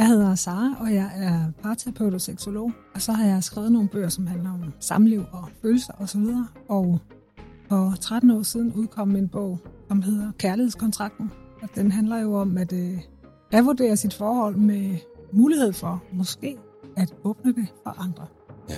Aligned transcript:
Jeg 0.00 0.08
hedder 0.08 0.34
Sara, 0.34 0.76
og 0.80 0.94
jeg 0.94 1.10
er 1.14 1.62
parterapeut 1.62 2.14
og 2.14 2.20
seksolog. 2.20 2.72
Og 2.94 3.02
så 3.02 3.12
har 3.12 3.26
jeg 3.26 3.44
skrevet 3.44 3.72
nogle 3.72 3.88
bøger, 3.88 4.08
som 4.08 4.26
handler 4.26 4.50
om 4.50 4.72
samliv 4.80 5.24
og 5.32 5.48
følelser 5.62 5.92
osv. 5.98 6.26
Og 6.68 6.98
for 7.68 7.94
13 8.00 8.30
år 8.30 8.42
siden 8.42 8.72
udkom 8.72 9.16
en 9.16 9.28
bog, 9.28 9.58
som 9.88 10.02
hedder 10.02 10.32
Kærlighedskontrakten. 10.38 11.32
Og 11.62 11.68
den 11.74 11.92
handler 11.92 12.18
jo 12.18 12.34
om 12.34 12.58
at 12.58 12.72
øh, 12.72 12.98
revurdere 13.54 13.96
sit 13.96 14.14
forhold 14.14 14.56
med 14.56 14.96
mulighed 15.32 15.72
for 15.72 16.02
måske 16.12 16.56
at 16.96 17.14
åbne 17.24 17.52
det 17.52 17.66
for 17.82 18.02
andre. 18.02 18.26
Ja. 18.68 18.76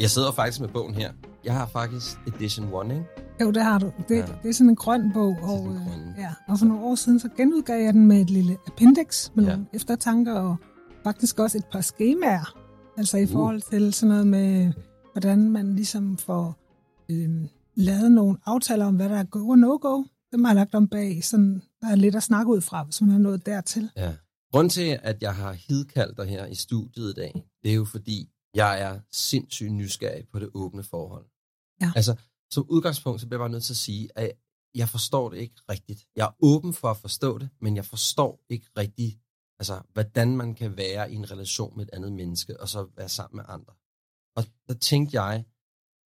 Jeg 0.00 0.10
sidder 0.10 0.32
faktisk 0.32 0.60
med 0.60 0.68
bogen 0.68 0.94
her. 0.94 1.10
Jeg 1.48 1.56
har 1.56 1.66
faktisk 1.66 2.18
edition 2.26 2.90
1, 2.90 2.96
ikke? 2.96 3.04
Jo, 3.40 3.50
det 3.50 3.62
har 3.62 3.78
du. 3.78 3.92
Det, 4.08 4.16
Ja. 4.16 4.26
det 4.42 4.48
er 4.48 4.52
sådan 4.52 4.68
en 4.70 4.76
grøn 4.76 5.12
bog, 5.12 5.36
og, 5.42 5.66
øh, 5.66 5.74
grøn. 5.86 6.14
ja, 6.18 6.32
og 6.48 6.58
for 6.58 6.66
nogle 6.66 6.82
år 6.84 6.94
siden 6.94 7.20
så 7.20 7.28
genudgav 7.36 7.80
jeg 7.84 7.94
den 7.94 8.06
med 8.06 8.20
et 8.20 8.30
lille 8.30 8.56
appendix 8.66 9.30
med 9.34 9.44
Ja. 9.44 9.50
ja. 9.50 9.56
nogle 9.56 9.68
eftertanker 9.72 10.34
og 10.34 10.56
faktisk 11.04 11.38
også 11.38 11.58
et 11.58 11.64
par 11.72 11.80
skemaer. 11.80 12.54
Altså 12.98 13.18
i 13.18 13.22
Uh. 13.22 13.28
forhold 13.30 13.62
til 13.70 13.92
sådan 13.92 14.08
noget 14.08 14.26
med, 14.26 14.72
hvordan 15.12 15.50
man 15.50 15.74
ligesom 15.76 16.16
får 16.18 16.56
øh, 17.10 17.44
lavet 17.74 18.12
nogle 18.12 18.38
aftaler 18.46 18.86
om, 18.86 18.96
hvad 18.96 19.08
der 19.08 19.16
er 19.16 19.24
go 19.24 19.48
og 19.48 19.58
no-go. 19.58 20.02
Dem 20.32 20.44
har 20.44 20.50
jeg 20.52 20.56
lagt 20.56 20.74
om 20.74 20.88
bag, 20.88 21.24
sådan, 21.24 21.62
der 21.80 21.88
er 21.88 21.94
lidt 21.96 22.14
at 22.16 22.22
snakke 22.22 22.52
ud 22.52 22.60
fra, 22.60 22.82
hvis 22.84 23.00
man 23.02 23.10
er 23.10 23.18
nået 23.18 23.46
dertil. 23.46 23.90
Ja. 23.96 24.12
Grunden 24.52 24.70
til, 24.70 24.98
at 25.02 25.22
jeg 25.22 25.34
har 25.34 25.52
hidkaldt 25.52 26.16
dig 26.16 26.26
her 26.26 26.46
i 26.46 26.54
studiet 26.54 27.10
i 27.10 27.14
dag, 27.20 27.44
det 27.62 27.70
er 27.70 27.74
jo 27.74 27.84
fordi, 27.84 28.28
jeg 28.54 28.80
er 28.82 28.98
sindssygt 29.12 29.72
nysgerrig 29.72 30.24
på 30.32 30.38
det 30.38 30.48
åbne 30.54 30.82
forhold. 30.82 31.24
Ja. 31.80 31.92
Altså, 31.96 32.16
som 32.50 32.66
udgangspunkt, 32.68 33.20
så 33.20 33.26
bliver 33.26 33.38
jeg 33.40 33.42
bare 33.42 33.52
nødt 33.52 33.64
til 33.64 33.72
at 33.72 33.76
sige, 33.76 34.08
at 34.14 34.32
jeg 34.74 34.88
forstår 34.88 35.30
det 35.30 35.38
ikke 35.38 35.54
rigtigt. 35.70 36.06
Jeg 36.16 36.24
er 36.24 36.36
åben 36.40 36.72
for 36.72 36.88
at 36.88 36.96
forstå 36.96 37.38
det, 37.38 37.48
men 37.60 37.76
jeg 37.76 37.84
forstår 37.84 38.44
ikke 38.48 38.66
rigtigt, 38.76 39.18
altså, 39.58 39.80
hvordan 39.92 40.36
man 40.36 40.54
kan 40.54 40.76
være 40.76 41.12
i 41.12 41.14
en 41.14 41.30
relation 41.30 41.76
med 41.76 41.86
et 41.86 41.90
andet 41.92 42.12
menneske, 42.12 42.60
og 42.60 42.68
så 42.68 42.88
være 42.96 43.08
sammen 43.08 43.36
med 43.36 43.44
andre. 43.48 43.72
Og 44.36 44.44
der 44.68 44.74
tænkte 44.74 45.22
jeg, 45.22 45.44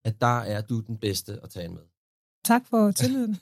at 0.05 0.21
der 0.21 0.39
er 0.39 0.61
du 0.61 0.81
den 0.81 0.99
bedste 0.99 1.41
at 1.43 1.51
tale 1.51 1.73
med. 1.73 1.83
Tak 2.45 2.67
for 2.67 2.91
tilliden. 2.91 3.37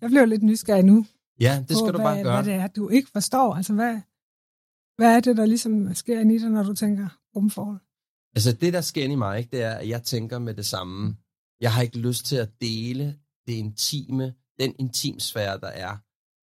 Jeg 0.00 0.10
bliver 0.10 0.24
lidt 0.24 0.42
nysgerrig 0.42 0.84
nu. 0.84 1.06
Ja, 1.40 1.64
det 1.68 1.76
skal 1.76 1.86
på, 1.86 1.92
du 1.92 1.98
hvad, 1.98 2.04
bare 2.04 2.22
gøre. 2.22 2.42
Hvad 2.42 2.52
det 2.52 2.60
er, 2.60 2.66
du 2.66 2.88
ikke 2.88 3.10
forstår. 3.10 3.54
Altså, 3.54 3.72
hvad, 3.72 4.00
hvad 4.96 5.16
er 5.16 5.20
det, 5.20 5.36
der 5.36 5.46
ligesom 5.46 5.94
sker 5.94 6.20
i 6.20 6.38
dig, 6.38 6.50
når 6.50 6.62
du 6.62 6.74
tænker 6.74 7.08
åbent 7.34 7.52
forhold? 7.52 7.80
Altså 8.36 8.52
det, 8.52 8.72
der 8.72 8.80
sker 8.80 9.04
i 9.04 9.14
mig, 9.14 9.38
ikke, 9.38 9.50
det 9.50 9.62
er, 9.62 9.74
at 9.74 9.88
jeg 9.88 10.02
tænker 10.02 10.38
med 10.38 10.54
det 10.54 10.66
samme. 10.66 11.16
Jeg 11.64 11.72
har 11.74 11.82
ikke 11.82 11.98
lyst 11.98 12.22
til 12.26 12.36
at 12.36 12.50
dele 12.60 13.06
det 13.46 13.52
intime, 13.52 14.34
den 14.60 14.74
intimsfære, 14.78 15.60
der 15.60 15.66
er, 15.84 15.96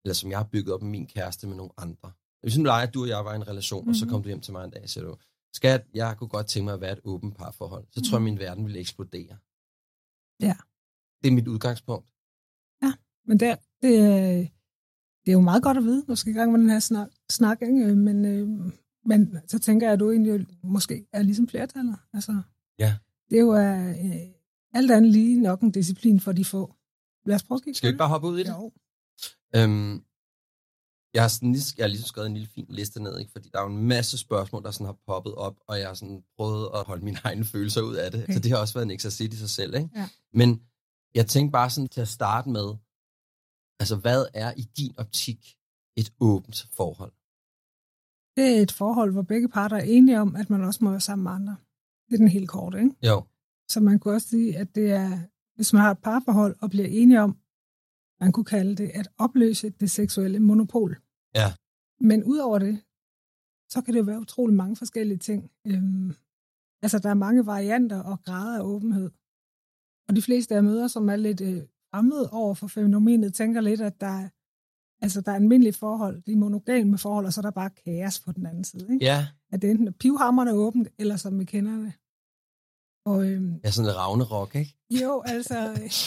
eller 0.05 0.15
som 0.15 0.31
jeg 0.31 0.39
har 0.39 0.49
bygget 0.55 0.75
op 0.75 0.83
med 0.83 0.91
min 0.91 1.07
kæreste 1.07 1.47
med 1.47 1.57
nogle 1.57 1.73
andre. 1.77 2.13
Hvis 2.43 2.59
nu 2.59 2.65
leger, 2.65 2.87
at 2.87 2.95
du 2.95 3.03
og 3.03 3.09
jeg 3.09 3.25
var 3.25 3.33
i 3.33 3.37
en 3.37 3.49
relation, 3.49 3.81
mm-hmm. 3.81 3.91
og 3.91 3.97
så 3.97 4.05
Mhm. 4.05 4.13
kom 4.13 4.23
du 4.23 4.29
hjem 4.29 4.41
til 4.41 4.53
mig 4.53 4.65
en 4.65 4.71
dag 4.71 4.83
og 4.83 4.89
siger 4.89 5.05
du, 5.05 5.17
skat, 5.55 5.83
jeg 5.95 6.17
kunne 6.19 6.29
godt 6.29 6.47
tænke 6.47 6.65
mig 6.65 6.75
at 6.75 6.81
være 6.81 6.93
et 6.93 7.01
åbent 7.05 7.37
parforhold. 7.37 7.87
Så 7.93 8.01
tror 8.03 8.19
jeg, 8.19 8.23
min 8.23 8.39
verden 8.39 8.65
ville 8.65 8.81
eksplodere. 8.81 9.37
Ja. 10.41 10.57
Det 11.23 11.29
er 11.31 11.33
mit 11.35 11.49
udgangspunkt. 11.49 12.07
Men 13.27 13.41
det, 13.41 13.59
det, 13.83 13.99
er- 13.99 14.47
det 15.25 15.29
er 15.29 15.33
jo 15.33 15.41
meget 15.41 15.63
godt 15.63 15.77
at 15.79 15.85
vide, 15.85 16.05
du 16.09 16.15
skal 16.17 16.33
i 16.33 16.37
gang 16.37 16.53
med 16.53 16.61
den 16.61 16.71
her 16.71 16.79
snak, 16.81 17.09
snak 17.31 17.63
ikke? 17.63 17.95
Men, 17.95 18.25
øh, 18.25 18.49
men 19.05 19.39
så 19.49 19.59
tænker 19.59 19.87
jeg, 19.87 19.93
at 19.95 20.01
du 20.01 20.11
egentlig 20.11 20.47
måske 20.65 21.07
er 21.13 21.23
ligesom 21.23 21.49
flertallet. 21.49 21.97
Altså, 22.15 22.43
Ja. 22.79 22.97
Det 23.31 23.37
er 23.37 23.41
jo 23.41 23.57
øh, 23.57 24.31
alt 24.75 24.91
andet 24.91 25.13
lige 25.13 25.41
nok 25.41 25.61
en 25.61 25.71
disciplin 25.71 26.21
for 26.21 26.33
de 26.33 26.45
få. 26.45 26.75
Lad 27.27 27.35
os 27.35 27.43
prøve 27.43 27.57
at 27.57 27.63
kigge 27.65 27.77
Skal 27.77 27.87
vi 27.87 27.91
ikke 27.91 27.99
bare 27.99 28.09
hoppe 28.09 28.29
ud 28.29 28.39
i 28.39 28.43
det? 28.43 28.49
Jo. 28.49 28.73
Øhm, 29.57 30.05
jeg 31.15 31.23
har, 31.23 31.29
sådan, 31.29 31.53
lige- 31.53 31.75
jeg 31.79 31.85
har 31.85 31.89
ligesom 31.89 32.07
skrevet 32.07 32.27
en 32.27 32.35
lille 32.35 32.49
fin 32.49 32.67
liste 32.69 33.03
ned, 33.03 33.19
ikke? 33.19 33.33
fordi 33.33 33.49
der 33.53 33.59
er 33.59 33.63
jo 33.63 33.69
en 33.77 33.87
masse 33.89 34.19
spørgsmål, 34.19 34.63
der 34.63 34.71
sådan 34.71 34.87
har 34.87 34.97
poppet 35.07 35.35
op, 35.35 35.57
og 35.69 35.79
jeg 35.79 35.87
har 35.87 35.95
sådan 35.95 36.25
prøvet 36.37 36.69
at 36.75 36.85
holde 36.85 37.05
mine 37.05 37.19
egne 37.29 37.45
følelser 37.45 37.83
ud 37.83 37.95
af 37.95 38.11
det. 38.11 38.23
Okay. 38.23 38.33
Så 38.35 38.41
det 38.41 38.51
har 38.51 38.59
også 38.59 38.75
været 38.75 38.85
en 38.87 38.91
eksercit 38.91 39.33
i 39.33 39.37
sig 39.37 39.51
selv. 39.51 39.75
Ikke? 39.75 39.91
Ja. 39.97 40.09
Men 40.35 40.63
jeg 41.15 41.27
tænkte 41.27 41.53
bare 41.53 41.71
sådan 41.71 41.89
til 41.89 42.01
at 42.01 42.09
starte 42.09 42.49
med, 42.49 42.69
altså 43.81 43.97
hvad 43.97 44.27
er 44.35 44.53
i 44.57 44.63
din 44.63 44.95
optik 44.99 45.57
et 45.97 46.13
åbent 46.21 46.67
forhold? 46.73 47.13
Det 48.37 48.59
er 48.59 48.63
et 48.63 48.73
forhold, 48.73 49.13
hvor 49.13 49.23
begge 49.23 49.49
parter 49.49 49.77
er 49.77 49.83
enige 49.83 50.21
om, 50.21 50.37
at 50.37 50.51
man 50.51 50.65
også 50.65 50.85
må 50.85 50.91
være 50.91 51.01
sammen 51.01 51.23
med 51.23 51.33
andre. 51.33 51.57
Det 52.09 52.15
er 52.15 52.19
den 52.19 52.29
helt 52.29 52.49
korte, 52.49 52.79
ikke? 52.79 53.07
Jo, 53.07 53.25
Så 53.71 53.81
man 53.81 53.99
kunne 53.99 54.15
også 54.15 54.29
sige, 54.29 54.59
at 54.59 54.75
det 54.75 54.91
er, 54.91 55.11
hvis 55.57 55.73
man 55.73 55.83
har 55.83 55.91
et 55.91 55.99
parforhold 55.99 56.57
og 56.63 56.71
bliver 56.71 56.87
enige 56.87 57.21
om, 57.21 57.37
man 58.21 58.33
kunne 58.33 58.45
kalde 58.45 58.75
det 58.77 58.91
at 58.95 59.09
opløse 59.19 59.71
det 59.71 59.91
seksuelle 59.91 60.41
monopol. 60.41 60.97
Ja. 61.35 61.49
Men 62.01 62.25
udover 62.25 62.59
det, 62.59 62.75
så 63.73 63.83
kan 63.83 63.95
det 63.95 64.01
jo 64.01 64.05
være 64.05 64.21
utrolig 64.21 64.57
mange 64.57 64.77
forskellige 64.77 65.19
ting. 65.19 65.51
Øhm, 65.67 66.15
altså, 66.83 66.99
der 66.99 67.11
er 67.11 67.15
mange 67.15 67.47
varianter 67.47 68.01
og 68.03 68.23
grader 68.25 68.59
af 68.59 68.63
åbenhed. 68.63 69.11
Og 70.09 70.17
de 70.17 70.23
fleste 70.23 70.57
af 70.57 70.63
møder, 70.63 70.89
som 70.89 71.09
er 71.09 71.17
lidt 71.17 71.41
øh, 71.41 71.63
fremmede 71.91 72.31
over 72.31 72.55
for 72.55 72.67
fænomenet, 72.67 73.35
tænker 73.35 73.61
lidt, 73.61 73.81
at 73.81 74.01
der 74.01 74.07
er, 74.07 74.29
altså, 75.05 75.21
der 75.21 75.31
er 75.31 75.37
almindelige 75.37 75.73
forhold, 75.73 76.23
de 76.23 76.33
er 76.33 76.37
monogame 76.37 76.99
forhold, 76.99 77.27
og 77.27 77.33
så 77.33 77.41
er 77.41 77.43
der 77.43 77.51
bare 77.51 77.71
kaos 77.71 78.21
på 78.21 78.33
den 78.33 78.47
anden 78.47 78.65
side. 78.65 78.93
Ikke? 78.93 79.05
ja, 79.05 79.27
At 79.53 79.63
det 79.63 79.71
enten 79.71 79.89
er 79.89 79.93
pivhammerne 79.93 80.53
åbent, 80.53 80.89
eller 80.99 81.17
som 81.17 81.39
vi 81.39 81.45
kender 81.45 81.77
det. 81.77 81.93
Og, 83.11 83.31
øhm, 83.31 83.61
er 83.65 83.71
sådan 83.71 83.91
en 83.91 83.97
ravne 83.97 84.25
rock, 84.25 84.55
ikke? 84.55 84.77
jo, 85.03 85.23
altså, 85.27 85.55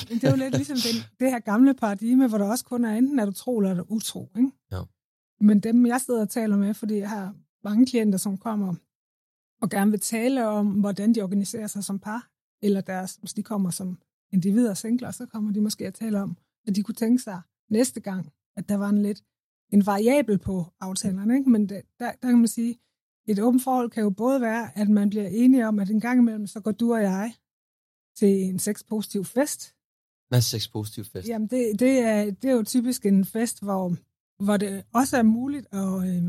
det 0.09 0.23
er 0.23 0.29
jo 0.29 0.37
lidt 0.37 0.55
ligesom 0.55 0.77
den, 0.77 0.95
det 1.19 1.31
her 1.31 1.39
gamle 1.39 1.73
paradigme, 1.73 2.27
hvor 2.27 2.37
der 2.37 2.45
også 2.45 2.65
kun 2.65 2.85
er 2.85 2.95
enten 2.95 3.19
er 3.19 3.25
du 3.25 3.31
tro 3.31 3.57
eller 3.57 3.71
er 3.71 3.75
du 3.75 3.85
utro. 3.89 4.29
Ikke? 4.37 4.51
Jo. 4.73 4.85
Men 5.41 5.59
dem, 5.59 5.85
jeg 5.85 6.01
sidder 6.01 6.21
og 6.21 6.29
taler 6.29 6.57
med, 6.57 6.73
fordi 6.73 6.97
jeg 6.97 7.09
har 7.09 7.35
mange 7.63 7.85
klienter, 7.85 8.17
som 8.17 8.37
kommer 8.37 8.75
og 9.61 9.69
gerne 9.69 9.91
vil 9.91 9.99
tale 9.99 10.47
om, 10.47 10.67
hvordan 10.67 11.15
de 11.15 11.21
organiserer 11.21 11.67
sig 11.67 11.83
som 11.83 11.99
par, 11.99 12.29
eller 12.61 12.81
deres, 12.81 13.15
hvis 13.15 13.33
de 13.33 13.43
kommer 13.43 13.69
som 13.69 13.97
individer 14.33 14.73
singler, 14.73 15.11
så 15.11 15.25
kommer 15.25 15.53
de 15.53 15.61
måske 15.61 15.87
at 15.87 15.93
tale 15.93 16.21
om, 16.21 16.37
at 16.67 16.75
de 16.75 16.83
kunne 16.83 16.95
tænke 16.95 17.23
sig 17.23 17.41
næste 17.69 17.99
gang, 17.99 18.31
at 18.57 18.69
der 18.69 18.75
var 18.75 18.89
en 18.89 19.01
lidt 19.01 19.23
en 19.73 19.85
variabel 19.85 20.37
på 20.37 20.65
aftalerne. 20.79 21.37
Ikke? 21.37 21.49
Men 21.49 21.69
det, 21.69 21.81
der, 21.99 22.11
der 22.21 22.29
kan 22.29 22.37
man 22.37 22.47
sige, 22.47 22.79
et 23.28 23.39
åbent 23.39 23.63
forhold 23.63 23.89
kan 23.91 24.03
jo 24.03 24.09
både 24.09 24.41
være, 24.41 24.78
at 24.78 24.89
man 24.89 25.09
bliver 25.09 25.28
enige 25.28 25.67
om, 25.67 25.79
at 25.79 25.89
en 25.89 26.00
gang 26.00 26.19
imellem, 26.19 26.47
så 26.47 26.59
går 26.59 26.72
du 26.72 26.94
og 26.94 27.01
jeg 27.01 27.34
til 28.16 28.44
en 28.44 28.59
sexpositiv 28.59 29.25
fest. 29.25 29.75
Hvad 30.29 30.39
er 30.39 30.41
sex 30.41 30.72
positiv 30.72 31.03
fest? 31.06 31.28
Jamen, 31.28 31.47
det, 31.47 31.79
det, 31.79 32.00
er, 32.00 32.31
det 32.31 32.50
er 32.50 32.53
jo 32.53 32.63
typisk 32.63 33.06
en 33.06 33.25
fest, 33.25 33.63
hvor, 33.63 33.95
hvor 34.44 34.57
det 34.57 34.83
også 34.94 35.17
er 35.17 35.23
muligt 35.23 35.67
at 35.72 35.88
øh, 36.09 36.23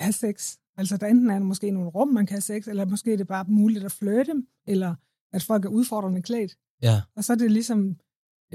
have 0.00 0.12
sex. 0.12 0.56
Altså, 0.76 0.96
der 0.96 1.06
enten 1.06 1.30
er 1.30 1.38
der 1.38 1.44
måske 1.44 1.70
nogle 1.70 1.90
rum, 1.90 2.08
man 2.08 2.26
kan 2.26 2.34
have 2.34 2.40
sex, 2.40 2.68
eller 2.68 2.84
måske 2.84 3.12
er 3.12 3.16
det 3.16 3.26
bare 3.26 3.44
muligt 3.48 3.84
at 3.84 3.92
flirte, 3.92 4.42
eller 4.66 4.94
at 5.32 5.42
folk 5.42 5.64
er 5.64 5.68
udfordrende 5.68 6.22
klædt. 6.22 6.58
Ja, 6.82 7.02
Og 7.16 7.24
så 7.24 7.32
er 7.32 7.36
det 7.36 7.50
ligesom, 7.52 7.96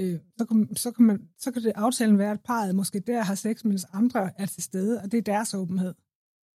øh, 0.00 0.18
så, 0.38 0.44
kan, 0.44 0.76
så, 0.76 0.90
kan 0.90 1.04
man, 1.04 1.28
så 1.38 1.52
kan 1.52 1.62
det 1.62 1.72
aftalen 1.74 2.18
være, 2.18 2.30
at 2.30 2.40
parret 2.40 2.74
måske 2.74 3.00
der 3.00 3.22
har 3.22 3.34
sex, 3.34 3.64
mens 3.64 3.86
andre 3.92 4.40
er 4.40 4.46
til 4.46 4.62
stede, 4.62 5.00
og 5.00 5.12
det 5.12 5.18
er 5.18 5.22
deres 5.22 5.54
åbenhed. 5.54 5.94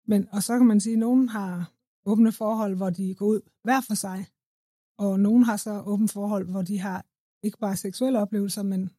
Men, 0.09 0.27
og 0.31 0.43
så 0.43 0.57
kan 0.57 0.67
man 0.67 0.79
sige, 0.79 0.93
at 0.93 0.99
nogen 0.99 1.29
har 1.29 1.73
åbne 2.05 2.31
forhold, 2.31 2.75
hvor 2.75 2.89
de 2.89 3.15
går 3.15 3.25
ud 3.25 3.41
hver 3.63 3.81
for 3.81 3.93
sig, 3.93 4.25
og 4.97 5.19
nogen 5.19 5.43
har 5.43 5.57
så 5.57 5.81
åbne 5.81 6.07
forhold, 6.07 6.45
hvor 6.47 6.61
de 6.61 6.79
har 6.79 7.05
ikke 7.43 7.57
bare 7.57 7.75
seksuelle 7.75 8.19
oplevelser, 8.19 8.63
men 8.63 8.89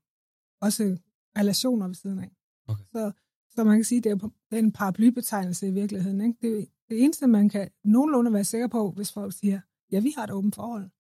også 0.61 0.99
relationer 1.39 1.87
ved 1.87 1.95
siden 1.95 2.19
af. 2.19 2.31
Okay. 2.69 2.85
Så, 2.93 3.13
så 3.51 3.65
man 3.65 3.77
kan 3.77 3.85
sige, 3.85 3.99
at 3.99 4.05
det 4.05 4.13
er 4.13 4.17
det 4.51 4.59
er 4.59 4.63
en 4.63 4.73
paraplybetegnelse 4.73 5.69
i 5.69 5.71
virkeligheden. 5.71 6.21
Ikke? 6.21 6.39
Det, 6.43 6.69
det 6.89 7.05
eneste, 7.05 7.27
man 7.27 7.49
kan 7.49 7.71
nogenlunde 7.85 8.33
være 8.33 8.45
sikker 8.45 8.69
på, 8.69 8.91
hvis 8.91 9.13
folk 9.13 9.33
siger, 9.33 9.61
ja, 9.93 10.01
vi 10.01 10.13
har 10.17 10.25
et 10.25 10.31
åbent 10.31 10.55
forhold, 10.55 10.91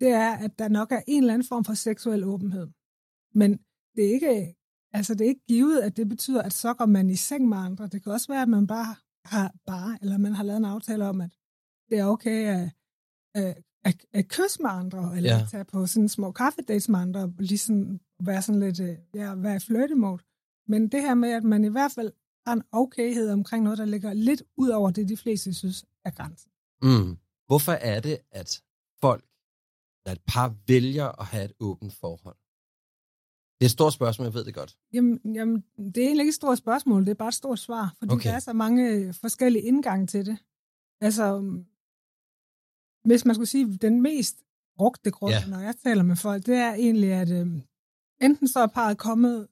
det 0.00 0.08
er, 0.08 0.30
at 0.30 0.58
der 0.58 0.68
nok 0.68 0.92
er 0.92 1.00
en 1.06 1.22
eller 1.22 1.34
anden 1.34 1.48
form 1.48 1.64
for 1.64 1.74
seksuel 1.74 2.24
åbenhed. 2.24 2.68
Men 3.34 3.60
det 3.96 4.06
er 4.06 4.12
ikke, 4.14 4.56
altså 4.92 5.14
det 5.14 5.24
er 5.24 5.28
ikke 5.28 5.46
givet, 5.48 5.80
at 5.80 5.96
det 5.96 6.08
betyder, 6.08 6.42
at 6.42 6.52
så 6.52 6.74
går 6.74 6.86
man 6.86 7.10
i 7.10 7.16
seng 7.16 7.48
med 7.48 7.58
andre. 7.58 7.86
Det 7.86 8.02
kan 8.02 8.12
også 8.12 8.28
være, 8.32 8.42
at 8.42 8.48
man 8.48 8.66
bare 8.66 8.94
har 9.24 9.54
bare, 9.66 9.98
eller 10.02 10.18
man 10.18 10.32
har 10.32 10.44
lavet 10.44 10.58
en 10.58 10.64
aftale 10.64 11.08
om, 11.08 11.20
at 11.20 11.30
det 11.90 11.98
er 11.98 12.04
okay 12.04 12.46
at, 12.56 12.70
at, 13.34 13.62
at, 13.84 14.04
at 14.12 14.28
kysse 14.28 14.62
med 14.62 14.70
andre, 14.70 15.16
eller 15.16 15.30
Ja. 15.36 15.42
at 15.42 15.48
tage 15.50 15.64
på 15.64 15.86
sådan 15.86 16.08
små 16.08 16.32
kaffedates 16.32 16.88
med 16.88 16.98
andre, 16.98 17.20
og 17.20 17.34
ligesom 17.38 18.00
være 18.22 18.42
sådan 18.42 18.60
lidt, 18.60 18.80
øh, 18.80 18.96
ja, 19.14 19.34
være 19.34 19.60
flirtemode. 19.60 20.22
Men 20.68 20.88
det 20.88 21.00
her 21.02 21.14
med, 21.14 21.30
at 21.30 21.44
man 21.44 21.64
i 21.64 21.68
hvert 21.68 21.92
fald 21.92 22.12
har 22.46 22.52
en 22.52 22.62
okayhed 22.72 23.30
omkring 23.30 23.64
noget, 23.64 23.78
der 23.78 23.84
ligger 23.84 24.12
lidt 24.12 24.42
ud 24.56 24.68
over 24.68 24.90
det, 24.90 25.08
de 25.08 25.16
fleste 25.16 25.54
synes 25.54 25.84
er 26.04 26.10
grænsen. 26.10 26.50
Mm. 26.82 27.18
Hvorfor 27.46 27.72
er 27.72 28.00
det, 28.00 28.18
at 28.30 28.62
folk, 29.00 29.24
at 30.06 30.12
et 30.12 30.22
par 30.26 30.54
vælger 30.66 31.20
at 31.20 31.26
have 31.26 31.44
et 31.44 31.52
åbent 31.60 31.92
forhold? 31.94 32.36
Det 33.62 33.66
er 33.66 33.68
et 33.68 33.78
stort 33.80 33.92
spørgsmål, 33.92 34.24
jeg 34.26 34.34
ved 34.34 34.44
det 34.44 34.54
godt. 34.54 34.76
Jamen, 34.92 35.20
jamen, 35.34 35.56
det 35.78 35.96
er 35.98 36.02
egentlig 36.06 36.22
ikke 36.22 36.28
et 36.28 36.34
stort 36.34 36.58
spørgsmål, 36.58 37.00
det 37.04 37.10
er 37.10 37.14
bare 37.14 37.28
et 37.28 37.34
stort 37.34 37.58
svar, 37.58 37.94
fordi 37.98 38.12
Okay. 38.14 38.28
der 38.30 38.34
er 38.36 38.38
så 38.40 38.52
mange 38.52 38.88
øh, 38.90 39.14
forskellige 39.20 39.62
indgange 39.62 40.06
til 40.06 40.26
det. 40.26 40.38
Altså, 41.00 41.36
um, 41.36 41.66
hvis 43.04 43.24
man 43.24 43.34
skulle 43.34 43.48
sige, 43.48 43.76
den 43.76 44.02
mest 44.02 44.36
brugte 44.76 45.10
grund, 45.10 45.32
Ja. 45.32 45.46
når 45.50 45.58
jeg 45.58 45.74
taler 45.76 46.02
med 46.02 46.16
folk, 46.16 46.46
det 46.46 46.54
er 46.54 46.74
egentlig, 46.74 47.12
at 47.12 47.30
øhm, 47.30 47.62
enten 48.20 48.48
så 48.48 48.60
er 48.60 48.66
parret 48.66 48.98
kommet 48.98 49.48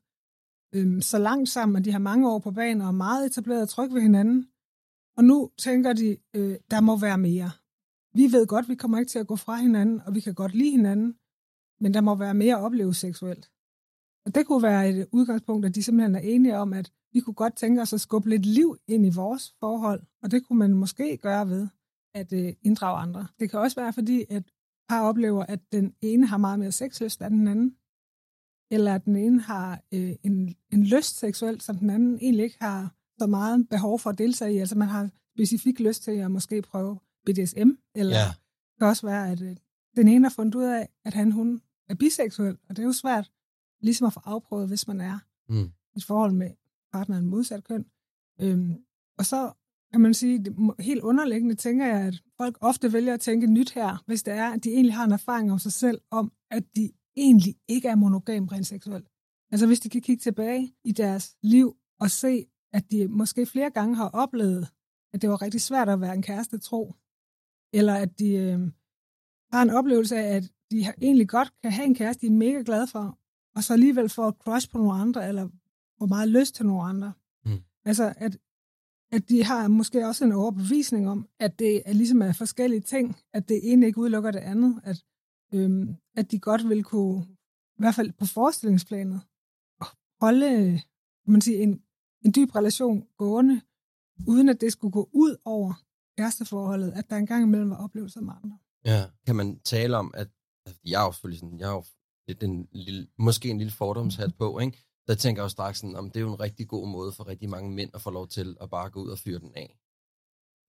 øhm, 0.74 1.00
så 1.02 1.18
langt 1.18 1.48
sammen, 1.48 1.76
at 1.76 1.84
de 1.84 1.92
har 1.92 1.98
mange 1.98 2.30
år 2.32 2.38
på 2.38 2.50
banen 2.50 2.80
og 2.82 2.88
er 2.88 2.92
meget 2.92 3.26
etableret 3.26 3.62
og 3.62 3.68
tryg 3.68 3.94
ved 3.94 4.00
hinanden, 4.00 4.48
og 5.16 5.24
nu 5.24 5.50
tænker 5.58 5.92
de, 5.92 6.16
øh, 6.36 6.56
der 6.70 6.80
må 6.80 6.96
være 6.96 7.18
mere. 7.18 7.50
Vi 8.14 8.22
ved 8.32 8.46
godt, 8.46 8.68
vi 8.68 8.74
kommer 8.74 8.98
ikke 8.98 9.10
til 9.10 9.18
at 9.18 9.26
gå 9.26 9.36
fra 9.36 9.56
hinanden, 9.56 10.00
og 10.00 10.14
vi 10.14 10.20
kan 10.20 10.34
godt 10.34 10.54
lide 10.54 10.70
hinanden, 10.70 11.16
men 11.80 11.94
der 11.94 12.00
må 12.00 12.14
være 12.14 12.34
mere 12.34 12.56
at 12.56 12.60
opleve 12.64 12.94
seksuelt. 12.94 13.50
Og 14.26 14.34
det 14.34 14.46
kunne 14.46 14.62
være 14.62 14.90
et 14.90 15.06
udgangspunkt, 15.12 15.67
at 15.67 15.75
de 15.75 15.82
simpelthen 15.82 16.14
er 16.14 16.20
enige 16.20 16.56
om, 16.58 16.72
at 16.72 16.93
vi 17.12 17.20
kunne 17.20 17.34
godt 17.34 17.56
tænke 17.56 17.82
os 17.82 17.93
at 17.93 18.00
skubbe 18.00 18.28
lidt 18.31 18.46
liv 18.46 18.76
ind 18.88 19.06
i 19.06 19.11
vores 19.14 19.55
forhold, 19.61 20.02
og 20.22 20.31
det 20.31 20.46
kunne 20.46 20.58
man 20.58 20.75
måske 20.75 21.17
gøre 21.17 21.49
ved 21.49 21.69
at 22.14 22.32
øh, 22.32 22.52
inddrage 22.62 22.99
andre. 22.99 23.26
Det 23.38 23.50
kan 23.50 23.61
også 23.61 23.81
være, 23.81 23.93
fordi 23.93 24.25
at 24.31 24.43
par 24.88 25.02
oplever, 25.02 25.46
at 25.46 25.61
den 25.72 25.94
ene 26.00 26.26
har 26.26 26.37
meget 26.37 26.58
mere 26.58 26.72
sexlyst 26.72 27.22
end 27.22 27.34
den 27.34 27.49
anden, 27.49 27.76
eller 28.70 28.94
at 28.94 29.05
den 29.05 29.17
ene 29.17 29.40
har 29.40 29.81
øh, 29.94 30.12
en, 30.22 30.55
en 30.72 30.84
lyst 30.84 31.19
seksuelt, 31.19 31.62
som 31.62 31.76
den 31.78 31.90
anden 31.90 32.19
egentlig 32.22 32.44
ikke 32.44 32.56
har 32.61 32.94
så 33.19 33.26
meget 33.26 33.69
behov 33.69 33.99
for 33.99 34.11
at 34.11 34.19
deltage 34.19 34.55
i. 34.55 34.58
Altså 34.58 34.78
man 34.78 34.88
har 34.88 35.11
specifik 35.37 35.81
lyst 35.81 36.02
til 36.02 36.11
at 36.11 36.31
måske 36.31 36.62
prøve 36.62 36.99
BDSM, 37.26 37.70
eller 37.94 38.17
Ja. 38.17 38.25
det 38.70 38.78
kan 38.78 38.87
også 38.88 39.06
være, 39.06 39.31
at 39.32 39.40
øh, 39.43 39.56
den 39.96 40.08
ene 40.08 40.25
har 40.25 40.31
fundet 40.31 40.55
ud 40.55 40.64
af, 40.64 40.88
at 41.05 41.14
han 41.14 41.32
hun 41.32 41.62
er 41.88 41.94
biseksuel, 41.94 42.56
og 42.69 42.76
det 42.76 42.78
er 42.82 42.87
jo 42.87 42.93
svært 42.93 43.31
ligesom 43.81 44.06
at 44.06 44.12
få 44.12 44.21
afprøvet, 44.25 44.69
hvis 44.69 44.88
man 44.88 45.00
er 45.00 45.19
Mm. 45.49 45.71
i 45.94 45.97
et 45.97 46.05
forhold 46.05 46.32
med 46.32 46.50
partneren 46.93 47.27
modsat 47.27 47.65
køn. 47.65 47.87
Øhm, 48.41 48.75
og 49.19 49.27
så 49.27 49.53
kan 49.93 50.00
man 50.00 50.15
sige, 50.15 50.44
det 50.44 50.75
helt 50.79 51.00
underliggende 51.03 51.55
tænker 51.55 51.87
jeg, 51.87 52.00
at 52.00 52.23
folk 52.37 52.59
ofte 52.61 52.93
vælger 52.93 53.15
at 53.15 53.21
tænke 53.21 53.47
nyt 53.47 53.71
her, 53.73 54.03
hvis 54.06 54.23
det 54.23 54.35
er, 54.35 54.50
at 54.50 54.65
de 54.65 54.71
egentlig 54.71 54.94
har 54.94 55.05
en 55.05 55.12
erfaring 55.12 55.53
om 55.53 55.59
sig 55.59 55.73
selv, 55.73 56.00
om 56.11 56.32
at 56.50 56.65
de 56.77 56.91
egentlig 57.17 57.55
ikke 57.69 57.88
er 57.88 57.94
monogam 57.94 58.47
rent 58.47 58.67
seksuelt. 58.67 59.09
Altså 59.53 59.67
hvis 59.67 59.81
de 59.81 59.88
kan 59.88 60.00
kigge 60.00 60.21
tilbage 60.21 60.75
i 60.85 60.93
deres 60.93 61.37
liv 61.43 61.77
og 62.00 62.11
se, 62.11 62.47
at 62.73 62.91
de 62.91 63.09
måske 63.09 63.47
flere 63.47 63.71
gange 63.71 63.97
har 63.97 64.09
oplevet, 64.09 64.69
at 65.12 65.23
det 65.23 65.31
var 65.31 65.43
rigtig 65.43 65.61
svært 65.61 65.88
at 65.88 66.00
være 66.00 66.15
en 66.15 66.23
kæreste 66.23 66.59
tro, 66.59 66.94
eller 67.73 67.94
at 67.94 68.19
de 68.19 68.31
øh, 68.35 68.61
har 69.53 69.62
en 69.62 69.71
oplevelse 69.71 70.17
af, 70.17 70.37
at 70.37 70.44
de 70.71 70.85
egentlig 71.03 71.29
godt 71.29 71.53
kan 71.62 71.73
have 71.73 71.87
en 71.87 71.94
kæreste, 71.94 72.21
de 72.27 72.32
er 72.32 72.37
mega 72.37 72.62
glade 72.67 72.87
for, 72.87 73.19
og 73.56 73.64
så 73.64 73.73
alligevel 73.73 74.08
får 74.08 74.29
et 74.29 74.35
crush 74.35 74.70
på 74.70 74.79
nogle 74.79 75.00
andre, 75.00 75.29
eller 75.29 75.49
får 75.99 76.06
meget 76.06 76.29
lyst 76.29 76.55
til 76.55 76.67
nogle 76.67 76.82
andre. 76.82 77.12
Mm. 77.44 77.58
Altså, 77.85 78.14
at, 78.17 78.38
at 79.12 79.29
de 79.29 79.44
har 79.44 79.69
måske 79.69 80.06
også 80.06 80.25
en 80.25 80.32
overbevisning 80.32 81.08
om, 81.08 81.29
at 81.38 81.58
det 81.58 81.82
er 81.87 81.93
ligesom 81.93 82.23
er 82.23 82.32
forskellige 82.32 82.81
ting, 82.81 83.17
at 83.32 83.49
det 83.49 83.73
ene 83.73 83.87
ikke 83.87 83.99
udelukker 83.99 84.31
det 84.31 84.38
andet, 84.38 84.81
at, 84.85 85.05
øhm, 85.55 85.97
at 86.17 86.31
de 86.31 86.38
godt 86.38 86.69
vil 86.69 86.85
kunne, 86.85 87.26
i 87.79 87.79
hvert 87.79 87.94
fald 87.94 88.12
på 88.12 88.26
forestillingsplanet, 88.26 89.20
holde 90.20 90.81
kan 91.25 91.32
man 91.32 91.41
sige, 91.41 91.62
en, 91.62 91.82
en 92.25 92.32
dyb 92.37 92.56
relation 92.56 93.06
gående, 93.17 93.61
uden 94.26 94.49
at 94.49 94.61
det 94.61 94.73
skulle 94.73 94.93
gå 94.93 95.08
ud 95.12 95.37
over 95.44 95.82
kæresteforholdet, 96.19 96.93
at 96.93 97.11
der 97.11 97.17
engang 97.17 97.43
imellem 97.43 97.70
var 97.70 97.85
oplevelser 97.85 98.20
med 98.20 98.32
andre. 98.43 98.58
Ja. 98.85 99.05
Kan 99.26 99.37
man 99.37 99.61
tale 99.61 99.96
om, 99.96 100.14
at 100.17 100.29
altså, 100.67 100.81
jeg 100.85 101.03
er 101.03 101.06
jo 101.06 101.12
selvfølgelig 101.12 101.41
sådan, 101.41 101.58
jeg 101.58 101.69
er 101.69 101.73
jo 101.73 101.85
lidt 102.31 102.43
en 102.43 102.69
lille, 102.73 103.06
måske 103.19 103.49
en 103.49 103.59
lille 103.59 103.73
fordomshat 103.73 104.35
på, 104.35 104.59
ikke? 104.59 104.79
Der 105.06 105.15
tænker 105.15 105.43
jeg 105.43 105.44
jo 105.44 105.49
straks 105.49 105.79
sådan, 105.79 105.97
om 105.97 106.11
det 106.11 106.17
er 106.17 106.21
jo 106.21 106.32
en 106.32 106.41
rigtig 106.41 106.69
god 106.69 106.88
måde 106.88 107.12
for 107.12 107.29
rigtig 107.29 107.50
mange 107.50 107.71
mænd 107.71 107.91
at 107.94 108.00
få 108.00 108.11
lov 108.11 108.29
til 108.29 108.56
at 108.61 108.71
bare 108.71 108.91
gå 108.91 109.03
ud 109.03 109.09
og 109.09 109.19
fyre 109.19 109.38
den 109.38 109.53
af. 109.56 109.79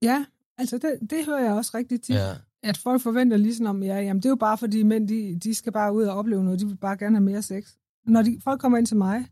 Ja, 0.02 0.26
altså 0.58 0.78
det, 0.78 1.10
det 1.10 1.26
hører 1.26 1.44
jeg 1.44 1.54
også 1.54 1.72
rigtig 1.74 2.02
tit. 2.02 2.16
Ja. 2.16 2.36
at 2.64 2.78
folk 2.78 3.02
forventer 3.02 3.38
ligesom 3.38 3.66
om, 3.66 3.84
ja, 3.84 3.96
jamen 4.02 4.22
det 4.22 4.26
er 4.26 4.30
jo 4.30 4.36
bare 4.36 4.58
fordi 4.58 4.84
mænd, 4.84 5.08
de, 5.08 5.40
de 5.40 5.56
skal 5.56 5.72
bare 5.72 5.94
ud 5.94 6.04
og 6.04 6.18
opleve 6.18 6.44
noget, 6.44 6.60
de 6.60 6.68
vil 6.68 6.78
bare 6.78 6.98
gerne 6.98 7.16
have 7.16 7.26
mere 7.26 7.42
sex. 7.42 7.74
Når 8.06 8.22
de, 8.22 8.40
folk 8.44 8.62
kommer 8.62 8.78
ind 8.78 8.88
til 8.88 8.98
mig, 8.98 9.26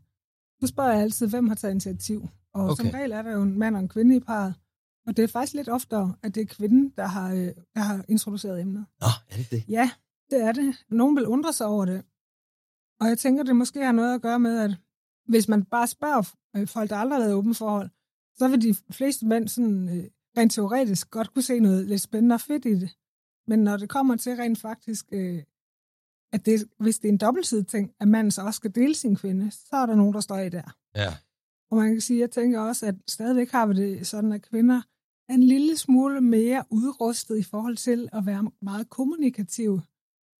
så 0.60 0.66
spørger 0.66 0.92
jeg 0.92 1.02
altid, 1.02 1.26
hvem 1.28 1.48
har 1.48 1.54
taget 1.54 1.72
initiativ. 1.72 2.28
Og 2.54 2.64
okay. 2.64 2.84
som 2.84 2.90
regel 2.90 3.12
er 3.12 3.22
der 3.22 3.32
jo 3.32 3.42
en 3.42 3.58
mand 3.58 3.76
og 3.76 3.82
en 3.82 3.88
kvinde 3.88 4.16
i 4.16 4.20
parret, 4.20 4.54
og 5.06 5.16
det 5.16 5.22
er 5.22 5.28
faktisk 5.28 5.54
lidt 5.54 5.68
oftere, 5.68 6.14
at 6.22 6.34
det 6.34 6.40
er 6.40 6.46
kvinden, 6.46 6.92
der 6.96 7.06
har, 7.06 7.32
øh, 7.32 7.50
der 7.74 7.80
har 7.80 8.04
introduceret 8.08 8.60
emnet. 8.60 8.84
Nå, 9.00 9.06
er 9.30 9.36
det 9.36 9.50
det? 9.50 9.64
Ja, 9.68 9.90
det 10.30 10.42
er 10.42 10.52
det. 10.52 10.74
Nogen 10.88 11.16
vil 11.16 11.26
undre 11.26 11.52
sig 11.52 11.66
over 11.66 11.84
det. 11.84 12.04
Og 13.00 13.08
jeg 13.08 13.18
tænker, 13.18 13.42
det 13.42 13.56
måske 13.56 13.84
har 13.84 13.92
noget 13.92 14.14
at 14.14 14.22
gøre 14.22 14.40
med, 14.40 14.58
at 14.58 14.70
hvis 15.28 15.48
man 15.48 15.64
bare 15.64 15.86
spørger 15.86 16.34
øh, 16.56 16.68
folk, 16.68 16.90
der 16.90 16.96
aldrig 16.96 17.16
har 17.16 17.20
været 17.20 17.32
i 17.32 17.34
åbent 17.34 17.56
forhold, 17.56 17.90
så 18.34 18.48
vil 18.48 18.62
de 18.62 18.74
fleste 18.90 19.26
mænd 19.26 19.48
sådan, 19.48 19.98
øh, 19.98 20.04
rent 20.38 20.52
teoretisk 20.52 21.10
godt 21.10 21.34
kunne 21.34 21.42
se 21.42 21.60
noget 21.60 21.86
lidt 21.86 22.00
spændende 22.00 22.34
og 22.34 22.40
fedt 22.40 22.64
i 22.64 22.74
det. 22.74 22.96
Men 23.46 23.58
når 23.58 23.76
det 23.76 23.88
kommer 23.88 24.16
til 24.16 24.36
rent 24.36 24.58
faktisk, 24.58 25.06
øh, 25.12 25.42
at 26.32 26.46
det, 26.46 26.68
hvis 26.78 26.98
det 26.98 27.08
er 27.08 27.12
en 27.12 27.18
dobbeltsidig 27.18 27.66
ting, 27.66 27.92
at 28.00 28.08
manden 28.08 28.30
så 28.30 28.42
også 28.42 28.56
skal 28.56 28.74
dele 28.74 28.94
sin 28.94 29.16
kvinde, 29.16 29.50
så 29.50 29.76
er 29.76 29.86
der 29.86 29.94
nogen, 29.94 30.14
der 30.14 30.20
står 30.20 30.38
i 30.38 30.48
der. 30.48 30.76
Ja. 30.96 31.14
Og 31.70 31.76
man 31.76 31.92
kan 31.92 32.00
sige, 32.00 32.20
jeg 32.20 32.30
tænker 32.30 32.60
også, 32.60 32.86
at 32.86 32.94
stadigvæk 33.08 33.50
har 33.50 33.66
vi 33.66 33.74
det 33.74 34.06
sådan, 34.06 34.32
at 34.32 34.42
kvinder 34.42 34.82
er 35.28 35.34
en 35.34 35.42
lille 35.42 35.76
smule 35.76 36.20
mere 36.20 36.64
udrustet 36.70 37.38
i 37.38 37.42
forhold 37.42 37.76
til 37.76 38.08
at 38.12 38.26
være 38.26 38.50
meget 38.62 38.90
kommunikative 38.90 39.82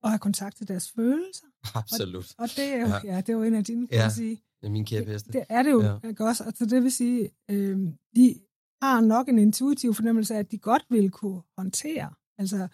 og 0.02 0.11
have 0.11 0.19
kontakt 0.19 0.56
til 0.56 0.69
deres 0.69 0.91
følelser. 0.97 1.47
Absolut. 1.75 2.35
Og 2.38 2.49
det 2.56 2.64
er 2.75 2.81
jo, 2.81 2.87
Ja. 2.87 3.00
ja. 3.14 3.17
det 3.20 3.29
er 3.29 3.32
jo 3.32 3.43
en 3.43 3.55
af 3.55 3.64
dine, 3.64 3.87
kan 3.87 3.99
Ja. 3.99 4.08
sige. 4.08 4.37
Det 4.61 4.67
er 4.67 4.70
min 4.70 4.85
kæpheste. 4.85 5.32
Det 5.32 5.44
er 5.49 5.62
det 5.62 5.70
jo, 5.70 5.82
Ja. 5.82 6.08
ikke 6.08 6.25
også? 6.25 6.44
Altså, 6.44 6.67
det 6.67 6.82
vil 6.82 6.93
sige, 6.93 7.31
øh, 7.50 7.79
de 8.17 8.35
har 8.82 9.00
nok 9.00 9.29
en 9.29 9.38
intuitiv 9.38 9.94
fornemmelse 9.94 10.35
af, 10.35 10.38
at 10.38 10.50
de 10.50 10.58
godt 10.58 10.85
vil 10.91 11.11
kunne 11.11 11.43
håndtere, 11.58 12.15
altså 12.39 12.69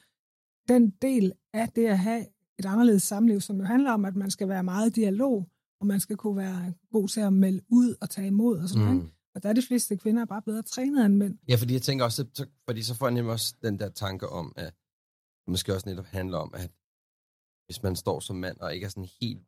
den 0.69 0.91
del 0.91 1.33
af 1.55 1.69
det 1.69 1.87
at 1.87 1.99
have 1.99 2.27
et 2.59 2.65
anderledes 2.67 3.03
samliv, 3.03 3.41
som 3.41 3.57
jo 3.59 3.65
handler 3.65 3.93
om, 3.93 4.05
at 4.05 4.17
man 4.17 4.31
skal 4.31 4.49
være 4.49 4.63
meget 4.65 4.87
i 4.99 5.01
dialog, 5.01 5.49
og 5.81 5.87
man 5.87 6.01
skal 6.01 6.17
kunne 6.17 6.37
være 6.37 6.73
god 6.93 7.09
til 7.09 7.21
at 7.21 7.33
melde 7.33 7.61
ud 7.69 7.95
og 8.01 8.11
tage 8.11 8.27
imod 8.27 8.59
og 8.59 8.69
sådan 8.69 8.85
noget. 8.85 9.03
Mm. 9.03 9.11
Og 9.35 9.43
der 9.43 9.49
er 9.49 9.53
de 9.53 9.63
fleste 9.63 9.97
kvinder 9.97 10.25
bare 10.25 10.43
bedre 10.43 10.63
trænet 10.63 11.07
end 11.07 11.15
mænd. 11.17 11.39
Ja, 11.49 11.57
fordi 11.57 11.75
jeg 11.75 11.83
tænker 11.83 12.05
også, 12.05 12.27
så, 12.35 12.47
fordi 12.65 12.83
så 12.83 12.95
får 12.95 13.07
jeg 13.07 13.15
nemlig 13.15 13.33
også 13.33 13.55
den 13.63 13.79
der 13.79 13.89
tanke 13.89 14.29
om, 14.29 14.53
at 14.57 14.75
det 15.45 15.51
måske 15.51 15.75
også 15.75 15.89
netop 15.89 16.05
handler 16.05 16.39
om, 16.39 16.55
at 16.55 16.71
hvis 17.67 17.83
man 17.83 17.97
står 17.97 18.21
som 18.21 18.37
mand 18.37 18.61
og 18.61 18.75
ikke 18.75 18.85
er 18.85 18.89
sådan 18.89 19.09
helt 19.21 19.41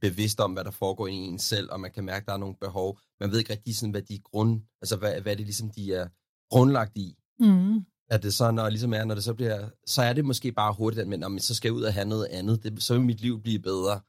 bevidst 0.00 0.40
om, 0.40 0.52
hvad 0.52 0.64
der 0.64 0.70
foregår 0.70 1.06
i 1.06 1.12
en 1.12 1.38
selv, 1.38 1.70
og 1.72 1.80
man 1.80 1.90
kan 1.90 2.04
mærke, 2.04 2.22
at 2.22 2.26
der 2.26 2.32
er 2.32 2.36
nogle 2.36 2.56
behov. 2.60 2.98
Man 3.20 3.30
ved 3.30 3.38
ikke 3.38 3.52
rigtig, 3.52 3.76
sådan, 3.76 3.90
hvad 3.90 4.02
de 4.02 4.14
er 4.14 4.18
grund, 4.18 4.62
altså 4.82 4.96
hvad, 4.96 5.20
hvad 5.20 5.36
det 5.36 5.44
ligesom 5.46 5.70
de 5.70 5.94
er 5.94 6.08
grundlagt 6.54 6.96
i. 6.96 7.16
Mm. 7.40 7.84
At 8.10 8.22
det 8.22 8.34
så, 8.34 8.50
når, 8.50 8.68
ligesom 8.68 8.92
er, 8.94 9.04
når 9.04 9.14
det 9.14 9.24
så 9.24 9.34
bliver, 9.34 9.68
så 9.86 10.02
er 10.02 10.12
det 10.12 10.24
måske 10.24 10.52
bare 10.52 10.74
hurtigt, 10.74 11.00
at 11.00 11.08
men, 11.08 11.20
men 11.20 11.40
så 11.40 11.54
skal 11.54 11.68
jeg 11.68 11.74
ud 11.74 11.82
og 11.82 11.92
have 11.94 12.08
noget 12.08 12.26
andet. 12.26 12.62
Det, 12.62 12.82
så 12.82 12.94
vil 12.94 13.02
mit 13.02 13.20
liv 13.20 13.42
blive 13.42 13.58
bedre. 13.58 14.00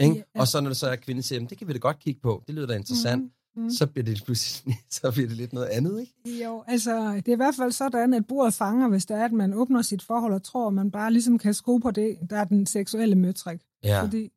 Ikke? 0.00 0.24
Ja. 0.34 0.40
Og 0.40 0.48
så 0.48 0.60
når 0.60 0.70
det 0.70 0.76
så 0.76 0.86
er 0.88 0.96
kvinde 0.96 1.22
siger, 1.22 1.36
"Jamen, 1.36 1.50
det 1.50 1.58
kan 1.58 1.68
vi 1.68 1.72
da 1.72 1.78
godt 1.78 1.98
kigge 1.98 2.20
på, 2.20 2.44
det 2.46 2.54
lyder 2.54 2.66
da 2.66 2.74
interessant, 2.76 3.22
Mm. 3.22 3.30
Mm. 3.56 3.70
så 3.70 3.86
bliver 3.86 4.04
det 4.04 4.22
pludselig 4.24 4.76
så 4.90 5.10
bliver 5.12 5.28
det 5.28 5.36
lidt 5.36 5.52
noget 5.52 5.66
andet, 5.66 6.00
ikke? 6.00 6.44
Jo, 6.44 6.64
altså, 6.66 7.14
det 7.14 7.28
er 7.28 7.32
i 7.32 7.36
hvert 7.36 7.54
fald 7.54 7.72
sådan, 7.72 8.14
at 8.14 8.26
bordet 8.26 8.54
fanger, 8.54 8.88
hvis 8.88 9.06
det 9.06 9.16
er, 9.16 9.24
at 9.24 9.32
man 9.32 9.54
åbner 9.54 9.82
sit 9.82 10.02
forhold 10.02 10.34
og 10.34 10.42
tror, 10.42 10.66
at 10.66 10.74
man 10.74 10.90
bare 10.90 11.12
ligesom 11.12 11.38
kan 11.38 11.54
skrue 11.54 11.80
på 11.80 11.90
det, 11.90 12.18
der 12.30 12.36
er 12.36 12.44
den 12.44 12.66
seksuelle 12.66 13.14
møtrik. 13.14 13.60
Ja. 13.84 14.02
Fordi 14.02 14.32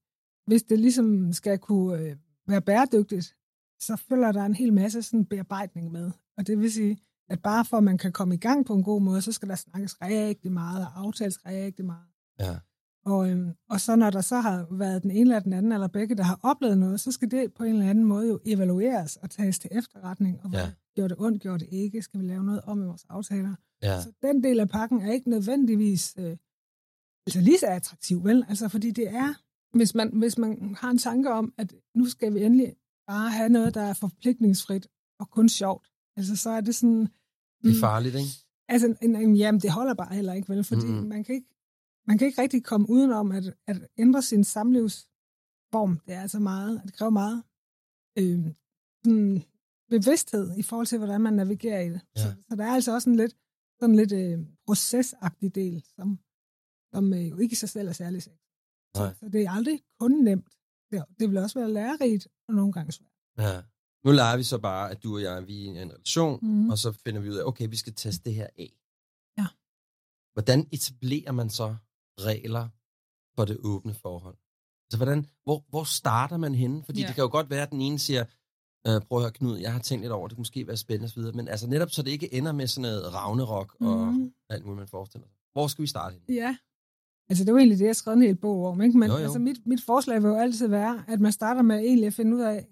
hvis 0.48 0.64
det 0.64 0.80
ligesom 0.80 1.34
skal 1.34 1.58
kunne 1.58 2.00
øh, 2.00 2.16
være 2.48 2.62
bæredygtigt, 2.62 3.36
så 3.80 3.96
følger 3.96 4.32
der 4.32 4.46
en 4.46 4.54
hel 4.54 4.74
masse 4.74 5.02
sådan 5.04 5.26
bearbejdning 5.26 5.92
med. 5.92 6.12
Og 6.38 6.48
det 6.48 6.60
vil 6.60 6.72
sige, 6.72 6.98
at 7.30 7.42
bare 7.42 7.66
for 7.66 7.78
at 7.78 7.84
man 7.84 7.98
kan 7.98 8.12
komme 8.12 8.36
i 8.36 8.38
gang 8.38 8.66
på 8.66 8.74
en 8.74 8.84
god 8.84 9.02
måde, 9.02 9.22
så 9.22 9.32
skal 9.32 9.50
der 9.50 9.56
snakkes 9.56 10.02
rigtig 10.02 10.52
meget 10.52 10.86
og 10.86 11.00
aftales 11.00 11.46
rigtig 11.46 11.86
meget. 11.86 12.08
Ja. 12.40 12.56
Og, 13.12 13.30
øhm, 13.30 13.50
og 13.70 13.82
så 13.82 13.96
når 13.96 14.10
der 14.10 14.22
så 14.22 14.36
har 14.40 14.68
været 14.72 15.04
den 15.04 15.12
ene 15.12 15.22
eller 15.22 15.40
den 15.40 15.54
anden, 15.54 15.72
eller 15.72 15.88
begge, 15.88 16.16
der 16.16 16.24
har 16.24 16.40
oplevet 16.44 16.78
noget, 16.78 17.00
så 17.00 17.12
skal 17.12 17.32
det 17.32 17.54
på 17.54 17.64
en 17.64 17.74
eller 17.74 17.90
anden 17.90 18.06
måde 18.06 18.28
jo 18.28 18.40
evalueres 18.46 19.16
og 19.18 19.30
tages 19.30 19.60
til 19.60 19.70
efterretning. 19.74 20.40
Og 20.44 20.52
Ja. 20.54 20.72
gjorde 20.96 21.10
det 21.16 21.18
ondt, 21.26 21.42
gjorde 21.42 21.60
det 21.60 21.68
ikke? 21.72 22.02
Skal 22.02 22.20
vi 22.22 22.26
lave 22.26 22.44
noget 22.44 22.62
om 22.62 22.82
i 22.82 22.86
vores 22.86 23.06
aftaler? 23.10 23.56
Ja. 23.84 24.02
Så 24.02 24.12
den 24.22 24.44
del 24.44 24.60
af 24.60 24.70
pakken 24.70 25.02
er 25.02 25.12
ikke 25.12 25.30
nødvendigvis 25.30 26.16
øh, 26.20 26.38
altså 27.28 27.42
lige 27.42 27.58
så 27.60 27.66
attraktiv, 27.68 28.24
vel? 28.24 28.46
Altså 28.50 28.68
fordi 28.70 28.92
det 28.92 29.08
er, 29.10 29.34
hvis 29.78 29.96
man, 29.96 30.10
hvis 30.14 30.38
man 30.38 30.76
har 30.80 30.90
en 30.92 30.98
tanke 30.98 31.32
om, 31.34 31.54
at 31.58 31.74
nu 31.96 32.06
skal 32.06 32.34
vi 32.34 32.44
endelig 32.44 32.74
bare 33.08 33.30
have 33.30 33.50
noget, 33.50 33.74
der 33.74 33.82
er 33.82 33.94
forpligtningsfrit 33.94 34.88
og 35.20 35.30
kun 35.30 35.50
sjovt, 35.50 35.88
Altså, 36.18 36.36
så 36.36 36.50
er 36.50 36.62
det 36.62 36.76
sådan... 36.76 37.00
Det 37.02 37.70
er 37.70 37.74
mm, 37.74 37.80
farligt, 37.80 38.16
ikke? 38.16 38.30
Altså, 38.70 38.96
en, 39.02 39.16
en, 39.16 39.36
jamen, 39.36 39.62
det 39.62 39.72
holder 39.72 39.94
bare 39.94 40.14
heller 40.16 40.34
ikke, 40.34 40.50
vel? 40.50 40.64
Fordi 40.64 40.86
Mhm. 40.86 40.96
mm. 41.02 41.08
man, 41.08 41.24
kan 41.24 41.36
ikke, 41.36 41.48
man 42.08 42.18
kan 42.18 42.28
ikke 42.28 42.42
rigtig 42.42 42.64
komme 42.64 42.90
udenom 42.90 43.32
at, 43.32 43.54
at 43.68 43.78
ændre 43.98 44.22
sin 44.22 44.44
samlivsform. 44.44 46.00
Det 46.06 46.14
er 46.14 46.22
altså 46.22 46.40
meget, 46.40 46.82
det 46.86 46.94
kræver 46.94 47.10
meget 47.10 47.44
øh, 48.18 48.54
sådan 49.04 49.44
bevidsthed 49.90 50.58
i 50.58 50.64
forhold 50.64 50.88
til, 50.88 50.98
hvordan 50.98 51.22
man 51.22 51.34
navigerer 51.34 51.82
i 51.82 51.90
det. 51.90 52.02
Ja. 52.16 52.22
Så, 52.22 52.36
så 52.50 52.56
der 52.56 52.66
er 52.66 52.74
altså 52.74 52.94
også 52.94 53.10
en 53.10 53.16
lidt, 53.16 53.36
sådan 53.80 53.96
lidt 53.96 54.12
øh, 54.12 54.40
procesagtig 54.66 55.56
del, 55.56 55.84
som, 55.96 56.20
som 56.94 57.14
øh, 57.14 57.30
jo 57.30 57.38
ikke 57.38 57.54
i 57.54 57.56
sig 57.56 57.70
selv 57.70 57.88
er 57.88 57.94
særlig 57.94 58.24
sex. 58.24 58.34
Så, 58.96 59.14
så 59.20 59.30
det 59.34 59.42
er 59.42 59.52
aldrig 59.52 59.84
kun 60.00 60.12
nemt. 60.12 60.54
Det, 60.92 61.06
det 61.20 61.30
vil 61.30 61.38
også 61.38 61.60
være 61.60 61.72
lærerigt, 61.72 62.28
og 62.48 62.54
nogle 62.54 62.74
gange 62.74 62.92
svært. 62.92 63.10
Ja. 63.38 63.62
Nu 64.06 64.12
leger 64.12 64.38
vi 64.38 64.44
så 64.44 64.58
bare, 64.58 64.92
at 64.92 65.04
du 65.04 65.16
og 65.16 65.22
jeg 65.22 65.48
vi 65.48 65.56
er 65.60 65.64
i 65.64 65.66
en 65.66 65.92
relation, 65.92 66.40
mm. 66.42 66.70
og 66.70 66.78
så 66.78 66.92
finder 66.92 67.22
vi 67.22 67.30
ud 67.30 67.36
af, 67.36 67.44
okay, 67.44 67.70
vi 67.70 67.76
skal 67.76 67.94
teste 67.94 68.24
det 68.24 68.36
her 68.36 68.48
af. 68.58 68.72
Ja. 69.38 69.48
Hvordan 70.34 70.68
etablerer 70.72 71.32
man 71.32 71.50
så 71.50 71.76
regler 72.20 72.68
for 73.36 73.46
det 73.46 73.58
åbne 73.64 73.94
forhold? 73.94 74.38
Altså, 74.86 74.98
hvordan, 74.98 75.26
hvor, 75.44 75.64
hvor 75.70 75.84
starter 75.84 76.38
man 76.38 76.56
henne? 76.56 76.84
Fordi 76.84 77.02
Ja. 77.02 77.08
det 77.08 77.16
kan 77.16 77.22
jo 77.22 77.30
godt 77.32 77.50
være, 77.50 77.62
at 77.64 77.72
den 77.72 77.82
ene 77.82 78.00
siger, 78.00 78.26
øh, 78.88 79.02
prøv 79.08 79.18
at 79.18 79.24
høre 79.24 79.32
Knud, 79.32 79.58
jeg 79.58 79.74
har 79.74 79.80
tænkt 79.80 80.02
lidt 80.04 80.12
over, 80.12 80.28
det 80.28 80.36
kunne 80.36 80.42
måske 80.42 80.68
være 80.68 80.78
spændende 80.78 81.06
osv., 81.06 81.36
men 81.36 81.48
altså 81.48 81.68
netop 81.68 81.90
så 81.92 82.02
det 82.04 82.12
ikke 82.12 82.34
ender 82.34 82.52
med 82.52 82.68
sådan 82.68 82.82
noget 82.82 83.14
Ragnarok 83.14 83.76
og 83.82 84.08
Mhm. 84.08 84.34
alt 84.50 84.66
muligt, 84.66 84.78
man 84.80 84.88
forestiller 84.88 85.28
sig. 85.28 85.36
Hvor 85.54 85.68
skal 85.68 85.82
vi 85.82 85.88
starte 85.88 86.14
henne? 86.14 86.26
Ja. 86.42 86.58
Altså, 87.30 87.44
det 87.44 87.50
er 87.50 87.54
jo 87.54 87.58
egentlig 87.58 87.78
det, 87.78 87.84
jeg 87.86 87.90
har 87.90 87.94
skrevet 87.94 88.18
en 88.18 88.22
hel 88.24 88.36
bog 88.36 88.66
om. 88.66 88.82
Ikke? 88.82 88.98
Men 88.98 89.10
Jo, 89.10 89.18
jo. 89.18 89.24
Altså, 89.24 89.40
mit, 89.40 89.68
mit 89.68 89.82
forslag 89.84 90.22
vil 90.24 90.28
jo 90.30 90.36
altid 90.36 90.68
være, 90.68 91.04
at 91.08 91.20
man 91.20 91.32
starter 91.32 91.62
med 91.62 91.78
egentlig 91.80 92.08
at 92.08 92.14
finde 92.14 92.36
ud 92.38 92.42
af, 92.42 92.68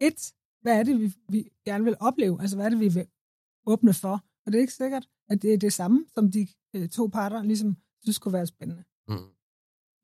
et, 0.00 0.32
hvad 0.62 0.78
er 0.78 0.82
det, 0.82 1.00
vi, 1.00 1.12
vi 1.28 1.48
gerne 1.64 1.84
vil 1.84 1.96
opleve? 2.00 2.40
Altså, 2.40 2.56
hvad 2.56 2.66
er 2.66 2.70
det, 2.70 2.80
vi 2.80 2.88
vil 2.88 3.06
åbne 3.66 3.94
for? 3.94 4.24
Og 4.46 4.52
det 4.52 4.54
er 4.54 4.60
ikke 4.60 4.72
sikkert, 4.72 5.08
at 5.28 5.42
det 5.42 5.54
er 5.54 5.58
det 5.58 5.72
samme, 5.72 6.04
som 6.14 6.30
de 6.32 6.48
øh, 6.74 6.88
to 6.88 7.06
parter 7.06 7.42
ligesom 7.42 7.76
synes 8.06 8.18
kunne 8.18 8.32
være 8.32 8.46
spændende. 8.46 8.84
Mm. 9.08 9.16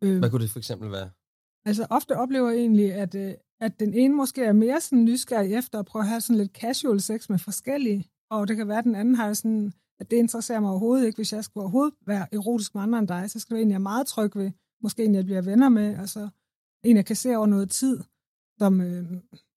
Øh, 0.03 0.19
Hvad 0.19 0.31
kunne 0.31 0.43
det 0.43 0.51
for 0.51 0.59
eksempel 0.59 0.91
være? 0.91 1.11
altså, 1.65 1.87
ofte 1.91 2.17
oplever 2.17 2.51
jeg 2.51 2.59
egentlig, 2.59 2.95
at, 2.95 3.15
øh, 3.15 3.35
at 3.61 3.81
den 3.81 3.95
ene 3.95 4.15
måske 4.15 4.45
er 4.45 4.53
mere 4.53 4.81
sådan 4.81 5.05
nysgerrig 5.05 5.55
efter 5.55 5.79
at 5.79 5.87
prøve 5.87 6.03
at 6.03 6.09
have 6.09 6.21
sådan 6.21 6.37
lidt 6.37 6.53
casual 6.53 7.01
sex 7.01 7.29
med 7.29 7.39
forskellige, 7.39 8.09
og 8.31 8.49
det 8.49 8.57
kan 8.57 8.69
være, 8.69 8.79
at 8.79 8.85
den 8.85 8.95
anden 8.95 9.15
har 9.15 9.33
sådan, 9.33 9.73
at 10.01 10.11
det 10.11 10.17
interesserer 10.17 10.61
mig 10.61 10.71
overhovedet 10.71 11.07
ikke, 11.07 11.17
hvis 11.17 11.33
jeg 11.33 11.45
skulle 11.45 11.63
overhovedet 11.63 11.95
være 12.07 12.27
erotisk 12.35 12.75
med 12.75 12.83
andre 12.83 12.99
end 12.99 13.09
dig, 13.09 13.31
så 13.31 13.39
skal 13.39 13.55
det 13.55 13.59
være 13.59 13.63
en, 13.63 13.71
jeg 13.71 13.75
er 13.75 13.89
meget 13.93 14.07
tryg 14.07 14.37
ved, 14.37 14.51
måske 14.83 15.05
en, 15.05 15.15
jeg 15.15 15.25
bliver 15.25 15.43
venner 15.43 15.69
med, 15.69 15.99
og 15.99 16.09
så 16.09 16.29
en, 16.85 16.97
jeg 16.97 17.07
kan 17.07 17.17
se 17.17 17.37
over 17.37 17.47
noget 17.47 17.71
tid, 17.71 18.01
som 18.59 18.81
øh, 18.81 19.05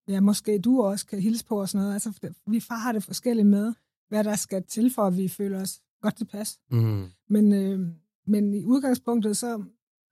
ja, 0.07 0.19
måske 0.19 0.59
du 0.59 0.81
også 0.81 1.05
kan 1.05 1.19
hilse 1.19 1.45
på 1.45 1.61
og 1.61 1.69
sådan 1.69 1.81
noget. 1.83 1.93
Altså, 1.93 2.33
vi 2.47 2.63
har 2.69 2.91
det 2.91 3.03
forskelligt 3.03 3.47
med, 3.47 3.73
hvad 4.09 4.23
der 4.23 4.35
skal 4.35 4.63
til, 4.63 4.93
for 4.93 5.01
at 5.01 5.17
vi 5.17 5.27
føler 5.27 5.61
os 5.61 5.81
godt 6.01 6.15
tilpas. 6.15 6.59
Mm. 6.71 7.05
Men, 7.29 7.53
øh, 7.53 7.87
men 8.27 8.53
i 8.53 8.65
udgangspunktet, 8.65 9.37
så 9.37 9.63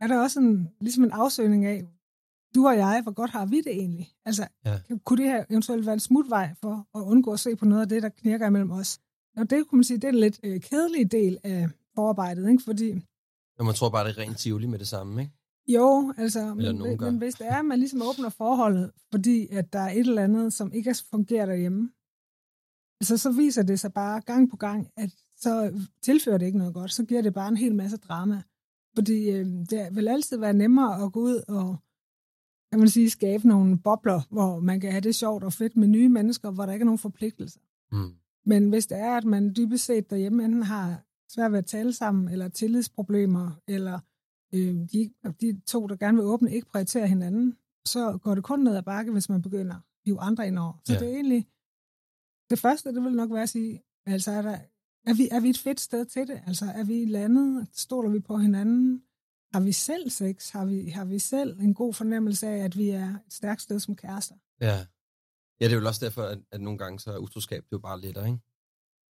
er 0.02 0.08
der 0.08 0.20
også 0.20 0.40
en, 0.40 0.70
ligesom 0.82 1.04
en 1.04 1.12
afsøgning 1.12 1.66
af, 1.66 1.84
du 2.56 2.68
og 2.68 2.78
jeg, 2.78 3.00
hvor 3.04 3.12
godt 3.12 3.32
har 3.32 3.46
vi 3.46 3.58
det 3.62 3.72
egentlig? 3.72 4.12
Altså, 4.26 4.48
Ja. 4.66 4.80
ja. 4.90 4.96
kunne 5.06 5.24
det 5.24 5.32
her 5.32 5.46
eventuelt 5.50 5.86
være 5.86 5.94
en 5.94 6.00
smutvej 6.00 6.54
for 6.62 6.88
at 6.98 7.02
undgå 7.02 7.34
at 7.34 7.40
se 7.40 7.56
på 7.56 7.66
noget 7.66 7.82
af 7.82 7.90
det, 7.90 8.04
der 8.04 8.10
knirker 8.10 8.48
imellem 8.48 8.72
os? 8.72 9.00
Og 9.38 9.50
det 9.50 9.68
kunne 9.68 9.78
man 9.78 9.84
sige, 9.84 9.98
det 9.98 10.04
er 10.04 10.10
en 10.10 10.16
lidt 10.20 10.40
øh, 10.44 10.62
kedelig 10.62 11.12
del 11.12 11.38
af 11.44 11.70
forarbejdet, 11.96 12.50
ikke? 12.50 12.64
fordi 12.64 12.94
Men 13.58 13.66
man 13.66 13.76
tror 13.76 13.90
bare, 13.90 14.08
det 14.08 14.18
er 14.18 14.22
rent 14.22 14.38
tivoli 14.38 14.68
med 14.68 14.80
det 14.80 14.88
samme, 14.88 15.22
ikke? 15.22 15.34
jo, 15.68 16.14
altså, 16.18 16.54
men, 16.54 16.98
gør. 16.98 17.10
men 17.12 17.18
hvis 17.18 17.36
det 17.36 17.48
er, 17.48 17.56
at 17.56 17.66
man 17.66 17.80
ligesom 17.80 18.02
åbner 18.02 18.30
forholdet, 18.30 18.92
fordi 19.12 19.48
at 19.48 19.74
der 19.74 19.80
er 19.80 19.90
et 19.92 20.00
eller 20.00 20.24
andet, 20.24 20.54
som 20.54 20.74
ikke 20.74 20.96
fungerer 21.10 21.46
derhjemme, 21.46 21.90
altså, 23.02 23.18
så 23.18 23.32
viser 23.32 23.64
det 23.64 23.80
sig 23.80 23.94
bare 23.94 24.22
gang 24.22 24.50
på 24.50 24.58
gang, 24.58 24.90
at 24.98 25.12
så 25.38 25.82
tilfører 26.02 26.38
det 26.38 26.46
ikke 26.46 26.58
noget 26.58 26.74
godt, 26.74 26.92
så 26.94 27.04
giver 27.06 27.22
det 27.22 27.34
bare 27.34 27.48
en 27.50 27.58
hel 27.58 27.76
masse 27.76 27.98
drama. 27.98 28.42
Fordi 28.96 29.30
øh, 29.30 29.46
det 29.46 29.90
vil 29.96 30.08
altid 30.08 30.38
være 30.38 30.54
nemmere 30.54 31.04
at 31.04 31.12
gå 31.12 31.20
ud 31.20 31.44
og 31.48 31.78
kan 32.72 32.80
man 32.80 32.90
sige, 32.90 33.10
skabe 33.10 33.48
nogle 33.48 33.78
bobler, 33.80 34.22
hvor 34.32 34.60
man 34.60 34.80
kan 34.80 34.92
have 34.92 35.02
det 35.02 35.16
sjovt 35.16 35.44
og 35.44 35.54
fedt 35.54 35.78
med 35.78 35.88
nye 35.88 36.10
mennesker, 36.10 36.52
hvor 36.52 36.66
der 36.66 36.74
ikke 36.74 36.84
er 36.84 36.86
nogen 36.86 37.00
forpligtelser. 37.00 37.60
Mm. 37.92 38.12
Men 38.46 38.70
hvis 38.70 38.88
det 38.88 38.98
er, 38.98 39.18
at 39.18 39.24
man 39.26 39.54
dybest 39.58 39.86
set 39.86 40.10
derhjemme 40.10 40.46
enten 40.46 40.64
har 40.64 41.04
svært 41.30 41.52
ved 41.52 41.60
at 41.60 41.66
tale 41.66 41.94
sammen, 41.94 42.30
eller 42.30 42.48
tillidsproblemer, 42.48 43.52
eller 43.68 44.00
øh, 44.54 44.76
de, 44.92 45.14
de 45.42 45.62
to, 45.68 45.88
der 45.88 45.96
gerne 45.96 46.18
vil 46.18 46.26
åbne, 46.26 46.52
ikke 46.54 46.68
prioriterer 46.68 47.06
hinanden, 47.06 47.58
så 47.86 48.18
går 48.18 48.36
det 48.36 48.44
kun 48.44 48.60
ned 48.60 48.76
ad 48.76 48.84
bakke, 48.84 49.12
hvis 49.12 49.30
man 49.30 49.42
begynder 49.42 49.76
at 49.76 49.82
hive 50.06 50.20
andre 50.20 50.48
ind 50.48 50.60
over. 50.60 50.74
Så 50.86 50.94
Ja. 50.94 51.00
det 51.00 51.08
er 51.10 51.14
egentlig, 51.14 51.48
det 52.50 52.60
første, 52.60 52.94
det 52.94 53.04
vil 53.04 53.12
nok 53.16 53.32
være 53.32 53.42
at 53.44 53.50
sige, 53.50 53.82
altså 54.06 54.32
er, 54.32 54.42
der, 54.42 54.58
er, 55.08 55.14
vi, 55.14 55.28
er 55.32 55.40
vi 55.40 55.50
et 55.50 55.58
fedt 55.58 55.80
sted 55.80 56.06
til 56.06 56.28
det? 56.28 56.42
Altså 56.48 56.66
er 56.66 56.84
vi 56.84 57.06
landet? 57.06 57.68
Stoler 57.74 58.10
vi 58.10 58.20
på 58.20 58.38
hinanden? 58.38 59.02
Har 59.54 59.60
vi 59.60 59.72
selv 59.72 60.10
sex? 60.10 60.50
Har 60.50 60.66
vi, 60.66 60.90
har 60.90 61.06
vi 61.06 61.20
selv 61.20 61.60
en 61.60 61.74
god 61.74 61.94
fornemmelse 61.94 62.48
af, 62.48 62.58
at 62.58 62.78
vi 62.78 62.90
er 62.90 63.10
et 63.10 63.34
stærkt 63.34 63.62
sted 63.62 63.80
som 63.80 63.96
kærester? 63.96 64.36
Ja. 64.62 64.86
Ja, 65.62 65.66
det 65.68 65.74
er 65.74 65.78
vel 65.78 65.88
også 65.88 66.06
derfor, 66.06 66.24
at, 66.24 66.40
at 66.52 66.62
nogle 66.62 66.78
gange 66.80 67.00
så 67.00 67.12
er 67.12 67.18
utroskab 67.18 67.64
jo 67.72 67.80
bare 67.80 68.02
lettere, 68.02 68.28
ikke? 68.28 68.40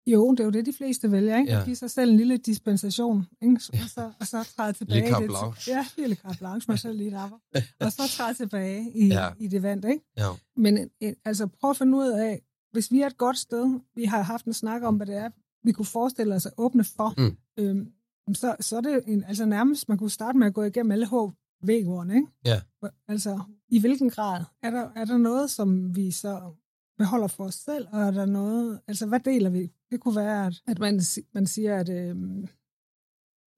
Jo, 0.08 0.32
det 0.32 0.40
er 0.40 0.44
jo 0.44 0.50
det, 0.50 0.66
de 0.66 0.74
fleste 0.74 1.12
vælger, 1.12 1.38
ikke? 1.38 1.52
Ja. 1.52 1.60
At 1.60 1.66
give 1.66 1.76
sig 1.76 1.92
selv 1.92 2.12
en 2.12 2.18
lille 2.18 2.38
dispensation, 2.38 3.26
ikke? 3.42 3.56
Og, 3.74 3.90
så, 3.90 4.12
og 4.20 4.28
så 4.28 4.44
træde 4.56 4.74
tilbage. 4.74 5.00
Lille 5.00 5.10
carte 5.10 5.24
det- 5.24 5.30
blanche. 5.30 5.72
Ja, 5.72 5.86
lille 5.98 6.16
carte 6.16 6.38
blanche, 6.38 6.72
man 6.72 6.78
selv 6.78 6.98
lige 6.98 7.10
napper. 7.12 7.38
og 7.80 7.92
så 7.92 8.02
træde 8.18 8.34
tilbage 8.34 8.92
i, 8.96 9.08
Ja. 9.08 9.30
i 9.40 9.48
det 9.48 9.64
vand, 9.64 9.86
ikke? 9.86 10.04
Ja. 10.18 10.28
Men 10.56 10.90
en, 11.00 11.16
altså, 11.26 11.48
prøv 11.48 11.70
at 11.70 11.78
finde 11.78 11.98
ud 11.98 12.08
af, 12.08 12.42
hvis 12.72 12.92
vi 12.92 13.02
er 13.02 13.08
et 13.08 13.18
godt 13.18 13.38
sted, 13.38 13.80
vi 13.96 14.04
har 14.04 14.22
haft 14.22 14.46
en 14.46 14.54
snak 14.54 14.82
om, 14.84 14.96
hvad 14.96 15.08
det 15.08 15.16
er, 15.16 15.30
vi 15.64 15.72
kunne 15.72 15.86
forestille 15.86 16.36
os 16.36 16.46
at 16.46 16.54
åbne 16.58 16.84
for, 16.84 17.14
Mm. 17.22 17.38
øhm, 17.60 17.94
så, 18.34 18.56
så 18.60 18.78
er 18.78 18.82
det 18.82 19.04
en, 19.08 19.24
altså 19.24 19.46
nærmest, 19.46 19.90
man 19.90 19.98
kunne 19.98 20.10
starte 20.10 20.38
med 20.38 20.48
at 20.48 20.54
gå 20.54 20.64
igennem 20.64 20.92
alle 20.92 21.08
HV-ordene, 21.08 22.16
ikke? 22.16 22.28
Ja. 22.46 22.62
Altså, 23.08 23.40
i 23.70 23.80
hvilken 23.80 24.10
grad? 24.10 24.44
Er 24.64 24.70
der, 24.72 24.90
er 24.96 25.06
der 25.06 25.18
noget, 25.18 25.50
som 25.52 25.96
vi 25.96 26.12
så 26.12 26.54
beholder 26.98 27.28
for 27.28 27.44
os 27.44 27.56
selv, 27.56 27.88
og 27.92 28.02
er 28.02 28.12
der 28.12 28.26
noget, 28.26 28.80
altså 28.88 29.06
hvad 29.08 29.20
deler 29.20 29.50
vi? 29.50 29.72
Det 29.92 30.00
kunne 30.00 30.16
være, 30.16 30.48
at, 30.48 30.54
at 30.68 30.80
man, 30.80 31.02
man 31.34 31.48
siger, 31.48 31.78
at 31.80 31.90
øhm, 31.90 32.48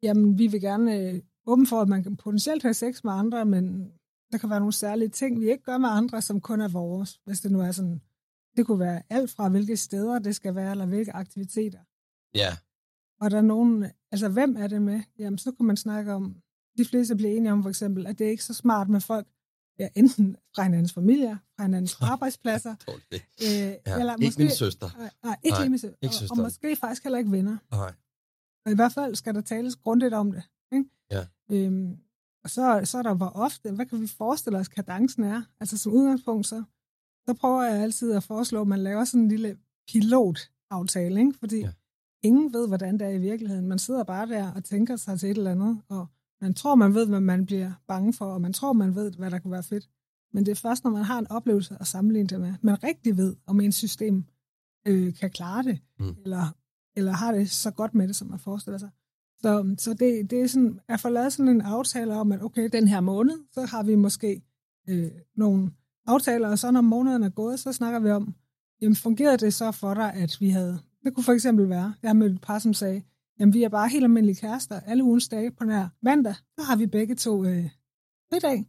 jamen, 0.04 0.38
vi 0.38 0.48
vil 0.48 0.62
gerne 0.62 1.00
øh, 1.00 1.22
åbne 1.48 1.68
for, 1.68 1.82
at 1.82 1.90
man 1.90 2.04
kan 2.04 2.18
potentielt 2.18 2.62
have 2.64 2.74
sex 2.74 3.04
med 3.04 3.12
andre, 3.14 3.46
men 3.46 3.92
der 4.32 4.38
kan 4.38 4.50
være 4.50 4.60
nogle 4.60 4.74
særlige 4.74 5.10
ting, 5.10 5.40
vi 5.40 5.52
ikke 5.52 5.64
gør 5.64 5.78
med 5.78 5.90
andre, 5.90 6.22
som 6.22 6.42
kun 6.42 6.62
er 6.62 6.68
vores, 6.68 7.20
hvis 7.26 7.40
det 7.42 7.52
nu 7.52 7.60
er 7.62 7.72
sådan. 7.72 8.02
Det 8.58 8.66
kunne 8.66 8.80
være 8.80 9.02
alt 9.10 9.32
fra, 9.32 9.50
hvilke 9.50 9.78
steder 9.78 10.20
det 10.20 10.36
skal 10.36 10.56
være, 10.56 10.72
eller 10.72 10.86
hvilke 10.86 11.14
aktiviteter. 11.14 11.80
Ja. 12.36 12.58
Og 13.22 13.32
der 13.32 13.38
er 13.38 13.42
nogen, 13.42 13.86
altså 14.12 14.30
hvem 14.30 14.56
er 14.56 14.68
det 14.68 14.82
med? 14.82 15.02
Jamen, 15.20 15.38
så 15.38 15.52
kunne 15.52 15.68
man 15.68 15.78
snakke 15.78 16.14
om, 16.14 16.36
de 16.78 16.86
fleste 16.86 17.16
bliver 17.16 17.32
enige 17.32 17.52
om 17.52 17.62
for 17.64 17.70
eksempel, 17.70 18.08
at 18.08 18.20
det 18.20 18.28
er 18.28 18.32
ikke 18.32 18.44
så 18.44 18.54
smart 18.54 18.90
med 18.90 19.02
folk, 19.02 19.28
ja, 19.80 19.88
enten 19.96 20.36
fra 20.56 20.64
hinandens 20.64 20.94
familier, 20.94 21.38
fra 21.56 21.64
hinandens 21.64 21.96
arbejdspladser, 22.12 22.76
øh, 22.90 23.50
Ja. 23.50 24.00
eller 24.00 24.14
Ikke 24.16 24.26
måske, 24.28 24.40
min 24.44 24.52
søster. 24.52 24.90
Nej, 24.98 25.10
nej, 25.24 25.38
ikke 25.44 25.58
Nej, 25.58 25.68
min 25.70 25.80
søster. 25.80 25.98
ikke 26.02 26.12
Og, 26.12 26.14
søster. 26.14 26.36
og 26.36 26.42
måske 26.44 26.76
faktisk 26.76 27.04
heller 27.04 27.20
ikke 27.20 27.32
venner. 27.32 27.58
Nej. 27.72 27.94
Og 28.66 28.72
i 28.72 28.76
hvert 28.76 28.92
fald 28.94 29.16
skal 29.16 29.36
der 29.36 29.42
tales 29.42 29.76
grundigt 29.76 30.14
om 30.14 30.32
det. 30.32 30.44
Ikke? 30.74 30.90
Ja. 31.12 31.26
Øhm, 31.52 31.98
og 32.44 32.50
så, 32.50 32.82
så 32.84 32.98
er 32.98 33.02
der, 33.04 33.14
hvor 33.14 33.30
ofte, 33.36 33.72
hvad 33.72 33.86
kan 33.86 34.02
vi 34.02 34.08
forestille 34.08 34.60
os, 34.60 34.68
kadencen 34.68 35.24
er? 35.24 35.42
Altså 35.60 35.78
som 35.78 35.92
udgangspunkt, 35.94 36.48
så, 36.48 36.64
så 37.28 37.34
prøver 37.34 37.64
jeg 37.64 37.82
altid 37.82 38.12
at 38.14 38.24
foreslå, 38.24 38.62
at 38.62 38.68
man 38.68 38.80
laver 38.80 39.06
sådan 39.06 39.22
en 39.22 39.28
lille 39.30 39.58
pilotaftale, 39.92 41.20
ikke? 41.20 41.34
fordi 41.40 41.60
Ja. 41.60 41.72
Ingen 42.26 42.54
ved, 42.54 42.68
hvordan 42.68 42.94
det 43.00 43.08
er 43.08 43.12
i 43.12 43.18
virkeligheden. 43.18 43.68
Man 43.68 43.80
sidder 43.80 44.04
bare 44.04 44.28
der 44.28 44.52
og 44.52 44.64
tænker 44.64 44.96
sig 44.96 45.20
til 45.20 45.32
et 45.32 45.38
eller 45.38 45.52
andet, 45.52 45.82
og 45.90 46.08
man 46.42 46.54
tror, 46.54 46.76
man 46.76 46.94
ved, 46.94 47.08
hvad 47.08 47.20
man 47.20 47.46
bliver 47.46 47.72
bange 47.88 48.14
for, 48.14 48.26
og 48.26 48.42
man 48.42 48.54
tror, 48.54 48.74
man 48.74 48.96
ved, 48.96 49.12
hvad 49.12 49.32
der 49.32 49.40
kan 49.40 49.52
være 49.52 49.64
fedt. 49.64 49.90
Men 50.34 50.46
det 50.46 50.52
er 50.52 50.56
først, 50.56 50.84
når 50.84 50.92
man 50.92 51.04
har 51.04 51.20
en 51.20 51.32
oplevelse 51.32 51.78
at 51.80 51.88
sammenligne 51.88 52.28
det 52.28 52.40
med, 52.40 52.54
man 52.62 52.84
rigtig 52.84 53.18
ved, 53.18 53.36
om 53.48 53.62
ens 53.62 53.76
system 53.76 54.26
øh, 54.88 55.14
kan 55.14 55.30
klare 55.30 55.64
det, 55.64 55.80
mm. 56.00 56.16
eller, 56.24 56.56
eller 56.96 57.12
har 57.12 57.32
det 57.32 57.50
så 57.50 57.72
godt 57.72 57.96
med 57.96 58.08
det, 58.08 58.16
som 58.16 58.28
man 58.28 58.40
forestiller 58.40 58.78
sig. 58.78 58.90
Så, 59.42 59.76
så 59.78 59.94
det, 59.94 60.32
det 60.32 60.42
er 60.42 60.48
sådan, 60.48 60.80
at 60.88 61.00
få 61.00 61.10
lavet 61.10 61.34
sådan 61.34 61.48
en 61.48 61.62
aftale 61.62 62.14
om, 62.14 62.32
at 62.32 62.44
okay, 62.44 62.70
den 62.72 62.88
her 62.88 63.00
måned, 63.00 63.40
så 63.52 63.66
har 63.66 63.84
vi 63.84 63.96
måske 63.96 64.42
øh, 64.90 65.12
nogle 65.36 65.72
aftaler, 66.08 66.50
og 66.50 66.60
så 66.60 66.72
når 66.72 66.82
måneden 66.82 67.24
er 67.24 67.30
gået, 67.30 67.60
så 67.60 67.74
snakker 67.74 68.00
vi 68.00 68.10
om, 68.10 68.36
jamen 68.82 68.96
fungerede 68.96 69.38
det 69.38 69.54
så 69.54 69.72
for 69.72 69.94
dig, 69.94 70.14
at 70.14 70.38
vi 70.40 70.50
havde, 70.50 70.80
det 71.06 71.14
kunne 71.14 71.24
for 71.24 71.34
eksempel 71.34 71.70
være, 71.70 71.94
jeg 72.02 72.10
har 72.10 72.14
mødt 72.14 72.34
et 72.34 72.42
par, 72.42 72.60
som 72.60 72.74
sagde, 72.74 73.02
jamen 73.40 73.54
vi 73.54 73.64
er 73.64 73.70
bare 73.70 73.90
helt 73.90 74.04
almindelige 74.04 74.36
kærester, 74.36 74.80
alle 74.80 75.04
ugens 75.04 75.28
dage 75.28 75.52
på 75.52 75.64
nær 75.64 75.88
mandag, 76.02 76.36
så 76.60 76.66
har 76.66 76.76
vi 76.76 76.86
begge 76.86 77.16
to 77.16 77.46
øh, 77.46 77.70
fridag. 78.34 78.66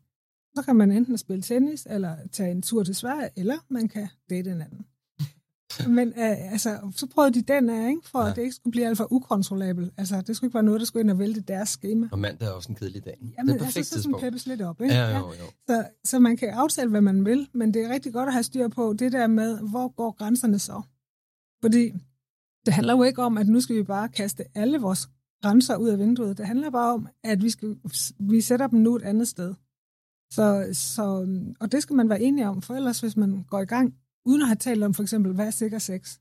Så 0.56 0.62
kan 0.62 0.76
man 0.76 0.90
enten 0.92 1.18
spille 1.18 1.42
tennis, 1.42 1.86
eller 1.90 2.16
tage 2.32 2.50
en 2.50 2.62
tur 2.62 2.82
til 2.82 2.94
Sverige, 2.94 3.30
eller 3.36 3.56
man 3.68 3.88
kan 3.88 4.08
date 4.30 4.50
en 4.50 4.62
anden. 4.62 4.86
Men 5.96 6.08
øh, 6.08 6.52
altså, 6.52 6.92
så 6.96 7.06
prøvede 7.06 7.34
de 7.34 7.42
den 7.42 7.70
af, 7.70 7.88
ikke? 7.88 8.08
for 8.08 8.18
Ja. 8.18 8.24
ja. 8.24 8.30
at 8.30 8.36
det 8.36 8.42
ikke 8.42 8.54
skulle 8.54 8.72
blive 8.72 8.86
alt 8.86 8.96
for 8.96 9.12
ukontrollabelt. 9.12 9.92
Altså, 9.96 10.20
det 10.20 10.36
skulle 10.36 10.48
ikke 10.48 10.54
være 10.54 10.62
noget, 10.62 10.80
der 10.80 10.86
skulle 10.86 11.00
ind 11.00 11.10
og 11.10 11.18
vælte 11.18 11.40
deres 11.40 11.68
schema. 11.68 12.08
Og 12.12 12.18
mandag 12.18 12.48
er 12.48 12.52
også 12.52 12.68
en 12.68 12.74
kedelig 12.74 13.04
dag. 13.04 13.18
Jamen, 13.20 13.32
det 13.34 13.38
er 13.38 13.42
et 13.42 13.50
altså, 13.52 13.64
perfekt 13.64 13.86
så 13.86 13.90
sådan 13.90 14.02
tidspunkt. 14.02 14.20
peppes 14.20 14.46
lidt 14.46 14.62
op, 14.62 14.80
ikke? 14.80 14.94
Ja, 14.94 15.18
jo, 15.18 15.26
jo. 15.26 15.44
Så, 15.68 15.84
så 16.04 16.18
man 16.18 16.36
kan 16.36 16.48
aftale, 16.48 16.90
hvad 16.90 17.00
man 17.00 17.24
vil, 17.24 17.48
men 17.52 17.74
det 17.74 17.84
er 17.84 17.88
rigtig 17.88 18.12
godt 18.12 18.26
at 18.26 18.32
have 18.32 18.42
styr 18.42 18.68
på 18.68 18.92
det 18.92 19.12
der 19.12 19.26
med, 19.26 19.58
hvor 19.70 19.88
går 19.88 20.10
grænserne 20.10 20.58
så? 20.58 20.82
Fordi 21.62 21.92
det 22.66 22.74
handler 22.74 22.96
jo 22.96 23.02
ikke 23.02 23.22
om, 23.22 23.38
at 23.38 23.48
nu 23.48 23.60
skal 23.60 23.76
vi 23.76 23.82
bare 23.82 24.08
kaste 24.08 24.44
alle 24.54 24.78
vores 24.78 25.08
grænser 25.42 25.76
ud 25.76 25.88
af 25.88 25.98
vinduet. 25.98 26.38
Det 26.38 26.46
handler 26.46 26.70
bare 26.70 26.94
om, 26.94 27.08
at 27.24 27.42
vi, 27.42 27.50
skal, 27.50 27.76
vi 28.20 28.40
sætter 28.40 28.66
dem 28.66 28.78
nu 28.78 28.96
et 28.96 29.02
andet 29.02 29.28
sted. 29.28 29.54
Så, 30.32 30.68
så, 30.72 31.26
og 31.60 31.72
det 31.72 31.82
skal 31.82 31.96
man 31.96 32.08
være 32.08 32.22
enig 32.22 32.46
om, 32.46 32.62
for 32.62 32.74
ellers 32.74 33.00
hvis 33.00 33.16
man 33.16 33.44
går 33.48 33.60
i 33.60 33.64
gang, 33.64 33.94
uden 34.24 34.42
at 34.42 34.48
have 34.48 34.56
talt 34.56 34.82
om 34.84 34.94
for 34.94 35.02
eksempel, 35.02 35.32
hvad 35.32 35.46
er 35.46 35.50
sikker 35.50 35.78
sex, 35.78 36.18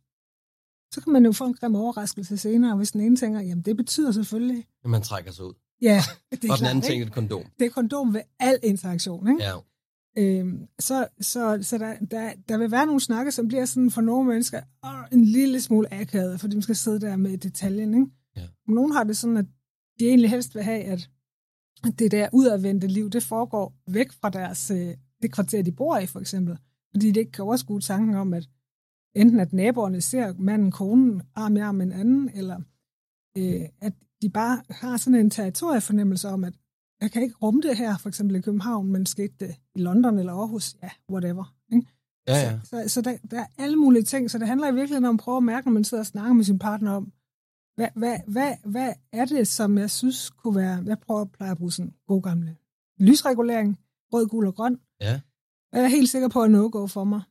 så 0.94 1.02
kan 1.04 1.14
man 1.14 1.26
jo 1.26 1.32
få 1.32 1.46
en 1.46 1.54
grim 1.54 1.76
overraskelse 1.76 2.38
senere, 2.38 2.76
hvis 2.76 2.92
den 2.92 3.02
ene 3.02 3.16
tænker, 3.16 3.40
jamen 3.42 3.62
det 3.62 3.78
betyder 3.78 4.12
selvfølgelig... 4.12 4.66
At 4.84 4.90
man 4.90 5.02
trækker 5.02 5.32
sig 5.32 5.46
ud. 5.46 5.54
Ja, 5.82 6.02
det 6.32 6.32
er 6.32 6.36
Og 6.36 6.42
den 6.42 6.48
klart, 6.48 6.62
anden 6.62 6.78
ikke? 6.78 6.88
ting 6.88 7.02
er 7.02 7.06
et 7.06 7.14
kondom. 7.14 7.44
Det 7.60 7.66
er 7.66 7.70
kondom 7.70 8.14
ved 8.14 8.22
al 8.40 8.60
interaktion, 8.64 9.28
ikke? 9.28 9.44
Ja. 9.44 9.54
Øhm, 10.18 10.68
så 10.80 11.08
så, 11.22 11.60
så 11.62 11.78
der, 11.78 11.96
der, 12.12 12.34
der 12.50 12.58
vil 12.58 12.72
være 12.72 12.86
nogle 12.86 13.02
snakke, 13.02 13.32
som 13.32 13.48
bliver 13.48 13.66
sådan 13.66 13.92
for 13.92 14.02
nogle 14.02 14.28
mennesker 14.30 14.62
åh, 14.84 15.04
en 15.12 15.24
lille 15.24 15.62
smule 15.62 15.94
akavet, 15.94 16.40
fordi 16.40 16.56
de 16.56 16.62
skal 16.62 16.76
sidde 16.76 17.00
der 17.00 17.16
med 17.16 17.38
detaljen. 17.38 17.94
Ikke? 17.94 18.08
Ja. 18.36 18.48
Nogle 18.68 18.94
har 18.94 19.04
det 19.04 19.18
sådan, 19.18 19.38
at 19.38 19.46
de 20.00 20.08
egentlig 20.08 20.30
helst 20.30 20.56
vil 20.56 20.64
have, 20.64 20.84
at 20.84 21.10
det 22.00 22.12
der 22.12 22.30
udadvendte 22.34 22.88
liv, 22.88 23.10
det 23.10 23.24
foregår 23.24 23.76
væk 23.88 24.12
fra 24.12 24.30
deres, 24.30 24.72
øh, 24.72 24.96
det 25.22 25.32
kvarter, 25.32 25.62
de 25.62 25.72
bor 25.72 25.98
i, 25.98 26.06
for 26.06 26.20
eksempel. 26.20 26.58
Fordi 26.92 27.08
det 27.08 27.18
ikke 27.18 27.32
kan 27.32 27.44
overskue 27.44 27.82
tanken 27.82 28.16
om, 28.16 28.34
at 28.34 28.50
enten 29.16 29.40
at 29.40 29.54
naboerne 29.54 30.02
ser 30.02 30.34
manden, 30.40 30.72
konen, 30.72 31.22
arm 31.36 31.58
i 31.58 31.60
arm 31.60 31.76
med 31.76 31.86
en 31.86 31.92
anden, 31.92 32.30
eller 32.34 32.60
øh, 33.38 33.62
at 33.82 33.94
de 34.22 34.30
bare 34.30 34.64
har 34.70 34.98
sådan 34.98 35.20
en 35.20 35.30
territoriefornemmelse 35.30 36.30
om, 36.30 36.44
at 36.44 36.54
jeg 37.02 37.12
kan 37.12 37.24
ikke 37.24 37.36
rumme 37.36 37.62
det 37.62 37.78
her, 37.78 37.98
for 37.98 38.10
eksempel 38.10 38.36
i 38.36 38.42
København, 38.42 38.92
men 38.92 39.06
skete 39.06 39.34
det 39.40 39.56
i 39.76 39.80
London 39.80 40.20
eller 40.20 40.34
Aarhus, 40.34 40.76
ja, 40.84 40.90
whatever. 41.12 41.56
Ikke? 41.74 41.88
Ja, 42.28 42.34
ja. 42.34 42.60
Så, 42.64 42.70
så, 42.70 42.90
så 42.90 43.02
der, 43.02 43.18
der 43.32 43.40
er 43.40 43.46
alle 43.58 43.76
mulige 43.76 44.04
ting, 44.04 44.32
så 44.32 44.38
det 44.38 44.48
handler 44.48 44.68
i 44.68 44.74
virkeligheden 44.74 45.06
om 45.06 45.16
at 45.16 45.20
prøve 45.20 45.38
at 45.38 45.44
mærke, 45.44 45.68
når 45.68 45.74
man 45.74 45.84
sidder 45.84 46.02
og 46.02 46.08
snakker 46.08 46.34
med 46.34 46.44
sin 46.44 46.60
partner 46.60 46.92
om, 46.92 47.14
hvad, 47.76 47.88
hvad, 47.96 48.18
hvad, 48.28 48.54
hvad 48.66 48.94
er 49.12 49.26
det, 49.26 49.48
som 49.48 49.78
jeg 49.78 49.92
synes 49.92 50.30
kunne 50.30 50.56
være, 50.56 50.84
jeg 50.86 51.00
prøver 51.00 51.22
at 51.22 51.32
pleje 51.32 51.52
at 51.52 51.58
bruge 51.58 51.72
sådan 51.72 51.94
god 52.08 52.22
gamle 52.22 52.58
lysregulering, 53.00 53.80
rød, 54.14 54.28
gul 54.28 54.48
og 54.48 54.56
grøn. 54.56 54.80
Ja. 55.02 55.22
Og 55.72 55.78
jeg 55.80 55.86
er 55.86 55.90
helt 55.90 56.10
sikker 56.10 56.28
på, 56.28 56.44
at 56.44 56.52
no-go 56.52 56.88
for 56.88 57.04
mig. 57.04 57.22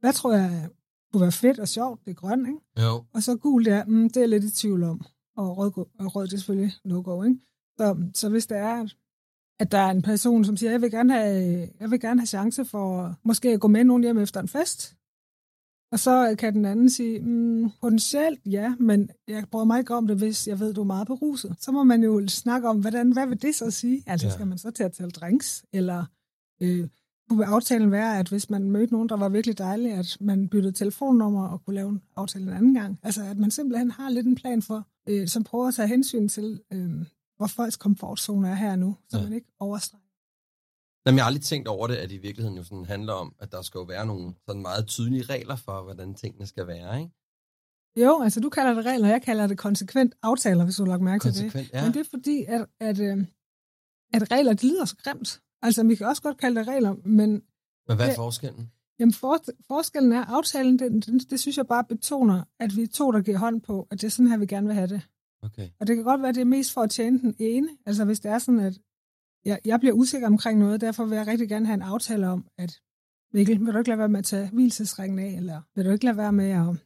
Hvad 0.00 0.12
tror 0.12 0.32
jeg 0.32 0.68
kunne 1.12 1.20
være 1.20 1.32
fedt 1.32 1.58
og 1.58 1.68
sjovt? 1.68 2.04
Det 2.04 2.10
er 2.10 2.14
grøn, 2.14 2.46
ikke? 2.46 2.86
Jo. 2.86 3.04
Og 3.14 3.22
så 3.22 3.36
gul, 3.36 3.64
det 3.64 3.72
er, 3.72 3.84
mm, 3.84 4.08
det 4.08 4.16
er 4.16 4.20
jeg 4.20 4.28
lidt 4.28 4.44
i 4.44 4.50
tvivl 4.50 4.82
om. 4.82 5.04
Og 5.36 5.56
rød, 5.58 5.72
og 5.98 6.16
rød 6.16 6.26
det 6.26 6.32
er 6.32 6.36
selvfølgelig 6.36 6.72
no-go, 6.84 7.22
ikke? 7.22 7.40
Så, 7.78 7.96
så 8.14 8.28
hvis 8.28 8.46
det 8.46 8.58
er, 8.58 8.88
at 9.60 9.72
der 9.72 9.78
er 9.78 9.90
en 9.90 10.02
person, 10.02 10.44
som 10.44 10.56
siger, 10.56 10.70
jeg 10.70 10.80
vil 10.82 10.90
gerne 10.90 11.12
have, 11.12 11.68
jeg 11.80 11.90
vil 11.90 12.00
gerne 12.00 12.20
have 12.20 12.26
chance 12.26 12.64
for 12.64 13.16
måske 13.24 13.48
at 13.48 13.60
gå 13.60 13.68
med 13.68 13.84
nogen 13.84 14.02
hjem 14.02 14.18
efter 14.18 14.40
en 14.40 14.48
fest, 14.48 14.96
og 15.92 15.98
så 15.98 16.34
kan 16.38 16.54
den 16.54 16.64
anden 16.64 16.90
sige, 16.90 17.20
mm, 17.20 17.70
potentielt 17.80 18.40
ja, 18.46 18.74
men 18.80 19.10
jeg 19.28 19.44
bruger 19.50 19.64
mig 19.64 19.78
ikke 19.78 19.94
om 19.94 20.06
det, 20.06 20.16
hvis 20.18 20.48
jeg 20.48 20.60
ved, 20.60 20.74
du 20.74 20.80
er 20.80 20.84
meget 20.84 21.06
beruset. 21.06 21.56
Så 21.60 21.72
må 21.72 21.84
man 21.84 22.02
jo 22.02 22.28
snakke 22.28 22.68
om, 22.68 22.80
hvordan, 22.80 23.12
hvad 23.12 23.26
vil 23.26 23.42
det 23.42 23.54
så 23.54 23.70
sige? 23.70 24.02
Altså, 24.06 24.26
Ja. 24.26 24.32
skal 24.32 24.46
man 24.46 24.58
så 24.58 24.70
til 24.70 24.82
at 24.84 24.92
tale 24.92 25.10
drinks? 25.10 25.64
Eller 25.72 26.04
øh, 26.62 26.88
kunne 27.28 27.46
aftalen 27.46 27.90
være, 27.90 28.18
at 28.18 28.28
hvis 28.28 28.50
man 28.50 28.70
mødte 28.70 28.92
nogen, 28.92 29.08
der 29.08 29.16
var 29.16 29.28
virkelig 29.28 29.58
dejlig, 29.58 29.92
at 29.92 30.16
man 30.20 30.48
byttede 30.48 30.72
telefonnummer 30.74 31.48
og 31.48 31.64
kunne 31.64 31.74
lave 31.74 31.88
en 31.90 32.02
aftale 32.16 32.44
en 32.44 32.52
anden 32.52 32.74
gang? 32.74 32.98
Altså, 33.02 33.22
at 33.24 33.38
man 33.38 33.50
simpelthen 33.50 33.90
har 33.90 34.10
lidt 34.10 34.26
en 34.26 34.34
plan 34.34 34.62
for, 34.62 34.86
øh, 35.08 35.28
som 35.28 35.44
prøver 35.44 35.68
at 35.68 35.74
tage 35.74 35.88
hensyn 35.88 36.28
til, 36.28 36.60
øh, 36.72 36.90
hvor 37.42 37.46
folks 37.46 37.76
komfortzone 37.76 38.48
er 38.48 38.54
her 38.54 38.76
nu, 38.76 38.96
så 39.08 39.16
Ja. 39.18 39.22
man 39.22 39.32
ikke 39.32 39.46
overstreger. 39.60 40.02
Jamen, 41.06 41.16
jeg 41.16 41.24
har 41.24 41.26
aldrig 41.26 41.42
tænkt 41.42 41.68
over 41.68 41.86
det, 41.86 41.96
at 41.96 42.10
det 42.10 42.14
i 42.16 42.18
virkeligheden 42.18 42.56
jo 42.58 42.64
sådan 42.64 42.84
handler 42.84 43.12
om, 43.12 43.34
at 43.38 43.52
der 43.52 43.62
skal 43.62 43.78
jo 43.78 43.84
være 43.84 44.06
nogle 44.06 44.34
sådan 44.46 44.62
meget 44.62 44.86
tydelige 44.86 45.22
regler 45.22 45.56
for, 45.56 45.82
hvordan 45.82 46.14
tingene 46.14 46.46
skal 46.46 46.66
være, 46.66 47.00
ikke? 47.00 47.12
Jo, 48.06 48.22
altså 48.22 48.40
du 48.40 48.48
kalder 48.48 48.74
det 48.74 48.84
regler, 48.86 49.08
jeg 49.08 49.22
kalder 49.22 49.46
det 49.46 49.58
konsekvent 49.58 50.14
aftaler, 50.22 50.64
hvis 50.64 50.76
du 50.76 50.84
lagt 50.84 51.02
mærke 51.02 51.30
til 51.30 51.52
det. 51.52 51.70
Ja. 51.72 51.84
Men 51.84 51.94
det 51.94 52.00
er 52.00 52.10
fordi, 52.10 52.44
at, 52.48 52.66
at, 52.80 52.98
øh, 53.00 53.24
at 54.12 54.30
regler, 54.30 54.52
det 54.52 54.64
lyder 54.64 54.84
så 54.84 54.96
grimt. 54.96 55.40
Altså, 55.62 55.84
vi 55.84 55.94
kan 55.94 56.06
også 56.06 56.22
godt 56.22 56.38
kalde 56.38 56.60
det 56.60 56.68
regler, 56.68 56.94
men 57.04 57.30
Men 57.88 57.96
hvad 57.96 58.08
er 58.08 58.14
forskellen? 58.14 58.70
jamen, 58.98 59.12
for, 59.12 59.38
forskellen 59.66 60.12
er, 60.12 60.24
aftalen, 60.24 60.78
det, 60.78 61.06
det, 61.06 61.30
det 61.30 61.40
synes 61.40 61.56
jeg 61.56 61.66
bare 61.66 61.84
betoner, 61.84 62.44
at 62.60 62.76
vi 62.76 62.82
er 62.82 62.86
to, 62.86 63.10
der 63.12 63.20
giver 63.20 63.38
hånd 63.38 63.60
på, 63.60 63.86
at 63.90 64.00
det 64.00 64.06
er 64.06 64.10
sådan 64.10 64.26
her, 64.30 64.36
vi 64.36 64.46
gerne 64.46 64.66
vil 64.66 64.74
have 64.74 64.86
det. 64.86 65.02
Okay. 65.42 65.68
Og 65.80 65.86
det 65.86 65.96
kan 65.96 66.04
godt 66.04 66.22
være, 66.22 66.32
det 66.32 66.40
er 66.40 66.44
mest 66.44 66.72
for 66.72 66.80
at 66.80 66.90
tjene 66.90 67.20
den 67.20 67.34
ene. 67.38 67.68
Altså 67.86 68.04
hvis 68.04 68.20
det 68.20 68.30
er 68.30 68.38
sådan, 68.38 68.60
at 68.60 68.78
jeg, 69.44 69.58
jeg 69.64 69.80
bliver 69.80 69.94
usikker 69.94 70.26
omkring 70.26 70.58
noget, 70.58 70.80
derfor 70.80 71.04
vil 71.04 71.16
jeg 71.16 71.26
rigtig 71.26 71.48
gerne 71.48 71.66
have 71.66 71.74
en 71.74 71.82
aftale 71.82 72.28
om, 72.28 72.46
at 72.58 72.80
Mikkel, 73.34 73.60
vil 73.60 73.72
du 73.74 73.78
ikke 73.78 73.90
lade 73.90 73.98
være 73.98 74.08
med 74.08 74.18
at 74.18 74.24
tage 74.24 74.50
hvilesesringen 74.52 75.18
af, 75.18 75.36
eller 75.36 75.60
vil 75.74 75.84
du 75.84 75.90
ikke 75.90 76.04
lade 76.04 76.16
være 76.16 76.32
med 76.32 76.50
at 76.50 76.76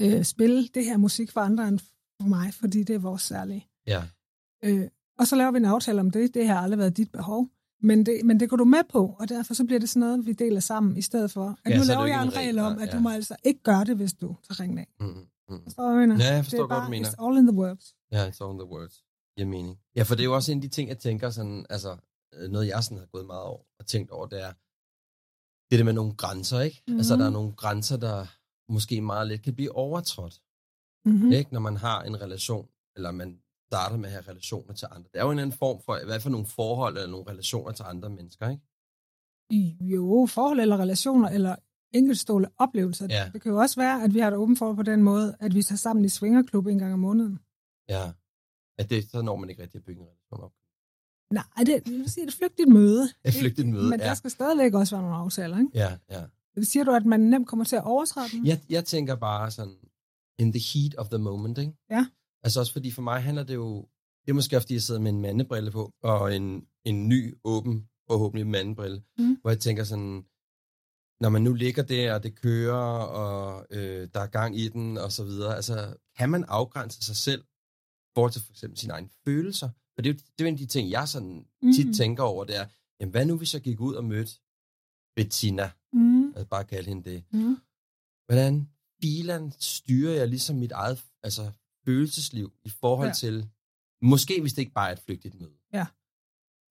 øh, 0.00 0.24
spille 0.24 0.68
det 0.68 0.84
her 0.84 0.96
musik 0.96 1.30
for 1.30 1.40
andre 1.40 1.68
end 1.68 1.78
for 2.20 2.28
mig, 2.28 2.54
fordi 2.54 2.82
det 2.82 2.94
er 2.94 2.98
vores 2.98 3.22
særlige. 3.22 3.66
Ja. 3.86 4.02
Øh, 4.64 4.88
og 5.18 5.26
så 5.26 5.36
laver 5.36 5.50
vi 5.50 5.56
en 5.56 5.64
aftale 5.64 6.00
om 6.00 6.10
det. 6.10 6.34
Det 6.34 6.48
har 6.48 6.60
aldrig 6.60 6.78
været 6.78 6.96
dit 6.96 7.12
behov. 7.12 7.48
Men 7.82 8.06
det, 8.06 8.20
men 8.24 8.40
det 8.40 8.50
går 8.50 8.56
du 8.56 8.64
med 8.64 8.84
på, 8.88 9.16
og 9.18 9.28
derfor 9.28 9.54
så 9.54 9.64
bliver 9.64 9.80
det 9.80 9.88
sådan 9.88 10.00
noget, 10.00 10.26
vi 10.26 10.32
deler 10.32 10.60
sammen, 10.60 10.96
i 10.96 11.02
stedet 11.02 11.30
for, 11.30 11.58
at 11.64 11.70
Ja, 11.70 11.76
nu 11.76 11.82
er 11.82 11.86
laver 11.86 12.06
jeg 12.06 12.22
en 12.22 12.36
regel 12.36 12.58
om, 12.58 12.78
at 12.78 12.88
ja. 12.88 12.96
du 12.96 13.00
må 13.00 13.08
altså 13.08 13.36
ikke 13.44 13.62
gøre 13.62 13.84
det, 13.84 13.96
hvis 13.96 14.12
du 14.12 14.26
tager 14.26 14.60
ringen 14.60 14.78
af. 14.78 14.88
Mm. 15.00 15.26
Forstår 15.48 15.82
du, 15.82 15.90
hvad 15.90 16.00
jeg 16.00 16.08
mener? 16.08 16.24
Ja, 16.24 16.28
jeg 16.30 16.36
det 16.36 16.44
forstår 16.44 16.58
er 16.58 16.62
godt, 16.62 16.70
bare, 16.70 16.86
du 16.86 16.90
mener. 16.90 17.08
it's 17.08 17.24
all 17.26 17.38
in 17.38 17.46
the 17.46 17.56
works. 17.56 17.86
Ja, 18.12 18.28
it's 18.30 18.38
all 18.44 18.52
in 18.52 18.58
the 18.58 18.68
words. 18.74 19.04
Giver 19.36 19.48
mening. 19.48 19.78
Ja, 19.96 20.02
for 20.02 20.14
det 20.14 20.22
er 20.22 20.24
jo 20.24 20.34
også 20.34 20.52
en 20.52 20.58
af 20.58 20.62
de 20.62 20.68
ting, 20.68 20.88
jeg 20.88 20.98
tænker 20.98 21.30
sådan, 21.30 21.66
altså, 21.70 21.96
øh, 22.34 22.50
noget 22.50 22.66
jeg 22.68 22.84
sådan 22.84 22.98
har 22.98 23.06
gået 23.06 23.26
meget 23.26 23.42
over 23.42 23.62
og 23.78 23.86
tænkt 23.86 24.10
over, 24.10 24.26
det 24.26 24.40
er, 24.42 24.52
det 25.68 25.72
er 25.74 25.78
det 25.78 25.84
med 25.84 25.92
nogle 25.92 26.14
grænser, 26.14 26.60
ikke? 26.60 26.82
Mm. 26.88 26.96
Altså, 26.96 27.16
der 27.16 27.26
er 27.26 27.30
nogle 27.30 27.52
grænser, 27.52 27.96
der 27.96 28.26
måske 28.72 29.00
meget 29.00 29.26
let 29.28 29.42
kan 29.42 29.54
blive 29.54 29.72
overtrådt, 29.76 30.40
Mm-hmm. 31.04 31.26
mm. 31.26 31.32
ikke? 31.32 31.52
Når 31.52 31.60
man 31.60 31.76
har 31.76 32.02
en 32.02 32.20
relation, 32.20 32.68
eller 32.96 33.10
man 33.10 33.40
starter 33.66 33.96
med 33.96 34.06
at 34.08 34.12
have 34.12 34.24
relationer 34.28 34.74
til 34.74 34.88
andre. 34.90 35.08
Det 35.12 35.18
er 35.20 35.24
jo 35.24 35.30
en 35.30 35.38
anden 35.38 35.58
form 35.58 35.82
for, 35.82 36.04
hvad 36.04 36.20
for 36.20 36.30
nogle 36.30 36.46
forhold 36.46 36.96
eller 36.96 37.10
nogle 37.10 37.30
relationer 37.30 37.72
til 37.72 37.82
andre 37.82 38.10
mennesker, 38.10 38.48
ikke? 38.50 38.62
Jo, 39.94 40.26
forhold 40.26 40.60
eller 40.60 40.76
relationer, 40.76 41.28
eller 41.28 41.56
enkeltstående 41.94 42.48
oplevelser. 42.58 43.06
Ja. 43.10 43.30
Det 43.32 43.42
kan 43.42 43.52
jo 43.52 43.58
også 43.58 43.80
være, 43.80 44.02
at 44.04 44.14
vi 44.14 44.18
har 44.18 44.30
det 44.30 44.38
åbent 44.38 44.58
for 44.58 44.74
på 44.74 44.82
den 44.82 45.02
måde, 45.02 45.36
at 45.40 45.54
vi 45.54 45.62
tager 45.62 45.76
sammen 45.76 46.04
i 46.04 46.08
svingerklub 46.08 46.66
en 46.66 46.78
gang 46.78 46.92
om 46.92 46.98
måneden. 46.98 47.38
Ja. 47.88 48.12
At 48.78 48.90
det, 48.90 49.10
så 49.10 49.22
når 49.22 49.36
man 49.36 49.50
ikke 49.50 49.62
rigtig 49.62 49.78
at 49.78 49.84
bygge 49.84 50.00
en 50.02 50.06
relation 50.08 50.44
op. 50.44 50.52
Nej, 51.32 51.64
det, 51.66 51.72
jeg 51.92 51.98
vil 51.98 52.10
sige, 52.10 52.26
det 52.26 52.32
et 52.32 52.38
flygtigt 52.38 52.68
møde. 52.68 53.08
Et 53.24 53.34
flygtigt 53.34 53.68
møde, 53.68 53.90
Men 53.90 54.00
ja. 54.00 54.06
der 54.06 54.14
skal 54.14 54.30
stadigvæk 54.30 54.74
også 54.74 54.96
være 54.96 55.02
nogle 55.02 55.16
aftaler, 55.16 55.58
ikke? 55.58 55.70
Ja, 55.74 55.96
ja. 56.10 56.24
Siger 56.62 56.84
du, 56.84 56.92
at 56.92 57.06
man 57.06 57.20
nemt 57.20 57.48
kommer 57.48 57.64
til 57.64 57.76
at 57.76 57.84
overtræde 57.84 58.28
dem? 58.32 58.46
Jeg, 58.46 58.60
jeg 58.70 58.84
tænker 58.84 59.14
bare 59.16 59.50
sådan, 59.50 59.74
in 60.38 60.52
the 60.52 60.60
heat 60.74 60.94
of 60.98 61.08
the 61.08 61.18
moment, 61.18 61.58
ikke? 61.58 61.72
Ja. 61.90 62.06
Altså 62.42 62.60
også 62.60 62.72
fordi 62.72 62.90
for 62.90 63.02
mig 63.02 63.22
handler 63.22 63.42
det 63.44 63.54
jo, 63.54 63.88
det 64.24 64.30
er 64.30 64.34
måske 64.34 64.60
fordi 64.60 64.74
jeg 64.74 64.82
sidder 64.82 65.00
med 65.00 65.10
en 65.10 65.20
mandebrille 65.20 65.70
på, 65.70 65.90
og 66.02 66.36
en, 66.36 66.64
en 66.84 67.08
ny, 67.08 67.34
åben, 67.44 67.88
forhåbentlig 68.10 68.46
mandebrille, 68.46 69.02
Mm. 69.18 69.38
hvor 69.40 69.50
jeg 69.50 69.60
tænker 69.60 69.84
sådan, 69.84 70.24
når 71.20 71.28
man 71.28 71.42
nu 71.42 71.54
ligger 71.54 71.82
der, 71.82 72.14
og 72.14 72.22
det 72.22 72.40
kører, 72.40 72.98
og 73.22 73.66
øh, 73.70 74.08
der 74.14 74.20
er 74.20 74.26
gang 74.26 74.56
i 74.58 74.68
den, 74.68 74.98
og 74.98 75.12
så 75.12 75.24
videre, 75.24 75.56
altså 75.56 75.96
kan 76.18 76.30
man 76.30 76.44
afgrænse 76.48 77.02
sig 77.04 77.16
selv, 77.16 77.44
forhold 78.14 78.32
til 78.32 78.42
for 78.42 78.52
eksempel 78.52 78.78
sine 78.78 78.92
egne 78.92 79.08
følelser? 79.24 79.68
For 79.94 80.02
det 80.02 80.10
er 80.10 80.14
jo, 80.14 80.18
det 80.38 80.44
er 80.44 80.48
en 80.48 80.54
af 80.54 80.58
de 80.58 80.66
ting, 80.66 80.90
jeg 80.90 81.08
sådan 81.08 81.46
tit 81.74 81.86
Mm. 81.86 81.92
tænker 81.92 82.22
over, 82.22 82.44
det 82.44 82.56
er, 82.56 82.66
jamen 83.00 83.10
hvad 83.10 83.26
nu 83.26 83.36
hvis 83.36 83.54
jeg 83.54 83.62
gik 83.62 83.80
ud 83.80 83.94
og 83.94 84.04
mødte 84.04 84.32
Bettina, 85.16 85.70
Mm. 85.92 86.26
altså 86.28 86.46
bare 86.46 86.64
kalde 86.64 86.88
hende 86.88 87.10
det, 87.10 87.24
Mm. 87.32 87.56
hvordan 88.26 88.68
filan 89.02 89.52
styrer 89.58 90.12
jeg 90.14 90.28
ligesom 90.28 90.56
mit 90.56 90.72
eget 90.72 91.04
altså, 91.22 91.50
følelsesliv 91.84 92.52
i 92.64 92.68
forhold 92.68 93.06
ja. 93.06 93.08
Ja. 93.08 93.14
til, 93.14 93.48
måske 94.02 94.40
hvis 94.40 94.52
det 94.52 94.62
ikke 94.62 94.72
bare 94.72 94.88
er 94.88 94.92
et 94.92 94.98
flygtigt 95.00 95.34
møde. 95.40 95.54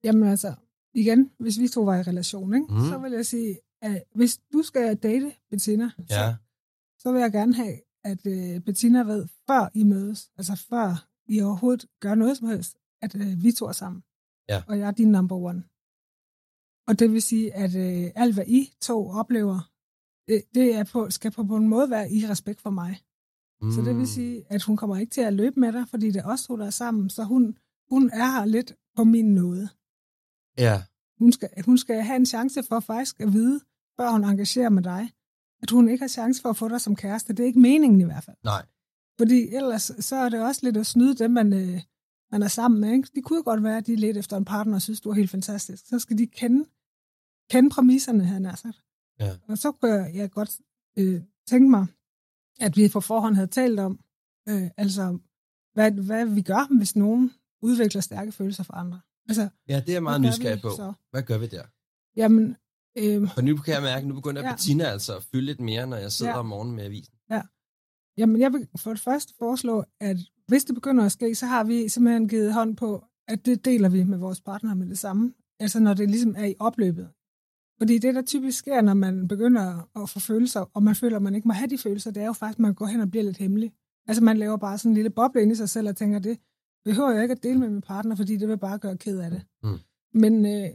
Jamen 0.04 0.24
altså, 0.30 0.56
igen, 0.94 1.32
hvis 1.40 1.60
vi 1.60 1.68
to 1.68 1.82
var 1.82 1.96
i 1.96 2.02
relation, 2.02 2.54
ikke? 2.54 2.74
Mm. 2.74 2.80
så 2.90 2.98
vil 2.98 3.12
jeg 3.12 3.26
sige, 3.26 3.60
at 3.82 4.04
hvis 4.16 4.40
du 4.54 4.62
skal 4.62 4.98
date 4.98 5.36
Bettina, 5.50 5.90
så, 5.90 6.06
Ja, 6.10 6.36
så 7.00 7.12
vil 7.12 7.22
jeg 7.22 7.32
gerne 7.32 7.56
have, 7.56 7.78
at 8.04 8.26
øh, 8.26 8.62
Bettina 8.62 9.02
ved, 9.04 9.28
før 9.48 9.70
I 9.74 9.84
mødes, 9.84 10.32
altså 10.38 10.56
før 10.70 11.08
I 11.28 11.42
overhovedet 11.42 11.86
gør 12.00 12.16
noget 12.16 12.38
som 12.38 12.48
helst, 12.48 12.78
at 13.02 13.16
øh, 13.16 13.44
vi 13.44 13.52
to 13.52 13.66
er 13.66 13.72
sammen. 13.72 14.04
Ja. 14.50 14.64
Og 14.68 14.80
jeg 14.80 14.88
er 14.88 14.92
din 14.92 15.12
number 15.12 15.36
one. 15.36 15.64
Og 16.88 17.00
det 17.00 17.12
vil 17.12 17.22
sige, 17.22 17.54
at 17.54 17.76
øh, 17.76 18.12
alt, 18.16 18.34
hvad 18.34 18.46
I 18.48 18.74
to 18.82 19.10
oplever, 19.10 19.72
det, 20.28 20.44
det 20.54 20.76
er 20.76 20.84
på, 20.84 21.10
skal 21.10 21.32
på, 21.32 21.44
på 21.44 21.56
en 21.56 21.68
måde 21.68 21.90
være 21.90 22.12
i 22.12 22.28
respekt 22.30 22.62
for 22.62 22.70
mig. 22.70 23.02
Mm. 23.62 23.72
Så 23.72 23.82
det 23.82 23.98
vil 23.98 24.08
sige, 24.08 24.46
at 24.50 24.64
hun 24.64 24.78
kommer 24.78 24.98
ikke 24.98 25.12
til 25.12 25.22
at 25.22 25.34
løbe 25.34 25.60
med 25.60 25.74
dig, 25.74 25.88
fordi 25.88 26.12
det 26.12 26.20
er 26.20 26.28
os 26.28 26.44
to, 26.44 26.58
der 26.58 26.66
er 26.66 26.70
sammen. 26.70 27.10
Så 27.10 27.24
hun, 27.24 27.58
hun 27.90 28.10
er 28.10 28.32
her 28.32 28.46
lidt 28.46 28.74
på 28.96 29.04
min 29.04 29.36
nåde. 29.36 29.70
Ja, 30.58 30.84
Hun 31.20 31.32
skal, 31.32 31.50
hun 31.66 31.78
skal 31.78 32.02
have 32.02 32.16
en 32.16 32.26
chance 32.26 32.64
for 32.64 32.80
faktisk 32.80 33.20
at 33.20 33.34
vide, 33.34 33.62
før 33.98 34.12
hun 34.12 34.24
engagerer 34.24 34.70
med 34.70 34.84
dig, 34.84 35.12
at 35.64 35.70
hun 35.72 35.90
ikke 35.90 36.02
har 36.02 36.08
chance 36.08 36.42
for 36.42 36.50
at 36.50 36.58
få 36.58 36.68
dig 36.70 36.82
som 36.82 36.96
kæreste. 36.96 37.34
Det 37.34 37.44
er 37.44 37.48
ikke 37.48 37.60
meningen 37.60 38.02
i 38.02 38.04
hvert 38.04 38.24
fald. 38.24 38.36
nej. 38.44 38.66
Fordi 39.20 39.56
ellers 39.56 39.92
så 40.00 40.16
er 40.16 40.30
det 40.30 40.42
også 40.42 40.62
lidt 40.64 40.78
at 40.78 40.86
snyde 40.86 41.16
dem, 41.16 41.32
man, 41.32 41.54
øh, 41.54 41.82
man 42.32 42.44
er 42.44 42.48
sammen 42.48 42.82
med. 42.82 42.92
Ikke? 42.92 43.10
De 43.16 43.22
kunne 43.22 43.44
godt 43.44 43.64
være, 43.64 43.78
at 43.78 43.88
de 43.88 43.94
er 43.94 43.98
lidt 43.98 44.18
efter 44.18 44.38
en 44.38 44.46
partner 44.46 44.76
og 44.76 44.82
synes, 44.82 45.02
du 45.02 45.10
er 45.10 45.14
helt 45.14 45.30
fantastisk. 45.32 45.88
Så 45.88 46.00
skal 46.00 46.18
de 46.18 46.28
kende, 46.28 46.66
kende 47.52 47.70
præmisserne, 47.70 48.26
han 48.26 48.46
er 48.46 48.56
sagt. 48.56 48.78
Ja. 49.20 49.36
Og 49.48 49.58
så 49.58 49.72
kunne 49.72 49.92
jeg, 49.94 50.16
jeg 50.16 50.32
godt 50.32 50.52
øh, 50.98 51.22
tænke 51.48 51.70
mig, 51.70 51.86
at 52.60 52.78
vi 52.78 52.90
på 52.90 53.02
forhånd 53.02 53.36
havde 53.36 53.48
talt 53.48 53.80
om, 53.80 54.00
øh, 54.50 54.70
altså 54.78 55.18
hvad, 55.74 55.92
hvad 55.92 56.26
vi 56.26 56.42
gør, 56.42 56.78
hvis 56.78 56.96
nogen 56.96 57.32
udvikler 57.62 58.02
stærke 58.02 58.32
følelser 58.32 58.64
for 58.64 58.74
andre. 58.74 59.00
Altså, 59.30 59.50
Ja, 59.68 59.82
det 59.88 59.96
er 59.96 60.00
meget 60.00 60.22
nysgerrig 60.22 60.62
på. 60.62 60.70
så? 60.70 60.94
Hvad 61.12 61.24
gør 61.24 61.38
vi 61.38 61.48
der? 61.48 61.64
Jamen, 62.16 62.56
øh, 62.98 63.30
For 63.34 63.42
nu 63.42 63.58
kan 63.58 63.74
jeg 63.74 63.82
mærke, 63.82 64.02
at 64.02 64.08
nu 64.08 64.14
begynder 64.14 64.42
Ja. 64.42 64.52
Bettina 64.52 64.84
altså 64.84 65.16
at 65.18 65.24
fylde 65.24 65.46
lidt 65.46 65.60
mere, 65.62 65.88
når 65.88 65.98
jeg 65.98 66.12
sidder 66.12 66.32
Ja. 66.32 66.40
om 66.40 66.46
morgenen 66.46 66.76
med 66.76 66.84
avisen. 66.86 67.14
Jamen, 68.20 68.42
jeg 68.42 68.54
vil 68.54 68.68
for 68.78 68.90
det 68.92 69.00
første 69.00 69.34
foreslå, 69.40 69.84
at 70.02 70.18
hvis 70.48 70.64
det 70.64 70.76
begynder 70.76 71.06
at 71.06 71.12
ske, 71.12 71.36
så 71.36 71.46
har 71.46 71.64
vi 71.64 71.90
simpelthen 71.90 72.28
givet 72.30 72.54
hånd 72.54 72.76
på, 72.78 73.04
at 73.28 73.46
det 73.46 73.66
deler 73.66 73.90
vi 73.90 74.04
med 74.04 74.18
vores 74.18 74.42
partner 74.42 74.74
med 74.76 74.88
det 74.88 74.98
samme. 74.98 75.34
Altså 75.60 75.80
når 75.80 75.94
det 75.94 76.10
ligesom 76.12 76.36
er 76.38 76.46
i 76.46 76.56
opløbet. 76.60 77.10
Fordi 77.78 77.98
det, 77.98 78.16
der 78.16 78.22
typisk 78.22 78.58
sker, 78.58 78.82
når 78.82 78.94
man 78.94 79.28
begynder 79.28 79.90
at 80.04 80.10
få 80.10 80.20
følelser, 80.20 80.60
og 80.74 80.84
man 80.84 80.96
føler, 80.96 81.16
at 81.16 81.22
man 81.24 81.36
ikke 81.36 81.48
må 81.48 81.54
have 81.54 81.70
de 81.70 81.78
følelser, 81.78 82.12
det 82.12 82.22
er 82.22 82.26
jo 82.26 82.34
faktisk, 82.34 82.58
at 82.58 82.62
man 82.62 82.74
går 82.74 82.86
hen 82.86 83.02
og 83.02 83.10
bliver 83.12 83.24
lidt 83.24 83.38
hemmelig. 83.38 83.74
Altså 84.08 84.24
man 84.24 84.38
laver 84.38 84.58
bare 84.58 84.78
sådan 84.78 84.92
en 84.92 84.96
lille 84.96 85.10
boble 85.10 85.42
ind 85.42 85.52
i 85.52 85.56
sig 85.56 85.70
selv 85.70 85.88
og 85.90 85.96
tænker, 85.96 86.20
det 86.20 86.40
behøver 86.86 87.12
jeg 87.12 87.22
ikke 87.24 87.32
at 87.32 87.44
dele 87.44 87.60
med 87.60 87.70
min 87.70 87.82
partner, 87.82 88.16
fordi 88.16 88.38
det 88.38 88.48
vil 88.48 88.58
bare 88.58 88.78
gøre 88.78 88.98
ked 88.98 89.20
af 89.20 89.32
det. 89.32 89.42
Mm. 89.64 89.78
Men 90.14 90.46
øh, 90.46 90.70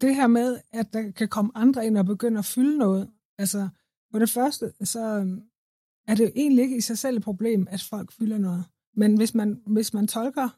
det 0.00 0.14
her 0.14 0.26
med, 0.26 0.58
at 0.72 0.92
der 0.92 1.10
kan 1.10 1.28
komme 1.28 1.50
andre 1.54 1.86
ind 1.86 1.98
og 1.98 2.06
begynde 2.06 2.38
at 2.38 2.44
fylde 2.44 2.78
noget, 2.78 3.10
altså 3.38 3.68
for 4.10 4.18
det 4.18 4.30
første, 4.30 4.72
så 4.84 5.00
øhm, 5.18 5.42
er 6.06 6.14
det 6.14 6.24
jo 6.24 6.30
egentlig 6.36 6.62
ikke 6.62 6.76
i 6.76 6.80
sig 6.80 6.98
selv 6.98 7.16
et 7.16 7.22
problem, 7.22 7.66
at 7.70 7.82
folk 7.82 8.12
fylder 8.12 8.38
noget. 8.38 8.64
Men 8.96 9.16
hvis 9.16 9.34
man, 9.34 9.62
hvis 9.66 9.94
man 9.94 10.06
tolker 10.06 10.48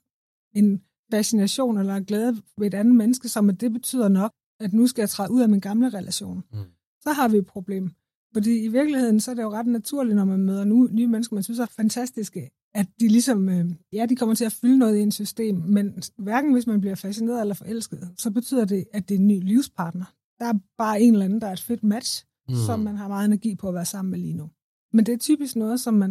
en 0.55 0.83
fascination 1.11 1.79
eller 1.79 1.97
en 1.97 2.05
glæde 2.05 2.43
ved 2.59 2.67
et 2.67 2.75
andet 2.75 2.95
menneske, 2.95 3.29
som 3.29 3.49
at 3.49 3.61
det 3.61 3.73
betyder 3.73 4.09
nok, 4.09 4.31
at 4.61 4.73
nu 4.73 4.87
skal 4.87 5.03
jeg 5.03 5.11
træde 5.11 5.31
ud 5.33 5.41
af 5.43 5.49
min 5.49 5.61
gamle 5.61 5.89
relation, 5.89 6.43
Mm. 6.53 6.59
så 7.01 7.13
har 7.13 7.29
vi 7.29 7.37
et 7.39 7.47
problem. 7.47 7.91
Fordi 8.33 8.65
i 8.65 8.69
virkeligheden, 8.69 9.21
så 9.21 9.31
er 9.31 9.35
det 9.35 9.43
jo 9.43 9.51
ret 9.51 9.67
naturligt, 9.67 10.17
når 10.17 10.25
man 10.25 10.41
møder 10.41 10.65
nu, 10.65 10.89
nye 10.93 11.07
mennesker, 11.07 11.35
man 11.35 11.43
synes 11.43 11.59
er 11.59 11.67
fantastiske, 11.67 12.51
at 12.75 12.87
de 13.01 13.09
ligesom, 13.09 13.49
øh, 13.49 13.65
ja, 13.93 14.07
de 14.07 14.17
kommer 14.17 14.35
til 14.35 14.45
at 14.45 14.53
fylde 14.53 14.79
noget 14.79 14.99
i 14.99 15.01
en 15.01 15.13
system, 15.13 15.57
men 15.57 16.03
hverken 16.19 16.53
hvis 16.53 16.67
man 16.67 16.81
bliver 16.81 16.95
fascineret 16.95 17.41
eller 17.41 17.55
forelsket, 17.55 18.15
så 18.17 18.31
betyder 18.31 18.65
det, 18.65 18.85
at 18.93 19.09
det 19.09 19.15
er 19.15 19.19
en 19.19 19.27
ny 19.27 19.41
livspartner. 19.43 20.05
Der 20.39 20.47
er 20.47 20.59
bare 20.79 21.01
en 21.01 21.13
eller 21.13 21.25
anden, 21.25 21.41
der 21.41 21.47
er 21.47 21.53
et 21.53 21.61
fedt 21.61 21.83
match, 21.83 22.27
mm. 22.49 22.55
som 22.67 22.81
man 22.81 22.97
har 22.97 23.09
meget 23.09 23.25
energi 23.25 23.55
på 23.55 23.69
at 23.69 23.75
være 23.75 23.85
sammen 23.85 24.11
med 24.11 24.19
lige 24.19 24.35
nu. 24.35 24.51
Men 24.93 25.07
det 25.07 25.13
er 25.13 25.19
typisk 25.19 25.57
noget, 25.57 25.81
som 25.81 25.95
man, 25.95 26.11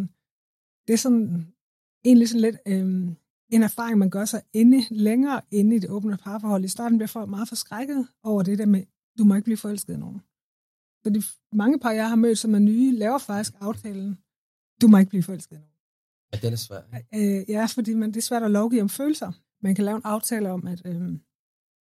det 0.86 0.92
er 0.92 0.96
sådan, 0.96 1.46
egentlig 2.04 2.28
sådan 2.28 2.40
lidt 2.40 2.56
øh, 2.66 3.12
en 3.52 3.62
erfaring, 3.62 3.98
man 3.98 4.10
gør 4.10 4.24
sig 4.24 4.42
inde, 4.52 4.84
længere 4.90 5.40
inde 5.50 5.76
i 5.76 5.78
det 5.78 5.90
åbne 5.90 6.16
parforhold. 6.16 6.64
I 6.64 6.68
starten 6.68 6.98
bliver 6.98 7.08
folk 7.08 7.30
meget 7.30 7.48
forskrækket 7.48 8.08
over 8.22 8.42
det 8.42 8.58
der 8.58 8.66
med, 8.66 8.82
du 9.18 9.24
må 9.24 9.34
ikke 9.34 9.44
blive 9.44 9.56
forelsket 9.56 9.94
i 9.94 9.96
nogen. 9.96 10.20
Så 11.04 11.10
de 11.10 11.22
mange 11.56 11.78
par, 11.78 11.90
jeg 11.90 12.08
har 12.08 12.16
mødt, 12.16 12.38
som 12.38 12.54
er 12.54 12.58
nye, 12.58 12.92
laver 12.92 13.18
faktisk 13.18 13.52
aftalen, 13.60 14.18
du 14.80 14.88
må 14.88 14.98
ikke 14.98 15.10
blive 15.10 15.22
forelsket 15.22 15.58
nogen. 15.58 15.70
Ja, 16.32 16.38
den 16.38 16.52
er 16.52 16.56
svær. 16.56 16.80
Øh, 17.14 17.50
ja, 17.50 17.66
fordi 17.66 17.94
man, 17.94 18.10
det 18.10 18.16
er 18.16 18.22
svært 18.22 18.42
at 18.42 18.50
lovgive 18.50 18.82
om 18.82 18.88
følelser. 18.88 19.32
Man 19.62 19.74
kan 19.74 19.84
lave 19.84 19.96
en 19.96 20.02
aftale 20.04 20.50
om, 20.50 20.66
at 20.66 20.82
øh, 20.86 21.18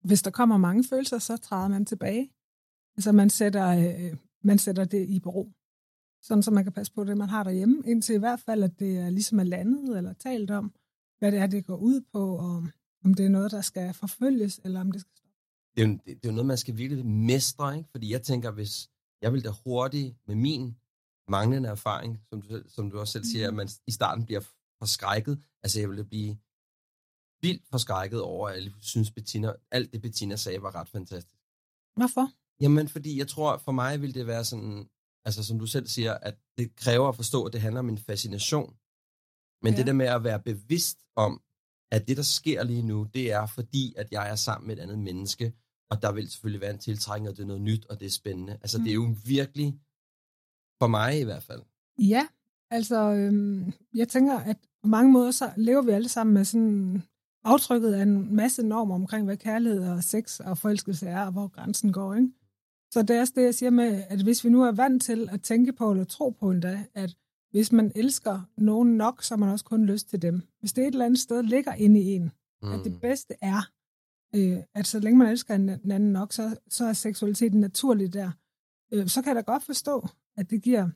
hvis 0.04 0.22
der 0.22 0.30
kommer 0.30 0.56
mange 0.56 0.84
følelser, 0.84 1.18
så 1.18 1.36
træder 1.36 1.68
man 1.68 1.84
tilbage. 1.84 2.30
Altså 2.96 3.12
man 3.12 3.30
sætter, 3.30 3.68
øh, 3.68 4.16
man 4.44 4.58
sætter 4.58 4.84
det 4.84 5.08
i 5.08 5.20
bero. 5.20 5.52
Sådan, 6.22 6.42
så 6.42 6.50
man 6.50 6.64
kan 6.64 6.72
passe 6.72 6.92
på 6.92 7.04
det, 7.04 7.16
man 7.16 7.28
har 7.28 7.44
derhjemme, 7.44 7.82
indtil 7.86 8.14
i 8.14 8.18
hvert 8.18 8.40
fald, 8.40 8.62
at 8.62 8.78
det 8.78 8.98
er 8.98 9.10
ligesom 9.10 9.38
er 9.38 9.44
landet 9.44 9.96
eller 9.96 10.12
talt 10.12 10.50
om, 10.50 10.74
hvad 11.18 11.32
det 11.32 11.40
er, 11.40 11.46
det 11.46 11.66
går 11.66 11.76
ud 11.76 12.00
på, 12.12 12.36
og 12.36 12.66
om 13.04 13.14
det 13.14 13.24
er 13.24 13.28
noget, 13.28 13.50
der 13.50 13.60
skal 13.60 13.94
forfølges, 13.94 14.60
eller 14.64 14.80
om 14.80 14.92
det 14.92 15.00
skal 15.00 15.16
stoppe. 15.16 15.34
Det 15.76 15.82
er, 15.82 15.86
jo, 15.86 15.92
det, 15.92 16.06
det 16.06 16.24
er 16.24 16.28
jo 16.28 16.32
noget, 16.32 16.46
man 16.46 16.56
skal 16.56 16.76
virkelig 16.76 17.06
mestre, 17.06 17.76
ikke? 17.76 17.88
Fordi 17.90 18.12
jeg 18.12 18.22
tænker, 18.22 18.50
hvis 18.50 18.90
jeg 19.22 19.32
ville 19.32 19.48
da 19.48 19.54
hurtigt 19.64 20.16
med 20.26 20.34
min 20.34 20.76
manglende 21.28 21.68
erfaring, 21.68 22.20
som 22.28 22.42
du, 22.42 22.62
som 22.68 22.90
du 22.90 22.98
også 23.00 23.12
selv 23.12 23.24
siger, 23.24 23.46
at 23.46 23.52
Mhm. 23.52 23.56
man 23.56 23.68
i 23.86 23.90
starten 23.90 24.24
bliver 24.26 24.40
forskrækket. 24.78 25.42
Altså, 25.62 25.80
jeg 25.80 25.88
ville 25.88 26.04
blive 26.04 26.38
vildt 27.42 27.66
forskrækket 27.70 28.20
over, 28.22 28.48
at 28.48 28.64
jeg 28.64 28.72
synes, 28.80 29.10
Bettina, 29.10 29.52
alt 29.70 29.92
det 29.92 30.02
Bettina 30.02 30.36
sagde 30.36 30.62
var 30.62 30.74
ret 30.74 30.88
fantastisk. 30.88 31.42
Hvorfor? 31.96 32.32
Jamen, 32.60 32.88
fordi 32.88 33.18
jeg 33.18 33.28
tror, 33.28 33.56
for 33.58 33.72
mig 33.72 34.00
vil 34.02 34.14
det 34.14 34.26
være 34.26 34.44
sådan, 34.44 34.88
altså 35.24 35.44
som 35.44 35.58
du 35.58 35.66
selv 35.66 35.86
siger, 35.86 36.14
at 36.14 36.38
det 36.58 36.76
kræver 36.76 37.08
at 37.08 37.16
forstå, 37.16 37.44
at 37.44 37.52
det 37.52 37.60
handler 37.60 37.78
om 37.78 37.88
en 37.88 37.98
fascination. 37.98 38.76
Men 39.62 39.72
Ja. 39.72 39.78
det 39.78 39.86
der 39.86 39.92
med 39.92 40.06
at 40.06 40.24
være 40.24 40.40
bevidst 40.42 40.98
om, 41.16 41.42
at 41.90 42.08
det, 42.08 42.16
der 42.16 42.22
sker 42.22 42.62
lige 42.62 42.82
nu, 42.82 43.04
det 43.14 43.32
er 43.32 43.46
fordi, 43.46 43.94
at 43.96 44.12
jeg 44.12 44.30
er 44.30 44.34
sammen 44.36 44.66
med 44.66 44.76
et 44.76 44.80
andet 44.82 44.98
menneske, 44.98 45.52
og 45.90 46.02
der 46.02 46.12
vil 46.12 46.30
selvfølgelig 46.30 46.60
være 46.60 46.70
en 46.70 46.78
tiltrækning, 46.78 47.28
og 47.28 47.36
det 47.36 47.42
er 47.42 47.46
noget 47.46 47.62
nyt, 47.62 47.86
og 47.86 48.00
det 48.00 48.06
er 48.06 48.10
spændende. 48.10 48.52
Altså, 48.52 48.78
Mm. 48.78 48.84
det 48.84 48.90
er 48.90 48.94
jo 48.94 49.14
virkelig, 49.26 49.74
for 50.82 50.86
mig 50.86 51.20
i 51.20 51.24
hvert 51.24 51.42
fald. 51.42 51.62
Ja, 51.98 52.26
altså 52.70 53.12
øhm, 53.12 53.72
jeg 53.94 54.08
tænker, 54.08 54.38
at 54.38 54.56
på 54.82 54.88
mange 54.88 55.12
måder 55.12 55.30
så 55.30 55.50
lever 55.56 55.82
vi 55.82 55.90
alle 55.90 56.08
sammen 56.08 56.34
med 56.34 56.44
sådan 56.44 57.02
aftrykket 57.44 57.92
af 57.94 58.02
en 58.02 58.36
masse 58.36 58.62
normer 58.62 58.94
omkring, 58.94 59.24
hvad 59.24 59.36
kærlighed 59.36 59.88
og 59.88 60.04
sex 60.04 60.40
og 60.40 60.58
forelskelse 60.58 61.06
er, 61.08 61.26
og 61.26 61.32
hvor 61.32 61.48
grænsen 61.48 61.92
går. 61.92 62.14
Ikke? 62.14 62.28
Så 62.92 63.02
det 63.02 63.16
er 63.16 63.20
også 63.20 63.32
det, 63.36 63.42
jeg 63.42 63.54
siger 63.54 63.70
med, 63.70 64.04
at 64.08 64.22
hvis 64.22 64.44
vi 64.44 64.50
nu 64.50 64.62
er 64.62 64.72
vant 64.72 65.02
til 65.02 65.28
at 65.32 65.42
tænke 65.42 65.72
på 65.72 65.90
eller 65.90 66.04
tro 66.04 66.30
på 66.30 66.50
endda, 66.50 66.84
at 66.94 67.16
hvis 67.50 67.72
man 67.72 67.92
elsker 67.94 68.40
nogen 68.56 68.96
nok, 68.96 69.22
så 69.22 69.34
har 69.34 69.38
man 69.38 69.48
også 69.48 69.64
kun 69.64 69.86
lyst 69.86 70.08
til 70.08 70.22
dem. 70.22 70.42
Hvis 70.60 70.72
det 70.72 70.82
et 70.82 70.92
eller 70.92 71.04
andet 71.04 71.20
sted 71.20 71.42
ligger 71.42 71.74
inde 71.74 72.00
i 72.00 72.04
en, 72.04 72.30
mm. 72.62 72.72
at 72.72 72.80
det 72.84 73.00
bedste 73.00 73.34
er, 73.40 73.70
øh, 74.34 74.58
at 74.74 74.86
så 74.86 74.98
længe 74.98 75.18
man 75.18 75.28
elsker 75.28 75.54
en 75.54 75.68
en 75.68 75.90
anden 75.90 76.12
nok, 76.12 76.32
så, 76.32 76.56
så 76.70 76.84
er 76.84 76.92
seksualiteten 76.92 77.60
naturlig 77.60 78.12
der. 78.12 78.30
Øh, 78.92 79.08
så 79.08 79.22
kan 79.22 79.28
jeg 79.28 79.36
da 79.36 79.52
godt 79.52 79.64
forstå, 79.64 80.08
at 80.36 80.50
det 80.50 80.62
giver 80.62 80.88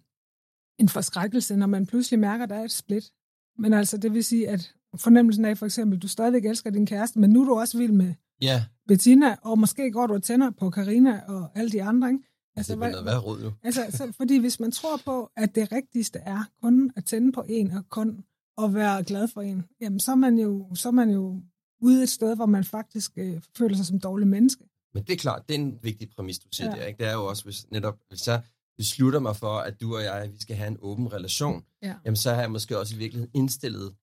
en 0.79 0.89
forskrækkelse, 0.89 1.57
når 1.57 1.67
man 1.67 1.87
pludselig 1.87 2.21
mærker, 2.21 2.45
at 2.45 2.51
der 2.51 2.57
er 2.57 2.65
et 2.65 2.73
split. 2.73 3.13
Men 3.59 3.73
altså, 3.73 3.97
det 3.97 4.15
vil 4.15 4.25
sige, 4.25 4.49
at 4.49 4.75
fornemmelsen 4.97 5.45
af 5.45 5.59
for 5.59 5.67
eksempel, 5.67 5.99
du 5.99 6.09
stadigvæk 6.09 6.45
elsker 6.45 6.71
din 6.71 6.87
kæreste, 6.87 7.19
men 7.19 7.31
nu 7.31 7.43
er 7.43 7.47
du 7.47 7.59
også 7.59 7.79
vild 7.79 7.93
med 7.93 8.15
Ja, 8.43 8.65
Bettina, 8.89 9.37
og 9.43 9.59
måske 9.59 9.91
går 9.91 10.07
du 10.07 10.15
og 10.15 10.23
tænder 10.23 10.51
på 10.51 10.71
Karina 10.71 11.21
og 11.29 11.51
alle 11.55 11.71
de 11.71 11.83
andre, 11.83 12.09
ikke? 12.09 12.25
altså, 12.57 12.75
det 12.75 12.83
er 12.83 13.05
noget 13.05 13.25
råd 13.25 13.43
nu. 13.43 13.53
altså, 13.63 13.87
så, 13.91 14.13
fordi 14.17 14.39
hvis 14.39 14.61
man 14.61 14.73
tror 14.73 14.97
på, 15.05 15.31
at 15.37 15.55
det 15.55 15.73
rigtigste 15.73 16.19
er 16.19 16.45
kun 16.63 16.93
at 16.97 17.05
tænde 17.05 17.33
på 17.33 17.45
en 17.49 17.71
og 17.71 17.89
kun 17.89 18.25
at 18.59 18.75
være 18.75 19.05
glad 19.05 19.29
for 19.29 19.41
en, 19.43 19.65
jamen 19.81 20.01
så 20.01 20.11
er 20.11 20.17
man 20.17 20.39
jo, 20.39 20.75
så 20.75 20.89
er 20.89 20.93
man 20.93 21.11
jo 21.11 21.43
ude 21.83 22.03
et 22.03 22.09
sted, 22.09 22.37
hvor 22.37 22.47
man 22.47 22.65
faktisk 22.65 23.13
øh, 23.17 23.43
føler 23.59 23.77
sig 23.77 23.87
som 23.87 24.01
dårlig 24.01 24.29
menneske. 24.29 24.65
Men 24.95 25.03
det 25.05 25.13
er 25.13 25.17
klart, 25.17 25.49
det 25.49 25.55
er 25.55 25.59
en 25.59 25.79
vigtig 25.83 26.11
præmis, 26.11 26.39
du 26.39 26.49
siger 26.53 26.71
ja. 26.71 26.77
Der. 26.81 26.87
Ikke? 26.87 26.99
Det 26.99 27.07
er 27.07 27.13
jo 27.13 27.27
også, 27.27 27.45
hvis 27.45 27.71
netop, 27.71 27.99
hvis 28.09 28.29
jeg 28.29 28.43
beslutter 28.77 29.21
mig 29.21 29.37
for, 29.37 29.59
at 29.59 29.81
du 29.81 29.97
og 29.97 30.03
jeg, 30.03 30.31
vi 30.33 30.41
skal 30.41 30.57
have 30.57 30.69
en 30.69 30.77
åben 30.81 31.13
relation, 31.13 31.65
Ja. 31.83 31.95
jamen 32.05 32.17
så 32.17 32.31
har 32.35 32.41
jeg 32.41 32.51
måske 32.51 32.79
også 32.79 32.95
i 32.95 32.99
virkeligheden 32.99 33.31
indstillet 33.35 33.95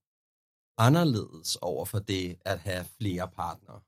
anderledes 0.78 1.56
over 1.56 1.86
for 1.86 2.00
det 2.00 2.36
at 2.46 2.60
have 2.60 2.86
flere 3.02 3.28
partnere. 3.36 3.80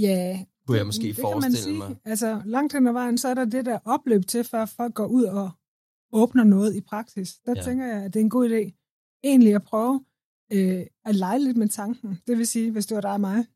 Ja, 0.00 0.44
Kunne 0.66 0.76
jeg 0.76 0.80
det- 0.80 0.86
måske 0.86 1.02
det 1.06 1.16
forestille 1.16 1.56
sige. 1.56 1.78
mig. 1.78 1.96
Altså, 2.04 2.42
langt 2.44 2.72
hen 2.72 2.86
ad 2.86 2.92
vejen, 2.92 3.18
så 3.18 3.28
er 3.28 3.34
der 3.34 3.44
det 3.44 3.66
der 3.66 3.78
opløb 3.84 4.26
til, 4.26 4.44
før 4.44 4.64
folk 4.64 4.94
går 4.94 5.06
ud 5.06 5.24
og 5.24 5.50
åbner 6.12 6.44
noget 6.44 6.76
i 6.76 6.80
praksis. 6.80 7.38
Der 7.46 7.52
ja. 7.56 7.62
tænker 7.62 7.86
jeg, 7.86 8.02
at 8.04 8.14
det 8.14 8.20
er 8.20 8.24
en 8.24 8.30
god 8.30 8.48
idé 8.50 8.62
egentlig 9.24 9.54
at 9.54 9.62
prøve 9.62 10.04
øh, 10.52 10.86
at 11.04 11.14
lege 11.14 11.38
lidt 11.38 11.56
med 11.56 11.68
tanken. 11.68 12.20
Det 12.26 12.38
vil 12.38 12.46
sige, 12.46 12.70
hvis 12.70 12.86
det 12.86 12.94
var 12.94 13.00
dig 13.00 13.12
og 13.12 13.20
mig, 13.20 13.46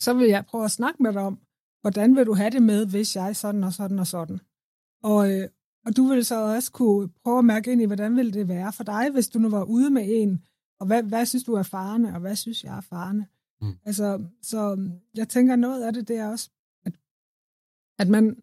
så 0.00 0.14
vil 0.14 0.28
jeg 0.28 0.46
prøve 0.46 0.64
at 0.64 0.70
snakke 0.70 1.02
med 1.02 1.12
dig 1.12 1.22
om, 1.22 1.38
hvordan 1.80 2.16
vil 2.16 2.26
du 2.26 2.34
have 2.34 2.50
det 2.50 2.62
med, 2.62 2.86
hvis 2.86 3.16
jeg 3.16 3.36
sådan 3.36 3.64
og 3.64 3.72
sådan 3.72 3.98
og 3.98 4.06
sådan. 4.06 4.40
Og, 5.02 5.32
øh, 5.32 5.48
og 5.86 5.96
du 5.96 6.06
vil 6.06 6.24
så 6.24 6.54
også 6.54 6.72
kunne 6.72 7.08
prøve 7.08 7.38
at 7.38 7.44
mærke 7.44 7.72
ind 7.72 7.82
i, 7.82 7.84
hvordan 7.84 8.16
vil 8.16 8.34
det 8.34 8.48
være 8.48 8.72
for 8.72 8.84
dig, 8.84 9.10
hvis 9.10 9.28
du 9.28 9.38
nu 9.38 9.48
var 9.48 9.64
ude 9.64 9.90
med 9.90 10.04
en, 10.06 10.44
og 10.80 10.86
hvad, 10.86 11.02
hvad 11.02 11.26
synes 11.26 11.44
du 11.44 11.54
er 11.54 11.62
farende, 11.62 12.14
og 12.14 12.20
hvad 12.20 12.36
synes 12.36 12.64
jeg 12.64 12.76
er 12.76 12.80
farende. 12.80 13.26
Mm. 13.60 13.72
Altså, 13.84 14.24
så 14.42 14.90
jeg 15.14 15.28
tænker, 15.28 15.56
noget 15.56 15.82
af 15.82 15.92
det, 15.92 16.08
det 16.08 16.16
er 16.16 16.28
også, 16.28 16.50
at, 16.86 16.92
at 17.98 18.08
man, 18.08 18.42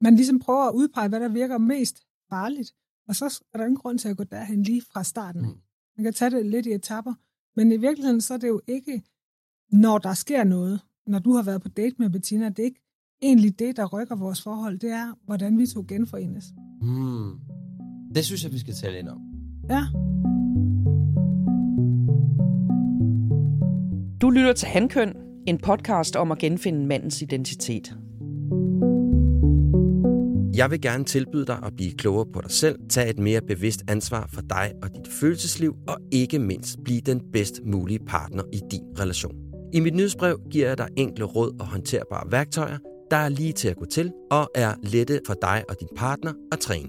man 0.00 0.16
ligesom 0.16 0.38
prøver 0.38 0.64
at 0.68 0.74
udpege, 0.74 1.08
hvad 1.08 1.20
der 1.20 1.28
virker 1.28 1.58
mest 1.58 2.06
farligt, 2.30 2.74
og 3.08 3.16
så 3.16 3.42
er 3.52 3.58
der 3.58 3.64
ingen 3.64 3.78
grund 3.78 3.98
til 3.98 4.08
at 4.08 4.16
gå 4.16 4.24
derhen 4.24 4.62
lige 4.62 4.82
fra 4.82 5.04
starten. 5.04 5.42
Mm. 5.42 5.60
Mm. 6.00 6.02
Man 6.02 6.12
kan 6.12 6.14
tage 6.14 6.30
det 6.30 6.46
lidt 6.46 6.66
i 6.66 6.72
etapper, 6.72 7.14
men 7.56 7.72
i 7.72 7.76
virkeligheden 7.76 8.20
så 8.20 8.34
er 8.34 8.38
det 8.38 8.48
jo 8.48 8.60
ikke, 8.66 9.02
når 9.72 9.98
der 9.98 10.14
sker 10.14 10.44
noget, 10.44 10.80
når 11.06 11.18
du 11.18 11.32
har 11.32 11.42
været 11.42 11.62
på 11.62 11.68
date 11.68 11.96
med 11.98 12.10
Bettina, 12.10 12.48
det 12.48 12.58
er 12.58 12.64
ikke 12.64 12.80
egentlig 13.22 13.58
det, 13.58 13.76
der 13.76 13.86
rykker 13.86 14.16
vores 14.16 14.42
forhold, 14.42 14.78
det 14.78 14.90
er, 14.90 15.14
hvordan 15.24 15.58
vi 15.58 15.66
to 15.66 15.84
genforenes. 15.88 16.44
Hmm. 16.80 17.40
Det 18.14 18.24
synes 18.24 18.44
jeg, 18.44 18.52
vi 18.52 18.58
skal 18.58 18.74
tale 18.74 18.98
ind 18.98 19.08
om. 19.08 19.20
Ja. 19.70 19.82
Du 24.20 24.30
lytter 24.30 24.52
til 24.52 24.68
Handkøn, 24.68 25.14
en 25.46 25.58
podcast 25.58 26.16
om 26.16 26.32
at 26.32 26.38
genfinde 26.38 26.86
mandens 26.86 27.22
identitet. 27.22 27.96
Jeg 30.60 30.70
vil 30.70 30.80
gerne 30.80 31.04
tilbyde 31.04 31.46
dig 31.46 31.58
at 31.64 31.76
blive 31.76 31.92
klogere 31.92 32.26
på 32.32 32.40
dig 32.40 32.50
selv, 32.50 32.78
tage 32.90 33.10
et 33.10 33.18
mere 33.18 33.40
bevidst 33.40 33.82
ansvar 33.88 34.28
for 34.34 34.40
dig 34.40 34.72
og 34.82 34.88
dit 34.94 35.12
følelsesliv, 35.20 35.74
og 35.88 35.96
ikke 36.12 36.38
mindst 36.38 36.78
blive 36.84 37.00
den 37.00 37.20
bedst 37.32 37.60
mulige 37.64 37.98
partner 38.06 38.42
i 38.52 38.60
din 38.70 38.82
relation. 38.98 39.34
I 39.72 39.80
mit 39.80 39.94
nyhedsbrev 39.94 40.40
giver 40.50 40.68
jeg 40.68 40.78
dig 40.78 40.88
enkle 40.96 41.24
råd 41.24 41.60
og 41.60 41.66
håndterbare 41.66 42.32
værktøjer, 42.32 42.78
der 43.10 43.16
er 43.16 43.28
lige 43.28 43.52
til 43.52 43.68
at 43.68 43.76
gå 43.76 43.84
til 43.84 44.12
og 44.30 44.50
er 44.54 44.74
lette 44.82 45.20
for 45.26 45.34
dig 45.42 45.64
og 45.68 45.76
din 45.80 45.88
partner 45.96 46.32
at 46.52 46.58
træne. 46.58 46.88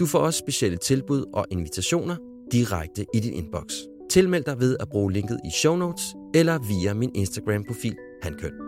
Du 0.00 0.06
får 0.06 0.18
også 0.18 0.38
specielle 0.38 0.78
tilbud 0.78 1.24
og 1.34 1.46
invitationer 1.50 2.16
direkte 2.52 3.04
i 3.14 3.20
din 3.20 3.32
inbox. 3.32 3.72
Tilmeld 4.10 4.44
dig 4.44 4.60
ved 4.60 4.76
at 4.80 4.88
bruge 4.88 5.12
linket 5.12 5.40
i 5.44 5.50
show 5.50 5.76
notes 5.76 6.02
eller 6.34 6.58
via 6.68 6.94
min 6.94 7.10
Instagram-profil 7.14 7.96
Handkøn. 8.22 8.67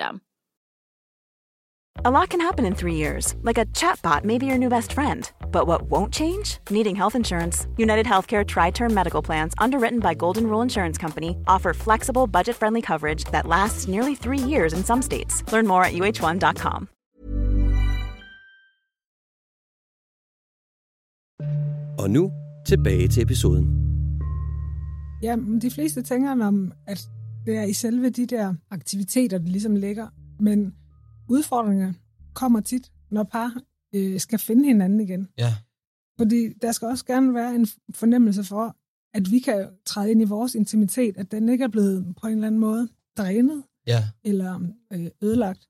A 2.05 2.09
lot 2.09 2.29
can 2.29 2.41
happen 2.41 2.65
in 2.65 2.73
three 2.73 2.95
years, 2.95 3.35
like 3.43 3.59
a 3.59 3.65
chatbot 3.65 4.23
may 4.23 4.37
be 4.37 4.45
your 4.45 4.57
new 4.57 4.69
best 4.69 4.93
friend. 4.93 5.31
But 5.51 5.67
what 5.67 5.81
won't 5.83 6.13
change? 6.13 6.57
Needing 6.69 6.95
health 6.95 7.15
insurance. 7.15 7.67
United 7.77 8.05
Healthcare 8.05 8.43
Tri 8.43 8.71
Term 8.71 8.93
Medical 8.93 9.21
Plans, 9.21 9.53
underwritten 9.57 9.99
by 9.99 10.15
Golden 10.15 10.47
Rule 10.47 10.63
Insurance 10.63 10.97
Company, 10.97 11.35
offer 11.47 11.73
flexible, 11.73 12.27
budget 12.27 12.55
friendly 12.55 12.81
coverage 12.81 13.25
that 13.25 13.45
lasts 13.45 13.87
nearly 13.87 14.15
three 14.15 14.39
years 14.39 14.73
in 14.73 14.83
some 14.83 15.01
states. 15.01 15.43
Learn 15.51 15.67
more 15.67 15.83
at 15.83 15.93
uh1.com. 15.93 16.87
Og 21.99 22.09
nu 22.09 22.31
tilbage 22.65 23.07
til 23.07 23.21
episoden. 23.23 23.77
Ja, 25.23 25.35
men 25.35 25.61
de 25.61 25.71
fleste 25.71 26.01
tænker 26.01 26.45
om, 26.47 26.71
at 26.87 27.09
det 27.45 27.57
er 27.57 27.63
i 27.63 27.73
selve 27.73 28.09
de 28.09 28.25
der 28.25 28.55
aktiviteter, 28.69 29.37
det 29.37 29.49
ligesom 29.49 29.75
ligger. 29.75 30.07
Men 30.39 30.75
udfordringer 31.29 31.93
kommer 32.33 32.59
tit, 32.61 32.91
når 33.11 33.23
par 33.23 33.61
øh, 33.95 34.19
skal 34.19 34.39
finde 34.39 34.65
hinanden 34.65 34.99
igen. 34.99 35.27
Ja. 35.37 35.55
Fordi 36.17 36.53
der 36.53 36.71
skal 36.71 36.87
også 36.87 37.05
gerne 37.05 37.33
være 37.33 37.55
en 37.55 37.67
fornemmelse 37.93 38.43
for, 38.43 38.75
at 39.13 39.31
vi 39.31 39.39
kan 39.39 39.69
træde 39.85 40.11
ind 40.11 40.21
i 40.21 40.25
vores 40.25 40.55
intimitet, 40.55 41.17
at 41.17 41.31
den 41.31 41.49
ikke 41.49 41.63
er 41.63 41.67
blevet 41.67 42.15
på 42.21 42.27
en 42.27 42.33
eller 42.33 42.47
anden 42.47 42.61
måde 42.61 42.89
drænet 43.17 43.63
Ja. 43.87 44.03
eller 44.23 44.59
øh, 44.93 45.07
ødelagt. 45.21 45.69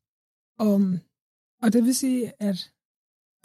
Og, 0.60 0.82
og 1.62 1.74
det 1.74 1.84
vil 1.84 1.96
sige, 1.96 2.32
at 2.40 2.72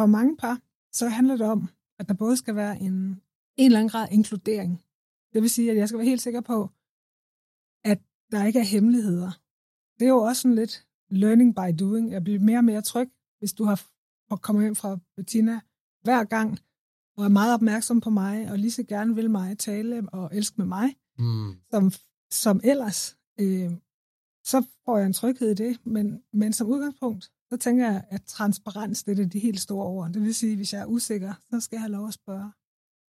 for 0.00 0.06
mange 0.06 0.36
par, 0.36 0.60
så 0.92 1.08
handler 1.08 1.36
det 1.36 1.46
om, 1.46 1.68
at 1.98 2.08
der 2.08 2.14
både 2.14 2.36
skal 2.36 2.56
være 2.56 2.80
en, 2.80 2.94
en 3.56 3.66
eller 3.66 3.78
anden 3.78 3.90
grad 3.90 4.08
inkludering. 4.10 4.82
Det 5.32 5.42
vil 5.42 5.50
sige, 5.50 5.70
at 5.70 5.76
jeg 5.76 5.88
skal 5.88 5.98
være 5.98 6.08
helt 6.08 6.22
sikker 6.22 6.40
på, 6.40 6.70
der 8.30 8.44
ikke 8.44 8.58
er 8.58 8.64
hemmeligheder. 8.64 9.30
Det 9.98 10.04
er 10.04 10.08
jo 10.08 10.18
også 10.22 10.42
sådan 10.42 10.54
lidt 10.54 10.86
learning 11.10 11.54
by 11.54 11.68
doing. 11.80 12.12
Jeg 12.12 12.24
bliver 12.24 12.40
mere 12.40 12.58
og 12.58 12.64
mere 12.64 12.82
tryg, 12.82 13.10
hvis 13.38 13.52
du 13.52 13.64
har 13.64 13.86
og 14.30 14.42
kommer 14.42 14.62
hjem 14.62 14.74
fra 14.76 14.98
Bettina 15.16 15.60
hver 16.02 16.24
gang, 16.24 16.58
og 17.16 17.24
er 17.24 17.28
meget 17.28 17.54
opmærksom 17.54 18.00
på 18.00 18.10
mig, 18.10 18.50
og 18.50 18.58
lige 18.58 18.70
så 18.70 18.82
gerne 18.82 19.14
vil 19.14 19.30
mig 19.30 19.58
tale 19.58 20.08
og 20.12 20.30
elske 20.36 20.54
med 20.58 20.66
mig, 20.66 20.96
Mm. 21.18 21.54
som, 21.70 21.92
som 22.30 22.60
ellers, 22.64 23.16
øh, 23.40 23.70
så 24.44 24.66
får 24.84 24.98
jeg 24.98 25.06
en 25.06 25.12
tryghed 25.12 25.50
i 25.50 25.54
det. 25.54 25.86
Men, 25.86 26.22
men 26.32 26.52
som 26.52 26.66
udgangspunkt, 26.66 27.24
så 27.50 27.56
tænker 27.56 27.86
jeg, 27.92 28.04
at 28.10 28.22
transparens, 28.22 29.02
det 29.04 29.12
er 29.12 29.16
det 29.16 29.32
de 29.32 29.38
helt 29.38 29.60
store 29.60 29.86
ord. 29.86 30.12
Det 30.12 30.22
vil 30.22 30.34
sige, 30.34 30.56
hvis 30.56 30.72
jeg 30.72 30.82
er 30.82 30.86
usikker, 30.86 31.34
så 31.50 31.60
skal 31.60 31.76
jeg 31.76 31.80
have 31.82 31.92
lov 31.92 32.08
at 32.08 32.14
spørge. 32.14 32.52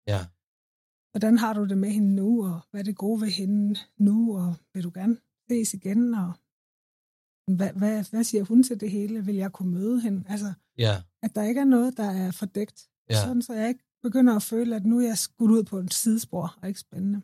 Ja. 0.06 0.26
Hvordan 1.16 1.38
har 1.38 1.52
du 1.52 1.64
det 1.64 1.78
med 1.78 1.90
hende 1.90 2.14
nu, 2.14 2.44
og 2.46 2.60
hvad 2.70 2.80
er 2.80 2.84
det 2.84 2.96
gode 2.96 3.20
ved 3.20 3.28
hende 3.28 3.80
nu, 3.98 4.36
og 4.38 4.54
vil 4.74 4.84
du 4.84 4.90
gerne 4.94 5.16
ses 5.50 5.74
igen, 5.74 6.14
og 6.14 6.32
hvad, 7.56 7.72
hvad, 7.72 8.04
hvad 8.10 8.24
siger 8.24 8.44
hun 8.44 8.62
til 8.62 8.80
det 8.80 8.90
hele? 8.90 9.24
Vil 9.24 9.34
jeg 9.34 9.52
kunne 9.52 9.70
møde 9.72 10.00
hende? 10.00 10.24
Altså, 10.28 10.52
Ja. 10.78 10.94
at 11.22 11.34
der 11.34 11.42
ikke 11.42 11.60
er 11.60 11.64
noget, 11.64 11.96
der 11.96 12.10
er 12.10 12.30
fordækt. 12.30 12.88
Ja. 13.10 13.14
Sådan, 13.14 13.42
så 13.42 13.52
jeg 13.54 13.68
ikke 13.68 13.84
begynder 14.02 14.36
at 14.36 14.42
føle, 14.42 14.76
at 14.76 14.86
nu 14.86 14.98
er 15.00 15.06
jeg 15.06 15.18
skudt 15.18 15.50
ud 15.50 15.62
på 15.64 15.78
et 15.78 15.94
sidespor, 15.94 16.58
og 16.62 16.68
ikke 16.68 16.80
spændende. 16.80 17.20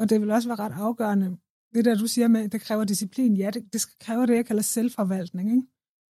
Og 0.00 0.10
det 0.10 0.20
vil 0.20 0.30
også 0.30 0.48
være 0.48 0.58
ret 0.58 0.72
afgørende. 0.72 1.36
Det 1.74 1.84
der, 1.84 1.94
du 1.94 2.06
siger 2.06 2.28
med, 2.28 2.48
det 2.48 2.60
kræver 2.60 2.84
disciplin. 2.84 3.36
Ja, 3.36 3.50
det, 3.50 3.72
det 3.72 3.80
skal- 3.80 3.98
kræver 4.00 4.26
det, 4.26 4.34
jeg 4.36 4.46
kalder 4.46 4.62
selvforvaltning. 4.62 5.50
Ikke? 5.50 5.66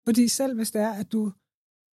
Fordi 0.07 0.29
selv 0.29 0.55
hvis 0.57 0.71
det 0.71 0.83
er, 0.83 0.93
at 0.93 1.13
du... 1.13 1.33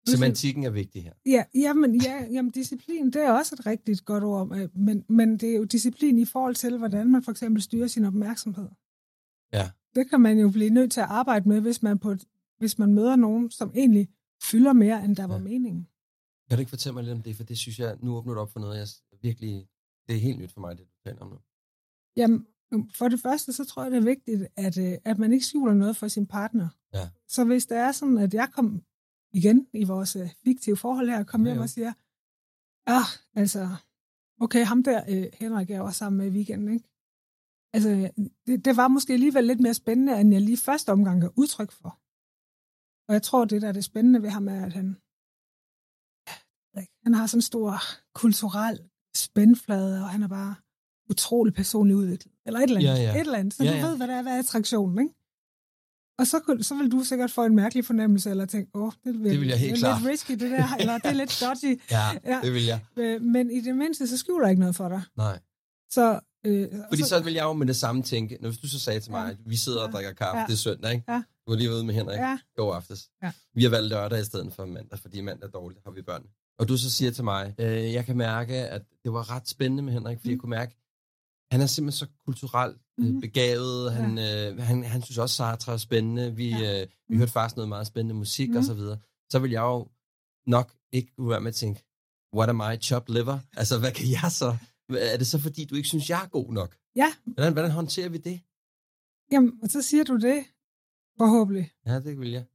Semantikken 0.07 0.63
er 0.63 0.69
vigtig 0.69 1.03
her. 1.03 1.13
Ja, 1.25 1.43
jamen, 1.55 2.01
ja, 2.01 2.25
jamen, 2.31 2.51
disciplin, 2.51 3.05
det 3.05 3.15
er 3.21 3.31
også 3.31 3.55
et 3.59 3.65
rigtig 3.65 3.97
godt 4.05 4.23
ord, 4.23 4.57
øh, 4.57 4.69
men, 4.77 5.05
men 5.09 5.37
det 5.37 5.49
er 5.51 5.55
jo 5.55 5.63
disciplin 5.63 6.19
i 6.19 6.25
forhold 6.25 6.55
til, 6.55 6.77
hvordan 6.77 7.11
man 7.11 7.23
for 7.23 7.31
eksempel 7.31 7.61
styrer 7.61 7.87
sin 7.87 8.05
opmærksomhed. 8.05 8.69
Ja. 9.53 9.69
Det 9.95 10.09
kan 10.09 10.21
man 10.21 10.39
jo 10.39 10.49
blive 10.49 10.69
nødt 10.69 10.91
til 10.91 10.99
at 10.99 11.07
arbejde 11.09 11.49
med, 11.49 11.61
hvis 11.61 11.83
man, 11.83 11.99
på, 11.99 12.15
hvis 12.57 12.77
man 12.79 12.93
møder 12.93 13.15
nogen, 13.15 13.51
som 13.51 13.71
egentlig 13.75 14.09
fylder 14.43 14.73
mere, 14.73 15.05
end 15.05 15.15
der 15.15 15.27
var 15.27 15.35
Ja. 15.35 15.41
meningen. 15.41 15.87
Kan 16.49 16.57
du 16.57 16.59
ikke 16.59 16.69
fortælle 16.69 16.93
mig 16.93 17.03
lidt 17.03 17.13
om 17.13 17.21
det? 17.21 17.35
For 17.35 17.43
det 17.43 17.57
synes 17.57 17.79
jeg, 17.79 17.97
nu 18.03 18.15
åbner 18.15 18.33
du 18.33 18.39
op 18.39 18.51
for 18.51 18.59
noget, 18.59 18.77
jeg 18.77 18.87
virkelig... 19.21 19.67
Det 20.07 20.15
er 20.15 20.19
helt 20.19 20.39
nyt 20.39 20.51
for 20.51 20.61
mig, 20.61 20.77
det 20.77 20.85
du 20.87 21.09
taler 21.09 21.21
om 21.21 21.29
nu. 21.29 21.37
Jamen, 22.17 22.45
for 22.95 23.07
det 23.07 23.19
første, 23.19 23.53
så 23.53 23.65
tror 23.65 23.83
jeg, 23.83 23.91
det 23.91 23.97
er 23.97 24.01
vigtigt, 24.03 24.47
at, 24.55 24.77
øh, 24.77 24.93
at 25.05 25.17
man 25.17 25.33
ikke 25.33 25.45
skjuler 25.45 25.73
noget 25.73 25.97
for 25.97 26.07
sin 26.07 26.25
partner. 26.25 26.67
Ja. 26.93 27.09
Så 27.27 27.43
hvis 27.43 27.65
det 27.65 27.77
er 27.77 27.91
sådan, 27.91 28.17
at 28.17 28.33
jeg 28.33 28.49
kom 28.53 28.81
igen 29.33 29.67
i 29.73 29.83
vores 29.83 30.15
øh, 30.15 30.29
fiktive 30.43 30.77
forhold 30.77 31.09
her, 31.09 31.23
kom 31.23 31.41
Ja, 31.41 31.47
hjem 31.47 31.55
jo. 31.57 31.61
og 31.61 31.69
siger, 31.69 31.93
ah, 32.87 33.05
altså, 33.35 33.69
okay, 34.41 34.65
ham 34.65 34.83
der, 34.83 35.03
øh, 35.09 35.25
Henrik, 35.33 35.69
er 35.69 35.81
også 35.81 35.97
sammen 35.97 36.17
med 36.17 36.27
i 36.27 36.35
weekenden, 36.35 36.73
ikke? 36.73 36.89
Altså, 37.73 38.11
det, 38.47 38.65
det 38.65 38.77
var 38.77 38.87
måske 38.87 39.13
alligevel 39.13 39.43
lidt 39.43 39.59
mere 39.59 39.73
spændende, 39.73 40.19
end 40.21 40.33
jeg 40.33 40.41
lige 40.41 40.57
første 40.57 40.91
omgang 40.91 41.21
gav 41.21 41.33
udtryk 41.35 41.71
for. 41.71 41.99
Og 43.07 43.13
jeg 43.13 43.23
tror, 43.23 43.45
det 43.45 43.61
der 43.61 43.67
er 43.67 43.71
det 43.71 43.83
spændende 43.83 44.21
ved 44.21 44.29
ham, 44.29 44.47
er, 44.47 44.65
at 44.65 44.73
han, 44.73 44.97
han 47.03 47.13
har 47.13 47.27
sådan 47.27 47.37
en 47.37 47.41
stor 47.41 47.73
kulturel 48.13 48.89
spændflade, 49.15 50.03
og 50.03 50.09
han 50.09 50.23
er 50.23 50.27
bare 50.27 50.55
utrolig 51.09 51.53
personlig 51.53 51.95
udviklet. 51.95 52.33
Eller 52.45 52.59
et 52.59 52.63
eller 52.63 52.79
andet. 52.79 53.01
Ja, 53.01 53.03
ja. 53.03 53.13
Et 53.15 53.19
eller 53.19 53.37
andet. 53.37 53.53
Så 53.53 53.63
Ja, 53.63 53.71
du 53.71 53.75
ja. 53.75 53.85
ved, 53.87 53.97
hvad 53.97 54.07
der 54.07 54.15
er, 54.15 54.21
hvad 54.21 54.33
er 54.35 54.39
attraktionen, 54.39 54.99
ikke? 54.99 55.15
Og 56.19 56.27
så, 56.27 56.57
så 56.61 56.75
vil 56.75 56.91
du 56.91 57.03
sikkert 57.03 57.31
få 57.31 57.45
en 57.45 57.55
mærkelig 57.55 57.85
fornemmelse, 57.85 58.29
eller 58.29 58.45
tænke, 58.45 58.71
åh, 58.73 58.91
det, 59.03 59.13
vil, 59.19 59.31
Det 59.31 59.39
vil 59.39 59.47
jeg 59.47 59.57
helt 59.59 59.71
det 59.75 59.77
er 59.83 59.87
klart. 59.87 60.01
lidt 60.01 60.11
risky, 60.11 60.31
det 60.31 60.51
der, 60.51 60.75
eller 60.79 60.97
det 60.97 61.05
er 61.05 61.13
lidt 61.13 61.41
dodgy. 61.41 61.81
Ja, 61.91 62.09
Ja. 62.25 62.39
det 62.43 62.53
vil 62.53 62.65
jeg. 62.65 62.79
Øh, 62.97 63.21
Men 63.21 63.51
i 63.51 63.61
det 63.61 63.75
mindste, 63.75 64.07
så 64.07 64.17
skjuler 64.17 64.45
jeg 64.45 64.51
ikke 64.51 64.59
noget 64.59 64.75
for 64.75 64.89
dig. 64.89 65.01
Nej. 65.17 65.39
Så, 65.91 66.19
øh, 66.45 66.67
Fordi 66.89 67.03
så 67.03 67.19
vil 67.23 67.33
jeg 67.33 67.43
jo 67.43 67.53
med 67.53 67.67
det 67.67 67.75
samme 67.75 68.03
tænke, 68.03 68.37
når 68.41 68.49
hvis 68.49 68.59
du 68.61 68.67
så 68.67 68.79
sagde 68.79 68.99
til 68.99 69.11
mig, 69.11 69.25
Ja. 69.25 69.29
at 69.31 69.37
vi 69.45 69.55
sidder 69.55 69.81
og 69.87 69.91
drikker 69.91 70.13
kaffe, 70.13 70.39
Ja. 70.39 70.45
det 70.45 70.53
er 70.53 70.57
søndag, 70.57 70.91
ikke? 70.91 71.03
Ja. 71.11 71.15
Du 71.17 71.51
var 71.51 71.55
lige 71.55 71.69
ude 71.71 71.83
med 71.85 71.93
Henrik. 71.93 72.17
Ja. 72.19 72.37
God 72.55 72.75
aftes. 72.75 73.09
Ja. 73.23 73.31
Vi 73.53 73.63
har 73.63 73.69
valgt 73.69 73.89
lørdag 73.89 74.21
i 74.21 74.23
stedet 74.25 74.53
for 74.53 74.65
mandag, 74.65 74.99
fordi 74.99 75.21
mandag 75.21 75.47
er 75.47 75.51
dårligt, 75.51 75.81
har 75.85 75.91
vi 75.91 76.01
børn. 76.01 76.23
Og 76.59 76.67
du 76.67 76.77
så 76.77 76.89
siger 76.91 77.11
til 77.11 77.23
mig, 77.23 77.55
øh, 77.59 77.93
jeg 77.93 78.05
kan 78.05 78.17
mærke, 78.17 78.53
at 78.55 78.81
det 79.03 79.13
var 79.13 79.31
ret 79.35 79.47
spændende 79.49 79.83
med 79.83 79.93
Henrik, 79.93 80.17
fordi 80.17 80.29
Mm. 80.29 80.33
jeg 80.33 80.39
kunne 80.39 80.49
mærke, 80.49 80.75
han 81.51 81.61
er 81.61 81.65
simpelthen 81.65 81.97
så 82.07 82.11
kulturelt 82.25 82.77
Mhm. 82.99 83.21
begavet. 83.21 83.93
Han, 83.93 84.17
øh, 84.17 84.57
han, 84.59 84.83
han 84.83 85.01
synes 85.01 85.17
også, 85.17 85.35
Sartre 85.35 85.73
er 85.73 85.77
spændende. 85.77 86.35
Vi, 86.35 86.49
Ja. 86.49 86.81
øh, 86.81 86.87
vi 87.07 87.13
Mm. 87.13 87.17
hørte 87.17 87.31
faktisk 87.31 87.55
noget 87.55 87.69
meget 87.69 87.87
spændende 87.87 88.15
musik 88.15 88.49
Mhm. 88.49 88.57
og 88.57 88.63
så 88.63 88.73
videre. 88.73 88.97
Så 89.31 89.39
vil 89.39 89.51
jeg 89.51 89.61
jo 89.61 89.87
nok 90.47 90.75
ikke 90.91 91.15
kunne 91.15 91.29
være 91.29 91.41
med 91.41 91.47
at 91.47 91.55
tænke, 91.55 91.83
what 92.35 92.49
am 92.49 92.61
I, 92.73 92.77
chopped 92.77 93.15
liver? 93.15 93.39
Altså, 93.57 93.79
hvad 93.79 93.91
kan 93.91 94.05
jeg 94.11 94.31
så? 94.31 94.57
Er 94.89 95.17
det 95.17 95.27
så, 95.27 95.39
fordi 95.39 95.65
du 95.65 95.75
ikke 95.75 95.87
synes, 95.87 96.09
jeg 96.09 96.23
er 96.23 96.27
god 96.27 96.53
nok? 96.53 96.77
Ja, 96.95 97.13
Hvordan, 97.25 97.53
hvordan 97.53 97.71
håndterer 97.71 98.09
vi 98.09 98.17
det? 98.17 98.41
jamen, 99.31 99.59
og 99.63 99.69
så 99.69 99.81
siger 99.81 100.03
du 100.03 100.15
det, 100.17 100.45
forhåbentlig. 101.17 101.71
Ja, 101.85 101.99
det 101.99 102.19
vil 102.19 102.29
jeg. 102.31 102.45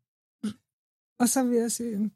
Og 1.21 1.29
så 1.29 1.45
vil 1.45 1.59
jeg 1.59 1.73
sige, 1.73 2.11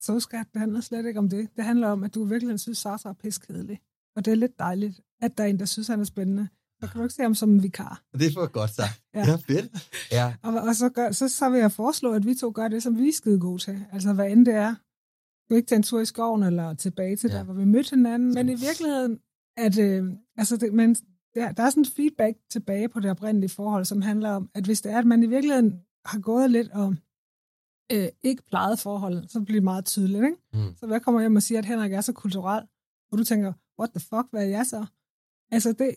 så 0.00 0.20
skat, 0.20 0.46
det 0.52 0.60
handler 0.60 0.80
slet 0.80 1.06
ikke 1.06 1.18
om 1.18 1.28
det. 1.28 1.48
Det 1.56 1.64
handler 1.64 1.88
om, 1.88 2.04
at 2.04 2.14
du 2.14 2.24
virkelig 2.24 2.60
synes, 2.60 2.78
Sasa 2.78 3.08
er 3.08 3.12
piskedelig. 3.12 3.80
Og 4.16 4.24
det 4.24 4.30
er 4.30 4.34
lidt 4.34 4.58
dejligt, 4.58 5.00
at 5.20 5.38
der 5.38 5.44
er 5.44 5.48
en, 5.48 5.58
der 5.58 5.64
synes, 5.64 5.88
han 5.88 6.00
er 6.00 6.04
spændende. 6.04 6.48
Så 6.80 6.86
kan 6.90 6.98
du 6.98 7.02
ikke 7.02 7.14
se 7.14 7.22
ham 7.22 7.34
som 7.34 7.50
en 7.50 7.62
vikar. 7.62 8.02
Det 8.18 8.32
for 8.34 8.46
godt 8.52 8.70
sagt. 8.70 9.02
Ja. 9.14 9.18
Ja, 9.18 9.36
fedt. 9.36 9.72
Ja, 10.12 10.34
Og, 10.42 10.54
og 10.54 10.74
så, 10.74 10.88
gør, 10.88 11.10
så, 11.10 11.28
så 11.28 11.48
vil 11.48 11.60
jeg 11.60 11.72
foreslå, 11.72 12.12
at 12.12 12.26
vi 12.26 12.34
to 12.34 12.52
gør 12.54 12.68
det, 12.68 12.82
som 12.82 12.98
vi 12.98 13.08
er 13.08 13.12
skide 13.12 13.40
gode 13.40 13.62
til. 13.62 13.86
Altså, 13.92 14.12
hvad 14.12 14.30
end 14.30 14.46
det 14.46 14.54
er. 14.54 14.74
Du 15.50 15.54
ikke 15.54 15.66
tage 15.66 15.76
en 15.76 15.82
tur 15.82 16.00
i 16.00 16.04
skoven, 16.04 16.42
eller 16.42 16.74
tilbage 16.74 17.16
til 17.16 17.30
Ja. 17.30 17.36
der, 17.36 17.44
hvor 17.44 17.54
vi 17.54 17.64
mødte 17.64 17.90
hinanden. 17.90 18.34
Men 18.34 18.48
i 18.48 18.54
virkeligheden, 18.54 19.18
at, 19.56 19.78
øh, 19.78 20.12
altså 20.36 20.56
det, 20.56 20.72
men 20.74 20.94
der, 21.34 21.52
der 21.52 21.62
er 21.62 21.70
sådan 21.70 21.80
en 21.80 21.86
feedback 21.96 22.36
tilbage 22.50 22.88
på 22.88 23.00
det 23.00 23.10
oprindelige 23.10 23.50
forhold, 23.50 23.84
som 23.84 24.02
handler 24.02 24.30
om, 24.30 24.50
at 24.54 24.64
hvis 24.64 24.80
det 24.80 24.92
er, 24.92 24.98
at 24.98 25.06
man 25.06 25.22
i 25.22 25.26
virkeligheden 25.26 25.80
har 26.04 26.18
gået 26.20 26.50
lidt 26.50 26.70
og 26.72 26.94
øh, 27.92 28.08
ikke 28.22 28.42
plejet 28.48 28.78
forholdet, 28.78 29.30
så 29.30 29.40
bliver 29.40 29.56
det 29.56 29.64
meget 29.64 29.84
tydeligt. 29.84 30.24
Ikke? 30.24 30.36
Mm. 30.52 30.76
Så 30.76 30.86
hvad 30.86 31.00
kommer 31.00 31.20
hjem 31.20 31.36
og 31.36 31.42
siger, 31.42 31.58
at 31.58 31.64
Henrik 31.64 31.92
er 31.92 32.00
så 32.00 32.12
kulturel, 32.12 32.62
og 33.12 33.18
du 33.18 33.24
tænker, 33.24 33.52
what 33.78 33.90
the 33.90 34.00
fuck, 34.00 34.30
hvad 34.30 34.42
er 34.44 34.48
jeg 34.48 34.66
så? 34.66 34.86
Altså, 35.50 35.72
det, 35.72 35.94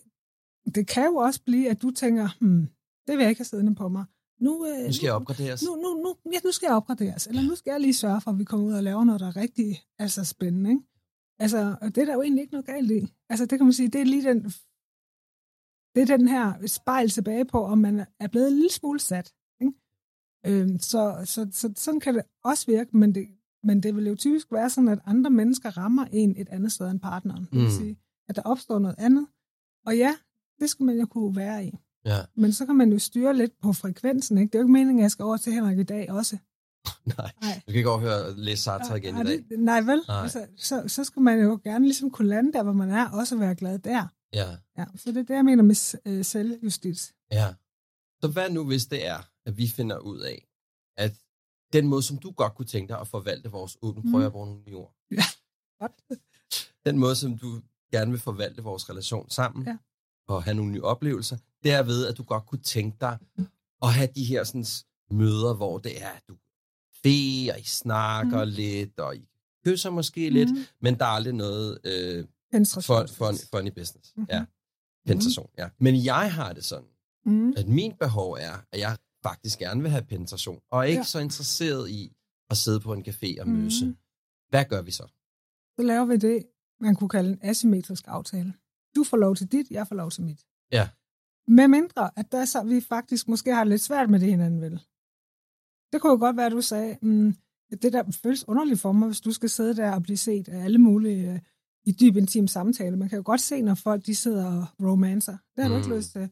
det 0.74 0.86
kan 0.86 1.04
jo 1.06 1.16
også 1.16 1.42
blive, 1.42 1.70
at 1.70 1.82
du 1.82 1.90
tænker, 1.90 2.28
hmm, 2.40 2.66
det 3.06 3.16
vil 3.16 3.18
jeg 3.22 3.28
ikke 3.28 3.38
have 3.40 3.44
siddende 3.44 3.74
på 3.74 3.88
mig. 3.88 4.04
Nu, 4.40 4.66
øh, 4.66 4.86
Nu 4.86 4.92
skal 4.92 5.06
jeg 5.06 5.14
opgraderes. 5.14 5.62
nu, 5.62 5.74
nu, 5.76 5.88
nu, 6.02 6.32
ja, 6.32 6.38
nu 6.44 6.50
skal 6.52 6.66
jeg 6.66 6.76
opgraderes, 6.76 7.26
eller 7.26 7.42
nu 7.42 7.54
skal 7.54 7.70
jeg 7.70 7.80
lige 7.80 7.94
sørge 7.94 8.20
for, 8.20 8.30
at 8.30 8.38
vi 8.38 8.44
kommer 8.44 8.66
ud 8.66 8.72
og 8.72 8.82
laver 8.82 9.04
noget, 9.04 9.20
der 9.20 9.26
er 9.26 9.36
rigtig 9.36 9.78
altså, 9.98 10.24
spændende. 10.24 10.70
Ikke? 10.70 10.82
Altså, 11.38 11.76
og 11.80 11.94
det 11.94 11.98
er 12.00 12.04
der 12.04 12.14
jo 12.14 12.22
egentlig 12.22 12.42
ikke 12.42 12.52
noget 12.52 12.66
galt 12.66 12.90
i. 12.90 13.06
Altså, 13.28 13.46
det 13.46 13.58
kan 13.58 13.66
man 13.66 13.72
sige, 13.72 13.88
det 13.88 14.00
er 14.00 14.04
lige 14.04 14.22
den, 14.28 14.38
det 15.94 16.00
er 16.02 16.16
den 16.16 16.28
her 16.28 16.66
spejl 16.66 17.08
tilbage 17.10 17.44
på, 17.44 17.64
om 17.64 17.78
man 17.78 18.06
er 18.20 18.28
blevet 18.28 18.48
en 18.48 18.54
lille 18.54 18.70
smule 18.70 19.00
sat. 19.00 19.34
Ikke? 19.60 19.72
Øhm, 20.46 20.78
så, 20.78 21.22
så, 21.24 21.48
så, 21.52 21.72
sådan 21.76 22.00
kan 22.00 22.14
det 22.14 22.22
også 22.44 22.66
virke, 22.66 22.96
men 22.96 23.14
det, 23.14 23.28
men 23.64 23.82
det 23.82 23.96
vil 23.96 24.06
jo 24.06 24.14
typisk 24.14 24.52
være 24.52 24.70
sådan, 24.70 24.88
at 24.88 24.98
andre 25.04 25.30
mennesker 25.30 25.70
rammer 25.78 26.04
en 26.12 26.36
et 26.36 26.48
andet 26.48 26.72
sted 26.72 26.90
end 26.90 27.00
partneren. 27.00 27.44
Det 27.44 27.52
vil 27.52 27.62
Mm. 27.62 27.70
sige, 27.80 27.96
at 28.28 28.36
der 28.36 28.42
opstår 28.42 28.78
noget 28.78 28.96
andet. 28.98 29.26
Og 29.86 29.96
ja, 29.96 30.14
det 30.60 30.70
skal 30.70 30.84
man 30.84 30.98
jo 30.98 31.06
kunne 31.06 31.36
være 31.36 31.64
i. 31.66 31.78
Ja. 32.04 32.18
Men 32.34 32.52
så 32.52 32.66
kan 32.66 32.76
man 32.76 32.92
jo 32.92 32.98
styre 32.98 33.36
lidt 33.36 33.52
på 33.62 33.72
frekvensen. 33.72 34.38
Ikke? 34.38 34.48
Det 34.50 34.54
er 34.54 34.58
jo 34.58 34.64
ikke 34.64 34.72
meningen, 34.72 34.98
at 34.98 35.02
jeg 35.02 35.10
skal 35.10 35.22
over 35.24 35.36
til 35.36 35.52
Henrik 35.52 35.78
i 35.78 35.82
dag 35.82 36.10
også. 36.10 36.36
Nej, 37.18 37.32
Nej. 37.42 37.54
du 37.54 37.72
kan 37.72 37.74
ikke 37.74 37.90
overhøre 37.90 38.24
og 38.26 38.32
læse 38.36 38.62
Sartre 38.62 38.98
igen 38.98 39.14
Nej, 39.14 39.22
i 39.22 39.26
dag. 39.26 39.44
det- 39.48 39.58
Nej, 39.60 39.80
vel? 39.80 40.02
Nej. 40.08 40.22
Altså, 40.22 40.46
så, 40.56 40.84
så 40.88 41.04
skal 41.04 41.22
man 41.22 41.40
jo 41.40 41.60
gerne 41.64 41.84
ligesom 41.84 42.10
kunne 42.10 42.28
lande 42.28 42.52
der, 42.52 42.62
hvor 42.62 42.72
man 42.72 42.90
er, 42.90 43.08
og 43.10 43.18
også 43.18 43.36
være 43.36 43.54
glad 43.54 43.78
der. 43.78 44.06
Ja, 44.32 44.56
Ja, 44.78 44.84
så 44.96 45.12
det 45.12 45.16
er 45.18 45.22
det, 45.22 45.34
jeg 45.34 45.44
mener 45.44 45.62
med 45.62 46.00
øh, 46.06 46.24
selvjustits. 46.24 47.12
ja. 47.32 47.54
Så 48.22 48.28
hvad 48.28 48.50
nu, 48.50 48.64
hvis 48.66 48.86
det 48.86 49.06
er, 49.06 49.18
at 49.46 49.56
vi 49.56 49.68
finder 49.68 49.98
ud 49.98 50.18
af, 50.20 50.48
at 50.96 51.12
den 51.72 51.86
måde, 51.86 52.02
som 52.02 52.18
du 52.18 52.30
godt 52.30 52.54
kunne 52.54 52.66
tænke 52.66 52.88
dig 52.92 53.00
at 53.00 53.08
forvalte 53.08 53.50
vores 53.50 53.76
åbne, 53.82 54.02
Mm. 54.02 54.10
prøver 54.10 54.22
jeg 54.22 54.26
at 54.26 54.32
bruge 54.32 54.46
nogle 54.46 54.62
nye 54.66 54.76
ord. 54.76 54.94
Godt. 55.80 55.92
Den 56.86 56.98
måde, 56.98 57.16
som 57.16 57.38
du 57.38 57.60
gerne 57.92 58.10
vil 58.10 58.20
forvalte 58.20 58.62
vores 58.62 58.90
relation 58.90 59.30
sammen, 59.30 59.66
Ja. 59.66 59.76
Og 60.34 60.42
have 60.44 60.54
nogle 60.54 60.72
nye 60.72 60.82
oplevelser, 60.84 61.36
det 61.62 61.72
er 61.72 61.82
ved, 61.82 62.06
at 62.06 62.18
du 62.18 62.22
godt 62.22 62.46
kunne 62.46 62.58
tænke 62.62 62.96
dig 63.00 63.18
at 63.82 63.92
have 63.92 64.08
de 64.14 64.24
her 64.24 64.44
sådan, 64.44 64.64
møder, 65.10 65.54
hvor 65.54 65.78
det 65.78 66.02
er, 66.02 66.08
at 66.08 66.22
du 66.28 66.34
fe, 67.02 67.52
og 67.52 67.60
I 67.60 67.64
snakker 67.64 68.44
Mm. 68.44 68.50
lidt, 68.50 68.98
og 69.00 69.16
I 69.16 69.28
kysser 69.66 69.90
måske 69.90 70.30
lidt, 70.30 70.50
Mhm. 70.50 70.58
men 70.80 70.94
der 70.98 71.04
er 71.04 71.08
aldrig 71.08 71.34
noget 71.34 71.78
øh, 71.84 72.24
fun, 72.86 73.08
fun, 73.08 73.34
funny 73.54 73.70
business. 73.70 74.12
Mhm. 74.16 74.26
Ja. 74.30 74.44
Penetration, 75.06 75.50
ja. 75.58 75.68
Men 75.78 76.04
jeg 76.04 76.32
har 76.34 76.52
det 76.52 76.64
sådan, 76.64 76.88
Mm. 77.26 77.52
at 77.56 77.68
min 77.68 77.92
behov 78.00 78.32
er, 78.32 78.64
at 78.72 78.80
jeg 78.80 78.96
faktisk 79.22 79.58
gerne 79.58 79.82
vil 79.82 79.90
have 79.90 80.02
penetration, 80.04 80.60
og 80.70 80.78
er 80.78 80.82
ikke 80.84 80.98
Ja. 80.98 81.04
så 81.04 81.18
interesseret 81.18 81.90
i 81.90 82.12
at 82.50 82.56
sidde 82.56 82.80
på 82.80 82.92
en 82.92 83.04
café 83.08 83.40
og 83.40 83.48
Mhm. 83.48 83.56
møse. 83.58 83.96
Hvad 84.48 84.64
gør 84.64 84.82
vi 84.82 84.90
så? 84.90 85.06
Så 85.78 85.82
laver 85.86 86.04
vi 86.04 86.16
det, 86.16 86.46
man 86.80 86.94
kunne 86.94 87.08
kalde 87.08 87.30
en 87.30 87.38
asymmetrisk 87.42 88.04
aftale. 88.08 88.52
Du 88.96 89.04
får 89.04 89.16
lov 89.16 89.36
til 89.36 89.52
dit, 89.52 89.70
jeg 89.70 89.86
får 89.88 89.96
lov 89.96 90.10
til 90.10 90.22
mit. 90.24 90.40
Ja. 90.72 90.88
Med 91.48 91.68
mindre, 91.68 92.10
at 92.16 92.32
der 92.32 92.44
så 92.44 92.62
vi 92.62 92.80
faktisk 92.80 93.28
måske 93.28 93.54
har 93.54 93.64
lidt 93.64 93.80
svært 93.82 94.10
med 94.10 94.20
det 94.20 94.28
hinanden 94.28 94.60
vel. 94.60 94.80
Det 95.92 96.00
kunne 96.00 96.10
jo 96.12 96.18
godt 96.18 96.36
være, 96.36 96.46
at 96.46 96.52
du 96.52 96.60
sagde, 96.62 96.98
mm, 97.02 97.34
at 97.72 97.82
det 97.82 97.92
der 97.92 98.18
føles 98.22 98.48
underligt 98.48 98.80
for 98.80 98.92
mig, 98.92 99.08
hvis 99.08 99.20
du 99.20 99.32
skal 99.32 99.48
sidde 99.50 99.76
der 99.76 99.92
og 99.94 100.02
blive 100.02 100.16
set 100.16 100.48
af 100.48 100.64
alle 100.64 100.78
mulige 100.78 101.32
øh, 101.32 101.40
i 101.84 101.92
dyb 101.92 102.16
intim 102.16 102.46
samtale. 102.46 102.96
Man 102.96 103.08
kan 103.08 103.16
jo 103.16 103.22
godt 103.26 103.40
se, 103.40 103.62
når 103.62 103.74
folk 103.74 104.06
de 104.06 104.14
sidder 104.14 104.46
og 104.46 104.66
romancer. 104.90 105.36
Det 105.56 105.64
har 105.64 105.68
du 105.70 105.76
ikke 105.76 105.88
Mm. 105.88 105.94
lyst 105.96 106.12
til. 106.12 106.30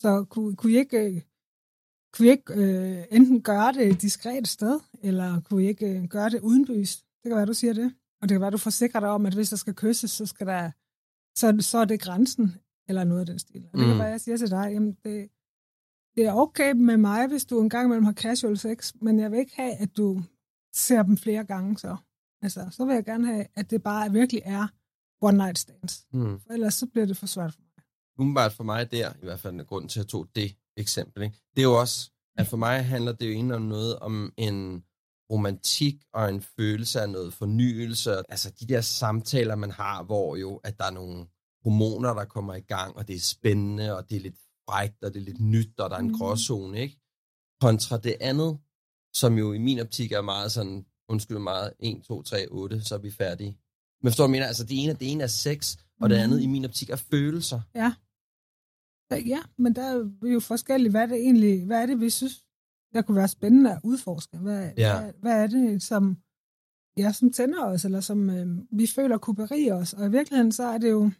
Så 0.00 0.24
kunne, 0.30 0.56
kunne 0.56 0.72
I 0.72 0.76
ikke, 0.76 0.98
øh, 0.98 1.22
kunne 2.12 2.28
I 2.28 2.30
ikke 2.30 2.52
øh, 2.54 3.04
enten 3.10 3.42
gøre 3.42 3.72
det 3.72 3.88
et 3.88 4.02
diskret 4.02 4.48
sted, 4.48 4.80
eller 5.02 5.40
kunne 5.40 5.64
I 5.64 5.68
ikke 5.68 5.98
øh, 5.98 6.04
gøre 6.08 6.30
det 6.30 6.40
udenbys? 6.40 6.96
Det 6.96 7.28
kan 7.28 7.36
være, 7.36 7.46
du 7.46 7.54
siger 7.54 7.72
det. 7.72 7.94
Og 8.22 8.28
det 8.28 8.34
kan 8.34 8.40
være, 8.40 8.50
du 8.50 8.58
forsikrer 8.58 9.00
dig 9.00 9.08
om, 9.08 9.26
at 9.26 9.34
hvis 9.34 9.50
der 9.50 9.56
skal 9.56 9.74
kysses, 9.74 10.10
så, 10.10 10.26
skal 10.26 10.46
der, 10.46 10.70
så, 11.38 11.56
så 11.60 11.78
er 11.78 11.84
det 11.84 12.00
grænsen, 12.00 12.46
eller 12.88 13.04
noget 13.04 13.20
af 13.20 13.26
den 13.26 13.38
stil. 13.38 13.64
Og 13.72 13.78
det 13.78 13.86
Mm. 13.86 13.90
kan 13.92 13.98
være, 13.98 14.08
jeg 14.16 14.20
siger 14.20 14.36
til 14.36 14.50
dig, 14.50 14.70
jamen 14.72 14.92
det, 15.04 15.28
det 16.16 16.26
er 16.26 16.32
okay 16.32 16.72
med 16.72 16.96
mig, 16.96 17.26
hvis 17.28 17.44
du 17.44 17.60
en 17.60 17.70
gang 17.70 17.84
imellem 17.86 18.04
har 18.04 18.12
casual 18.12 18.58
sex, 18.58 18.92
men 19.02 19.20
jeg 19.20 19.30
vil 19.30 19.38
ikke 19.38 19.56
have, 19.56 19.72
at 19.84 19.96
du 19.96 20.22
ser 20.74 21.02
dem 21.02 21.16
flere 21.16 21.44
gange 21.44 21.78
så. 21.78 21.96
Altså, 22.42 22.68
så 22.70 22.84
vil 22.84 22.94
jeg 22.94 23.04
gerne 23.04 23.26
have, 23.26 23.46
at 23.54 23.70
det 23.70 23.82
bare 23.82 24.12
virkelig 24.12 24.42
er 24.44 24.66
one 25.20 25.36
night 25.38 25.58
stands. 25.58 26.06
Hmm. 26.12 26.40
For 26.40 26.52
ellers 26.52 26.74
så 26.74 26.86
bliver 26.86 27.06
det 27.06 27.16
for 27.16 27.26
svært 27.26 27.52
for 27.52 27.60
mig. 27.60 27.84
Umiddelbart 28.18 28.52
for 28.52 28.64
mig 28.64 28.90
der, 28.90 29.12
i 29.22 29.24
hvert 29.24 29.40
fald 29.40 29.54
en 29.54 29.64
grund 29.66 29.88
til, 29.88 30.00
at 30.00 30.04
jeg 30.04 30.08
tog 30.08 30.26
det 30.34 30.56
eksempel, 30.76 31.22
ikke? 31.22 31.36
det 31.56 31.60
er 31.62 31.66
jo 31.66 31.80
også, 31.80 32.10
at 32.38 32.46
for 32.46 32.56
mig 32.56 32.84
handler 32.84 33.12
det 33.12 33.26
jo 33.26 33.30
egentlig 33.32 33.56
om 33.56 33.62
noget 33.62 33.98
om 33.98 34.32
en 34.36 34.84
romantik 35.30 35.94
og 36.14 36.28
en 36.28 36.42
følelse 36.42 37.00
af 37.00 37.10
noget 37.10 37.32
fornyelse. 37.34 38.10
Altså 38.30 38.50
de 38.60 38.66
der 38.66 38.80
samtaler, 38.80 39.54
man 39.54 39.70
har, 39.70 40.02
hvor 40.02 40.36
jo, 40.36 40.56
at 40.56 40.78
der 40.78 40.84
er 40.84 40.90
nogle 40.90 41.26
hormoner, 41.64 42.14
der 42.14 42.24
kommer 42.24 42.54
i 42.54 42.60
gang, 42.60 42.96
og 42.96 43.08
det 43.08 43.16
er 43.16 43.20
spændende, 43.20 43.96
og 43.96 44.10
det 44.10 44.16
er 44.16 44.20
lidt 44.20 44.38
frækt, 44.68 45.04
og 45.04 45.14
det 45.14 45.20
er 45.20 45.24
lidt 45.24 45.40
nyt, 45.40 45.80
og 45.80 45.90
der 45.90 45.96
er 45.96 46.00
en 46.00 46.06
Mhm. 46.06 46.18
gråzone, 46.18 46.80
ikke? 46.80 46.98
Kontra 47.60 47.98
det 47.98 48.16
andet, 48.20 48.58
som 49.14 49.38
jo 49.38 49.52
i 49.52 49.58
min 49.58 49.78
optik 49.80 50.12
er 50.12 50.20
meget 50.22 50.52
sådan, 50.52 50.86
undskyld 51.08 51.38
meget, 51.38 51.72
1, 51.80 52.02
2, 52.04 52.22
3, 52.22 52.46
8, 52.50 52.82
så 52.82 52.94
er 52.94 52.98
vi 52.98 53.10
færdige. 53.10 53.58
Men 54.02 54.10
forstår 54.12 54.26
du, 54.26 54.30
mener? 54.30 54.46
Altså 54.46 54.64
det 54.64 54.82
ene, 54.84 54.92
det 54.92 55.12
ene 55.12 55.22
er 55.22 55.26
sex, 55.26 55.76
og 56.00 56.10
det 56.10 56.16
Mhm. 56.18 56.22
andet 56.24 56.42
i 56.42 56.46
min 56.46 56.64
optik 56.64 56.90
er 56.90 56.96
følelser. 56.96 57.60
Ja. 57.74 57.94
Ja, 59.26 59.38
men 59.58 59.74
der 59.74 59.82
er 59.82 60.28
jo 60.32 60.40
forskelligt, 60.40 60.92
hvad 60.92 61.08
det 61.08 61.16
egentlig, 61.16 61.66
hvad 61.66 61.82
er 61.82 61.86
det, 61.86 62.00
vi 62.00 62.10
synes, 62.10 62.44
der 62.92 63.02
kunne 63.02 63.16
være 63.16 63.28
spændende 63.28 63.72
at 63.72 63.80
udforske? 63.84 64.38
Hvad, 64.38 64.70
Ja. 64.76 65.00
hvad, 65.00 65.12
hvad 65.20 65.42
er 65.42 65.46
det, 65.46 65.82
som, 65.82 66.16
ja, 66.96 67.12
som 67.12 67.32
tænder 67.32 67.64
os, 67.64 67.84
eller 67.84 68.00
som 68.00 68.30
øh, 68.30 68.46
vi 68.70 68.86
føler 68.86 69.18
kunne 69.18 69.36
berige 69.36 69.74
os? 69.74 69.92
Og 69.94 70.06
i 70.06 70.10
virkeligheden, 70.10 70.52
så 70.52 70.62
er 70.62 70.78
det 70.78 70.90
jo, 70.90 71.10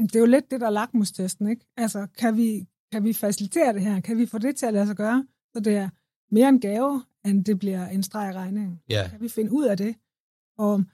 det 0.00 0.16
er 0.16 0.20
jo 0.20 0.26
lidt 0.26 0.50
det, 0.50 0.60
der 0.60 0.66
er 0.66 0.70
lakmustesten, 0.70 1.48
ikke? 1.48 1.66
Altså, 1.76 2.06
kan 2.18 2.36
vi, 2.36 2.68
kan 2.92 3.04
vi 3.04 3.12
facilitere 3.12 3.72
det 3.72 3.82
her? 3.82 4.00
Kan 4.00 4.18
vi 4.18 4.26
få 4.26 4.38
det 4.38 4.56
til 4.56 4.66
at 4.66 4.72
lade 4.74 4.86
sig 4.86 4.96
gøre, 4.96 5.26
så 5.54 5.60
det 5.60 5.76
er 5.76 5.88
mere 6.34 6.48
en 6.48 6.60
gave, 6.60 7.04
end 7.24 7.44
det 7.44 7.58
bliver 7.58 7.86
en 7.88 8.02
streg 8.02 8.30
i 8.30 8.36
regningen? 8.36 8.80
Ja. 8.88 9.08
Kan 9.10 9.20
vi 9.20 9.28
finde 9.28 9.52
ud 9.52 9.64
af 9.64 9.76
det? 9.76 9.96
Og, 10.58 10.84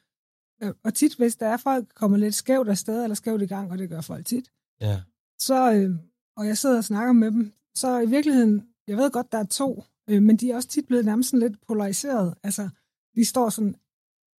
øh, 0.62 0.72
og 0.84 0.94
tit, 0.94 1.16
hvis 1.16 1.36
der 1.36 1.46
er 1.48 1.56
folk, 1.56 1.88
kommer 1.94 2.16
lidt 2.18 2.34
skævt 2.34 2.68
afsted, 2.68 3.02
eller 3.02 3.14
skævt 3.14 3.42
i 3.42 3.46
gang, 3.46 3.70
og 3.70 3.78
det 3.78 3.88
gør 3.88 4.00
folk 4.00 4.26
tit, 4.26 4.50
Ja. 4.80 5.00
så, 5.40 5.72
øh, 5.72 5.96
og 6.36 6.46
jeg 6.46 6.58
sidder 6.58 6.76
og 6.76 6.84
snakker 6.84 7.12
med 7.12 7.30
dem, 7.30 7.52
så 7.74 7.98
i 7.98 8.06
virkeligheden, 8.08 8.68
jeg 8.88 8.96
ved 8.96 9.10
godt, 9.10 9.32
der 9.32 9.38
er 9.38 9.44
to, 9.46 9.84
øh, 10.10 10.22
men 10.22 10.36
de 10.36 10.50
er 10.50 10.56
også 10.56 10.68
tit 10.68 10.86
blevet 10.86 11.04
nærmest 11.04 11.30
sådan 11.30 11.48
lidt 11.48 11.66
polariseret. 11.66 12.34
Altså, 12.42 12.68
de 13.14 13.24
står 13.24 13.48
sådan, 13.48 13.74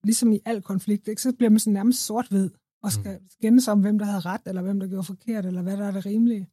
ligesom 0.05 0.33
i 0.33 0.41
al 0.45 0.63
konflikt, 0.63 1.09
ikke? 1.09 1.23
så 1.23 1.33
bliver 1.33 1.51
man 1.51 1.59
sådan 1.59 1.73
nærmest 1.73 2.05
sort-hvid, 2.07 2.51
og 2.83 2.93
skal 2.93 3.19
mm. 3.21 3.29
skændes 3.31 3.69
om, 3.69 3.81
hvem 3.81 3.99
der 3.99 4.07
havde 4.07 4.21
ret, 4.21 4.41
eller 4.47 4.63
hvem 4.63 4.81
der 4.81 4.89
gjorde 4.89 5.05
forkert, 5.05 5.47
eller 5.47 5.63
hvad 5.63 5.77
der 5.77 5.87
er 5.87 5.91
det 5.91 6.07
rimelige. 6.07 6.51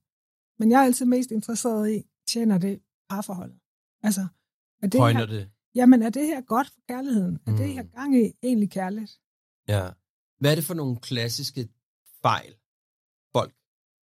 Men 0.60 0.72
jeg 0.72 0.80
er 0.80 0.84
altid 0.86 1.06
mest 1.06 1.32
interesseret 1.32 1.92
i, 1.92 2.04
tjener 2.28 2.58
det 2.58 2.82
parforholdet? 3.10 3.60
Altså, 4.04 4.28
er 4.82 4.88
det 4.88 5.00
Højner 5.00 5.20
her, 5.20 5.26
det. 5.26 5.52
jamen 5.76 6.02
er 6.02 6.10
det 6.10 6.26
her 6.28 6.42
godt 6.42 6.68
for 6.70 6.80
kærligheden? 6.88 7.40
Er 7.48 7.52
det 7.52 7.68
Mm. 7.68 7.74
her 7.74 7.84
gang 7.84 8.16
i 8.26 8.34
egentlig 8.44 8.70
kærligt? 8.72 9.20
Ja. 9.68 9.90
Hvad 10.40 10.52
er 10.52 10.56
det 10.56 10.64
for 10.64 10.74
nogle 10.74 10.98
klassiske 11.00 11.70
fejl, 12.22 12.54
folk 13.32 13.54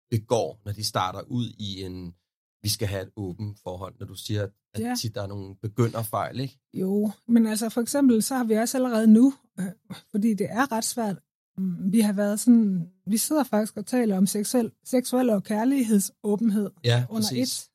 begår, 0.09 0.61
når 0.65 0.71
de 0.71 0.83
starter 0.83 1.21
ud 1.21 1.47
i 1.57 1.81
en, 1.83 2.15
vi 2.63 2.69
skal 2.69 2.87
have 2.87 3.01
et 3.03 3.09
åbent 3.15 3.59
forhold, 3.63 3.95
når 3.99 4.05
du 4.05 4.15
siger, 4.15 4.47
at 4.73 4.79
Ja. 4.81 4.95
tit 5.01 5.15
der 5.15 5.21
er 5.23 5.27
nogle 5.27 5.55
begynderfejl, 5.61 6.39
ikke? 6.39 6.59
Jo, 6.73 7.11
men 7.27 7.47
altså 7.47 7.69
for 7.69 7.81
eksempel, 7.81 8.23
så 8.23 8.35
har 8.35 8.43
vi 8.43 8.53
også 8.53 8.77
allerede 8.77 9.07
nu, 9.07 9.33
øh, 9.59 9.65
fordi 10.11 10.33
det 10.33 10.47
er 10.49 10.71
ret 10.71 10.83
svært, 10.83 11.19
mm, 11.57 11.91
vi 11.91 11.99
har 11.99 12.13
været 12.13 12.39
sådan, 12.39 12.89
vi 13.07 13.17
sidder 13.17 13.43
faktisk 13.43 13.77
og 13.77 13.85
taler 13.85 14.17
om 14.17 14.25
seksuel, 14.27 14.71
seksuel 14.83 15.29
og 15.29 15.43
kærlighedsåbenhed 15.43 16.69
Ja, 16.83 17.05
under 17.09 17.27
præcis. 17.29 17.63
et. 17.63 17.69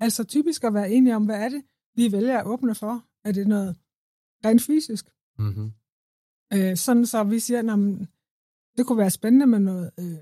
Altså 0.00 0.24
typisk 0.24 0.64
at 0.64 0.74
være 0.74 0.90
enige 0.90 1.16
om, 1.16 1.24
hvad 1.24 1.36
er 1.44 1.48
det, 1.48 1.62
vi 1.96 2.12
vælger 2.12 2.38
at 2.38 2.46
åbne 2.46 2.74
for? 2.74 3.04
Er 3.24 3.32
det 3.32 3.46
noget 3.48 3.76
rent 4.44 4.62
fysisk? 4.62 5.06
Mm-hmm. 5.38 5.72
Øh, 6.52 6.76
sådan 6.76 7.06
så 7.06 7.24
vi 7.24 7.38
siger, 7.38 7.58
at 7.72 7.78
det 8.76 8.86
kunne 8.86 8.98
være 8.98 9.10
spændende 9.10 9.46
med 9.46 9.58
noget 9.58 9.90
øh, 9.98 10.18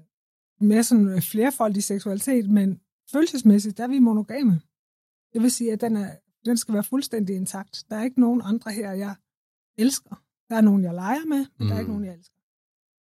mere 0.60 0.84
sådan 0.84 1.08
øh, 1.08 1.22
flerfoldig 1.22 1.82
seksualitet, 1.84 2.50
men 2.50 2.80
følelsesmæssigt, 3.12 3.76
der 3.78 3.84
er 3.84 3.88
vi 3.88 3.98
monogame. 3.98 4.60
Det 5.32 5.42
vil 5.42 5.50
sige, 5.50 5.72
at 5.72 5.80
den, 5.80 5.96
er, 5.96 6.10
den 6.44 6.56
skal 6.56 6.74
være 6.74 6.82
fuldstændig 6.84 7.36
intakt. 7.36 7.84
Der 7.90 7.96
er 7.96 8.04
ikke 8.04 8.20
nogen 8.20 8.42
andre 8.44 8.72
her, 8.72 8.92
jeg 8.92 9.14
elsker. 9.78 10.22
Der 10.50 10.56
er 10.56 10.60
nogen, 10.60 10.82
jeg 10.84 10.94
leger 10.94 11.24
med, 11.28 11.38
men 11.38 11.46
mm. 11.60 11.66
der 11.66 11.74
er 11.74 11.78
ikke 11.78 11.88
Mm. 11.88 11.92
nogen, 11.92 12.04
jeg 12.04 12.14
elsker. 12.14 12.36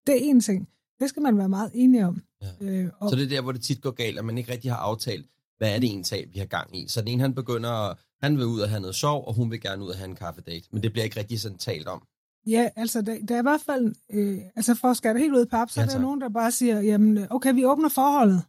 Det 0.07 0.15
er 0.29 0.33
én 0.33 0.41
ting. 0.41 0.69
Det 0.99 1.09
skal 1.09 1.21
man 1.21 1.37
være 1.37 1.49
meget 1.49 1.71
enige 1.73 2.05
om. 2.05 2.21
Ja. 2.41 2.47
Øh, 2.61 2.89
og, 2.99 3.09
Så 3.09 3.15
det 3.15 3.23
er 3.23 3.29
der, 3.29 3.41
hvor 3.41 3.51
det 3.51 3.61
tit 3.61 3.81
går 3.81 3.91
galt, 3.91 4.19
at 4.19 4.25
man 4.25 4.37
ikke 4.37 4.51
rigtig 4.51 4.71
har 4.71 4.77
aftalt, 4.77 5.29
hvad 5.57 5.75
er 5.75 5.79
det 5.79 5.87
egentlig, 5.87 6.33
vi 6.33 6.39
har 6.39 6.45
gang 6.45 6.77
i. 6.77 6.87
Så 6.87 7.01
den 7.01 7.07
ene, 7.07 7.21
han 7.21 7.35
begynder, 7.35 7.69
at- 7.89 7.97
han 8.21 8.37
vil 8.37 8.45
ud 8.45 8.59
og 8.59 8.69
have 8.69 8.79
noget 8.81 8.95
sjov, 8.95 9.27
og 9.27 9.33
hun 9.33 9.51
vil 9.51 9.61
gerne 9.61 9.83
ud 9.83 9.89
og 9.89 9.95
have 9.95 10.09
en 10.09 10.15
kaffedate. 10.15 10.67
Men 10.71 10.83
det 10.83 10.91
bliver 10.91 11.03
ikke 11.03 11.19
rigtig 11.19 11.39
sådan 11.41 11.57
talt 11.57 11.87
om. 11.87 12.03
Ja, 12.47 12.69
altså 12.75 13.01
der, 13.01 13.25
der 13.25 13.35
er 13.35 13.39
i 13.39 13.41
hvert 13.41 13.61
fald, 13.61 13.95
øh, 14.13 14.39
altså 14.55 14.75
for 14.75 14.87
at 14.87 14.97
skære 14.97 15.13
det 15.13 15.21
helt 15.21 15.33
ud 15.33 15.45
i 15.45 15.49
pap, 15.49 15.69
så 15.69 15.79
Ja, 15.81 15.85
er 15.85 15.89
der 15.89 15.99
nogen, 15.99 16.21
der 16.21 16.29
bare 16.29 16.51
siger, 16.51 16.81
jamen 16.81 17.27
okay, 17.29 17.53
vi 17.53 17.65
åbner 17.65 17.89
forholdet, 17.89 18.41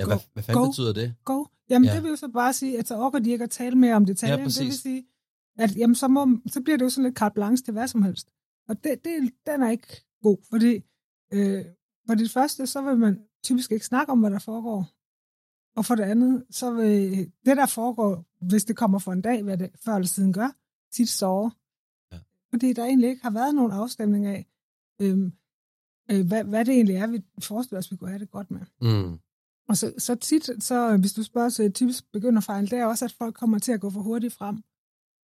Ja, 0.00 0.06
hvad, 0.06 0.16
Go. 0.16 0.22
hvad 0.32 0.42
fanden 0.42 0.62
Go. 0.62 0.68
betyder 0.68 0.92
det? 0.92 1.14
Go. 1.24 1.44
Jamen, 1.70 1.88
Ja. 1.88 1.94
det 1.94 2.02
vil 2.02 2.08
jo 2.08 2.16
så 2.16 2.28
bare 2.28 2.52
sige, 2.52 2.78
at 2.78 2.88
så 2.88 2.96
orker 2.96 3.18
de 3.18 3.30
ikke 3.30 3.44
at 3.44 3.50
tale 3.50 3.76
mere 3.76 3.94
om 3.94 4.04
detaljer. 4.06 4.32
Ja, 4.32 4.36
det 4.36 4.44
vil 4.44 4.64
præcis. 4.66 4.80
sige, 4.82 5.04
at 5.58 5.76
jamen, 5.76 5.94
så, 5.94 6.08
må, 6.08 6.26
så 6.46 6.60
bliver 6.60 6.76
det 6.78 6.84
jo 6.84 6.90
sådan 6.90 7.04
lidt 7.04 7.18
carte 7.18 7.34
blanche 7.34 7.64
til 7.64 7.72
hvad 7.72 7.88
som 7.88 8.02
helst. 8.02 8.30
Og 8.68 8.84
det, 8.84 9.04
det, 9.04 9.30
den 9.46 9.62
er 9.62 9.70
ikke 9.70 10.04
god, 10.22 10.36
fordi 10.50 10.74
øh, 11.32 11.64
for 12.06 12.14
det 12.14 12.30
første, 12.30 12.66
så 12.66 12.82
vil 12.82 12.96
man 12.98 13.20
typisk 13.44 13.72
ikke 13.72 13.86
snakke 13.86 14.12
om, 14.12 14.20
hvad 14.20 14.30
der 14.30 14.38
foregår. 14.38 14.88
Og 15.76 15.84
for 15.84 15.94
det 15.94 16.02
andet, 16.02 16.44
så 16.50 16.70
vil 16.74 17.32
det, 17.46 17.56
der 17.56 17.66
foregår, 17.66 18.24
hvis 18.48 18.64
det 18.64 18.76
kommer 18.76 18.98
for 18.98 19.12
en 19.12 19.22
dag, 19.22 19.42
hvad 19.42 19.58
det 19.58 19.70
før 19.84 19.94
eller 19.94 20.06
siden 20.06 20.32
gør, 20.32 20.56
tit 20.92 21.08
sove. 21.08 21.52
Ja. 22.12 22.18
Fordi 22.50 22.72
der 22.72 22.84
egentlig 22.84 23.08
ikke 23.10 23.22
har 23.22 23.30
været 23.30 23.54
nogen 23.54 23.72
afstemning 23.72 24.26
af, 24.26 24.46
øhm, 25.00 25.32
øh, 26.10 26.26
hvad, 26.26 26.44
hvad 26.44 26.64
det 26.64 26.74
egentlig 26.74 26.96
er, 26.96 27.06
vi 27.06 27.22
forestiller 27.40 27.78
os, 27.78 27.90
vi 27.92 27.96
kunne 27.96 28.10
have 28.10 28.18
det 28.20 28.30
godt 28.30 28.50
med. 28.50 28.60
Mm. 28.80 29.18
Og 29.70 29.76
så, 29.76 29.92
så 29.98 30.14
tit, 30.14 30.50
så, 30.60 30.96
hvis 30.96 31.12
du 31.12 31.22
spørger 31.22 31.48
til 31.50 31.72
typisk 31.72 32.04
begynderfejl, 32.12 32.70
det 32.70 32.78
er 32.78 32.84
også, 32.84 33.04
at 33.04 33.14
folk 33.18 33.34
kommer 33.34 33.58
til 33.58 33.72
at 33.72 33.80
gå 33.80 33.90
for 33.90 34.00
hurtigt 34.00 34.34
frem. 34.34 34.56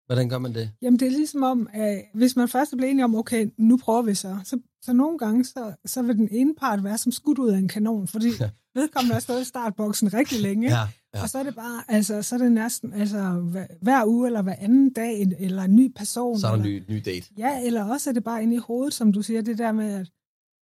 Hvordan 0.05 0.29
gør 0.29 0.37
man 0.37 0.53
det? 0.53 0.71
Jamen, 0.81 0.99
det 0.99 1.05
er 1.07 1.11
ligesom 1.11 1.43
om, 1.43 1.69
at 1.73 2.01
hvis 2.13 2.35
man 2.35 2.47
først 2.47 2.73
er 2.73 2.77
blevet 2.77 2.91
enige 2.91 3.05
om, 3.05 3.15
okay, 3.15 3.49
nu 3.57 3.77
prøver 3.77 4.01
vi 4.01 4.15
så, 4.15 4.37
så, 4.43 4.59
så 4.81 4.93
nogle 4.93 5.17
gange, 5.17 5.45
så, 5.45 5.73
så 5.85 6.01
vil 6.01 6.15
den 6.15 6.27
ene 6.31 6.55
part 6.55 6.83
være 6.83 6.97
som 6.97 7.11
skudt 7.11 7.39
ud 7.39 7.49
af 7.49 7.57
en 7.57 7.67
kanon, 7.67 8.07
fordi 8.07 8.29
Ja. 8.39 8.49
vedkommende 8.75 9.13
har 9.13 9.19
stået 9.19 9.41
i 9.41 9.45
startboksen 9.45 10.13
rigtig 10.13 10.41
længe. 10.41 10.69
Ja, 10.69 10.87
ja. 11.15 11.21
Og 11.21 11.29
så 11.29 11.37
er 11.37 11.43
det 11.43 11.55
bare, 11.55 11.83
altså, 11.87 12.21
så 12.21 12.35
er 12.35 12.39
det 12.39 12.51
næsten, 12.51 12.93
altså, 12.93 13.31
hver, 13.31 13.65
hver 13.81 14.05
uge 14.05 14.27
eller 14.27 14.41
hver 14.41 14.55
anden 14.59 14.93
dag, 14.93 15.21
eller 15.39 15.63
en 15.63 15.75
ny 15.75 15.93
person. 15.95 16.39
Så 16.39 16.47
er 16.47 16.51
der 16.51 16.57
en 16.57 16.63
ny, 16.63 16.83
ny 16.89 17.01
date. 17.05 17.27
Ja, 17.37 17.65
eller 17.65 17.83
også 17.83 18.09
er 18.09 18.13
det 18.13 18.23
bare 18.23 18.43
inde 18.43 18.55
i 18.55 18.59
hovedet, 18.59 18.93
som 18.93 19.13
du 19.13 19.21
siger, 19.21 19.41
det 19.41 19.57
der 19.57 19.71
med, 19.71 19.93
at, 19.93 20.09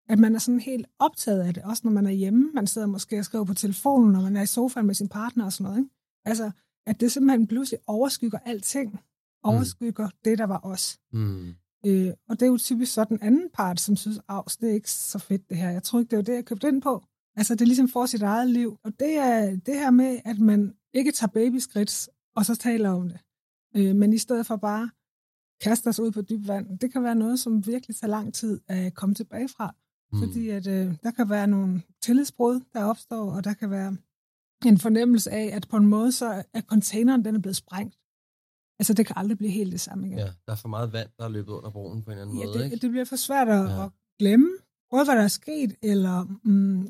at 0.09 0.19
man 0.19 0.35
er 0.35 0.39
sådan 0.39 0.59
helt 0.59 0.87
optaget 0.99 1.41
af 1.41 1.53
det, 1.53 1.63
også 1.63 1.81
når 1.85 1.91
man 1.91 2.05
er 2.05 2.11
hjemme. 2.11 2.51
Man 2.53 2.67
sidder 2.67 2.87
måske 2.87 3.19
og 3.19 3.25
skriver 3.25 3.45
på 3.45 3.53
telefonen, 3.53 4.13
når 4.13 4.21
man 4.21 4.37
er 4.37 4.41
i 4.41 4.45
sofaen 4.45 4.85
med 4.85 4.95
sin 4.95 5.09
partner 5.09 5.45
og 5.45 5.53
sådan 5.53 5.63
noget. 5.63 5.77
Ikke? 5.77 5.89
Altså, 6.25 6.51
at 6.87 6.99
det 6.99 7.11
simpelthen 7.11 7.47
pludselig 7.47 7.79
overskygger 7.87 8.39
alting. 8.45 8.99
Overskygger 9.43 10.05
mm. 10.05 10.11
det, 10.25 10.37
der 10.37 10.43
var 10.43 10.59
os. 10.63 10.99
Mm. 11.13 11.53
Øh, 11.85 12.13
og 12.29 12.39
det 12.39 12.41
er 12.41 12.47
jo 12.47 12.57
typisk 12.57 12.93
så 12.93 13.03
den 13.03 13.19
anden 13.21 13.49
part, 13.53 13.79
som 13.79 13.95
synes, 13.95 14.19
at 14.29 14.57
det 14.61 14.69
er 14.69 14.73
ikke 14.73 14.91
så 14.91 15.19
fedt 15.19 15.49
det 15.49 15.57
her. 15.57 15.69
Jeg 15.69 15.83
tror 15.83 15.99
ikke, 15.99 16.09
det 16.09 16.17
var 16.17 16.23
det, 16.23 16.33
jeg 16.33 16.45
købte 16.45 16.67
ind 16.67 16.81
på. 16.81 17.03
Altså, 17.35 17.55
det 17.55 17.61
er 17.61 17.65
ligesom 17.65 17.89
for 17.89 18.05
sit 18.05 18.21
eget 18.21 18.49
liv. 18.49 18.77
Og 18.83 18.99
det 18.99 19.17
er 19.17 19.55
det 19.65 19.75
her 19.75 19.91
med, 19.91 20.19
at 20.25 20.39
man 20.39 20.73
ikke 20.93 21.11
tager 21.11 21.31
babyskridt, 21.31 22.09
og 22.35 22.45
så 22.45 22.55
taler 22.55 22.89
om 22.89 23.09
det. 23.09 23.19
Øh, 23.75 23.95
men 23.95 24.13
i 24.13 24.17
stedet 24.17 24.45
for 24.45 24.55
bare 24.55 24.89
kaste 25.61 25.87
os 25.87 25.99
ud 25.99 26.11
på 26.11 26.21
dyb 26.21 26.47
vand, 26.47 26.79
det 26.79 26.91
kan 26.91 27.03
være 27.03 27.15
noget, 27.15 27.39
som 27.39 27.67
virkelig 27.67 27.95
tager 27.95 28.11
lang 28.11 28.33
tid 28.33 28.61
at 28.67 28.93
komme 28.93 29.15
tilbage 29.15 29.49
fra. 29.49 29.75
Mm. 30.13 30.19
Fordi 30.19 30.49
at, 30.49 30.67
øh, 30.67 30.95
der 31.03 31.11
kan 31.11 31.29
være 31.29 31.47
nogle 31.47 31.81
tillidsbrud, 32.01 32.59
der 32.73 32.83
opstår, 32.83 33.31
og 33.31 33.43
der 33.43 33.53
kan 33.53 33.69
være 33.69 33.97
en 34.65 34.77
fornemmelse 34.77 35.31
af, 35.31 35.55
at 35.55 35.67
på 35.69 35.77
en 35.77 35.85
måde 35.85 36.11
så 36.11 36.43
er 36.53 36.61
containeren 36.61 37.25
den 37.25 37.35
er 37.35 37.39
blevet 37.39 37.55
sprængt. 37.55 37.97
Altså, 38.79 38.93
det 38.93 39.05
kan 39.05 39.13
aldrig 39.17 39.37
blive 39.37 39.51
helt 39.51 39.71
det 39.71 39.81
samme 39.81 40.07
igen. 40.07 40.17
Ja, 40.17 40.25
der 40.45 40.51
er 40.51 40.55
for 40.55 40.67
meget 40.67 40.93
vand, 40.93 41.09
der 41.17 41.23
er 41.25 41.29
løbet 41.29 41.51
under 41.51 41.69
broen 41.69 42.01
på 42.03 42.11
en 42.11 42.17
eller 42.17 42.21
anden 42.25 42.39
Ja, 42.39 42.45
måde, 42.45 42.57
det, 42.57 42.65
ikke? 42.65 42.75
det 42.77 42.89
bliver 42.91 43.05
for 43.05 43.15
svært 43.15 43.47
at, 43.49 43.69
Ja. 43.69 43.83
at 43.85 43.91
glemme, 44.19 44.49
både 44.91 45.05
hvad 45.05 45.15
der 45.15 45.21
er 45.23 45.27
sket, 45.27 45.75
eller 45.81 46.23
mm, 46.43 46.81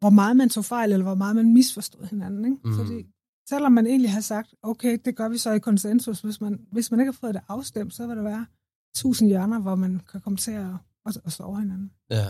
hvor 0.00 0.10
meget 0.10 0.36
man 0.36 0.48
tog 0.48 0.64
fejl, 0.64 0.92
eller 0.92 1.04
hvor 1.04 1.14
meget 1.14 1.36
man 1.36 1.52
misforstod 1.52 2.04
hinanden. 2.06 2.44
Ikke? 2.44 2.56
Mm. 2.64 2.74
Fordi 2.74 3.06
selvom 3.48 3.72
man 3.72 3.86
egentlig 3.86 4.10
har 4.12 4.20
sagt, 4.20 4.54
okay, 4.62 4.98
det 5.04 5.16
gør 5.16 5.28
vi 5.28 5.38
så 5.38 5.50
i 5.52 5.58
konsensus, 5.58 6.20
hvis 6.20 6.40
man, 6.40 6.66
hvis 6.72 6.90
man 6.90 7.00
ikke 7.00 7.12
har 7.12 7.18
fået 7.20 7.34
det 7.34 7.42
afstemt, 7.48 7.94
så 7.94 8.06
vil 8.06 8.16
der 8.16 8.22
være 8.22 8.46
tusind 8.94 9.28
hjørner, 9.28 9.60
hvor 9.60 9.74
man 9.74 10.00
kan 10.10 10.20
komme 10.20 10.36
til 10.36 10.50
at, 10.50 10.66
at, 11.06 11.18
at 11.24 11.32
sove 11.32 11.60
hinanden. 11.60 11.90
Ja. 12.10 12.26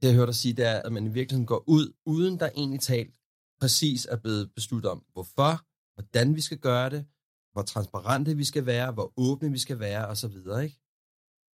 Det 0.00 0.08
jeg 0.08 0.14
hørte 0.14 0.26
dig 0.26 0.34
sige, 0.34 0.54
det 0.54 0.66
er, 0.66 0.82
at 0.82 0.92
man 0.92 1.06
i 1.06 1.08
virkeligheden 1.08 1.46
går 1.46 1.64
ud, 1.66 1.92
uden 2.06 2.40
der 2.40 2.48
egentlig 2.56 2.80
talt 2.80 3.14
præcis 3.60 4.06
er 4.10 4.16
blevet 4.16 4.54
besluttet 4.54 4.90
om, 4.90 5.04
hvorfor, 5.12 5.64
hvordan 5.94 6.36
vi 6.36 6.40
skal 6.40 6.58
gøre 6.58 6.90
det, 6.90 7.06
hvor 7.52 7.62
transparente 7.62 8.36
vi 8.36 8.44
skal 8.44 8.66
være, 8.66 8.92
hvor 8.92 9.12
åbne 9.16 9.50
vi 9.50 9.58
skal 9.58 9.78
være, 9.78 10.08
og 10.08 10.16
så 10.16 10.28
videre, 10.28 10.64
ikke? 10.64 10.78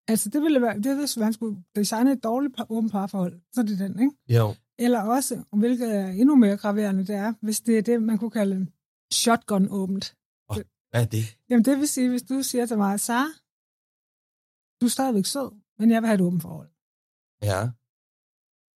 Altså, 0.08 0.28
det 0.28 0.42
ville 0.42 0.62
være, 0.62 0.76
det 0.76 0.86
er, 0.86 0.94
hvis 0.94 1.16
man 1.16 1.32
skulle 1.32 1.64
designe 1.74 2.12
et 2.12 2.24
dårligt 2.24 2.56
par, 2.56 2.66
åbent 2.70 2.92
parforhold, 2.92 3.40
så 3.52 3.60
er 3.60 3.64
det 3.64 3.78
den, 3.78 4.00
ikke? 4.00 4.38
Jo. 4.38 4.54
Eller 4.78 5.02
også, 5.02 5.44
og 5.50 5.58
hvilket 5.58 5.94
er 5.94 6.08
endnu 6.08 6.36
mere 6.36 6.56
graverende, 6.56 7.06
det 7.06 7.14
er, 7.14 7.34
hvis 7.40 7.60
det 7.60 7.78
er 7.78 7.82
det, 7.82 8.02
man 8.02 8.18
kunne 8.18 8.30
kalde 8.30 8.66
shotgun 9.12 9.68
åbent. 9.70 10.16
Hvad 10.90 11.02
er 11.02 11.06
det? 11.06 11.38
Jamen 11.50 11.64
det 11.64 11.78
vil 11.78 11.88
sige, 11.88 12.08
hvis 12.08 12.22
du 12.22 12.42
siger 12.42 12.66
til 12.66 12.76
mig, 12.76 13.00
Sara, 13.00 13.26
du 14.80 14.86
er 14.86 14.90
stadigvæk 14.90 15.26
sød, 15.26 15.50
men 15.78 15.90
jeg 15.90 16.02
vil 16.02 16.06
have 16.06 16.14
et 16.14 16.20
åbent 16.20 16.42
forhold. 16.42 16.70
Ja. 17.42 17.70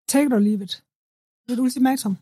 Take 0.08 0.26
it 0.26 0.32
or 0.32 0.38
leave 0.38 0.62
it. 0.62 0.84
Det 1.46 1.52
er 1.52 1.56
et 1.56 1.60
ultimatum. 1.60 2.16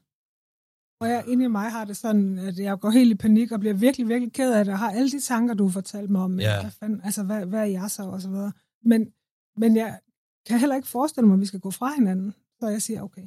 Og 1.01 1.09
jeg 1.09 1.25
inde 1.29 1.45
i 1.45 1.49
mig 1.49 1.71
har 1.71 1.85
det 1.85 1.97
sådan, 1.97 2.39
at 2.39 2.59
jeg 2.59 2.81
går 2.81 2.91
helt 2.91 3.11
i 3.11 3.15
panik 3.15 3.53
og 3.53 3.61
bliver 3.61 3.75
virkelig, 3.75 4.09
virkelig 4.09 4.33
ked 4.33 4.53
af 4.53 4.65
det, 4.65 4.73
og 4.73 4.79
har 4.79 4.91
alle 4.91 5.11
de 5.11 5.21
tanker, 5.21 5.55
du 5.55 5.65
har 5.65 5.73
fortalt 5.73 6.11
mig 6.11 6.23
om. 6.23 6.41
Ja. 6.41 6.61
Hvad 6.61 6.71
fanden, 6.71 7.01
altså, 7.05 7.23
hvad, 7.23 7.47
hvad 7.47 7.61
er 7.61 7.65
jeg 7.65 7.91
så, 7.91 8.03
og 8.03 8.21
så 8.21 8.29
videre. 8.29 8.53
Men, 8.83 9.13
men 9.57 9.77
jeg 9.77 10.01
kan 10.47 10.59
heller 10.59 10.77
ikke 10.77 10.89
forestille 10.89 11.27
mig, 11.27 11.35
at 11.35 11.41
vi 11.41 11.47
skal 11.47 11.61
gå 11.61 11.71
fra 11.71 11.93
hinanden. 11.95 12.35
Så 12.61 12.69
jeg 12.69 12.83
siger, 12.83 13.03
okay. 13.03 13.27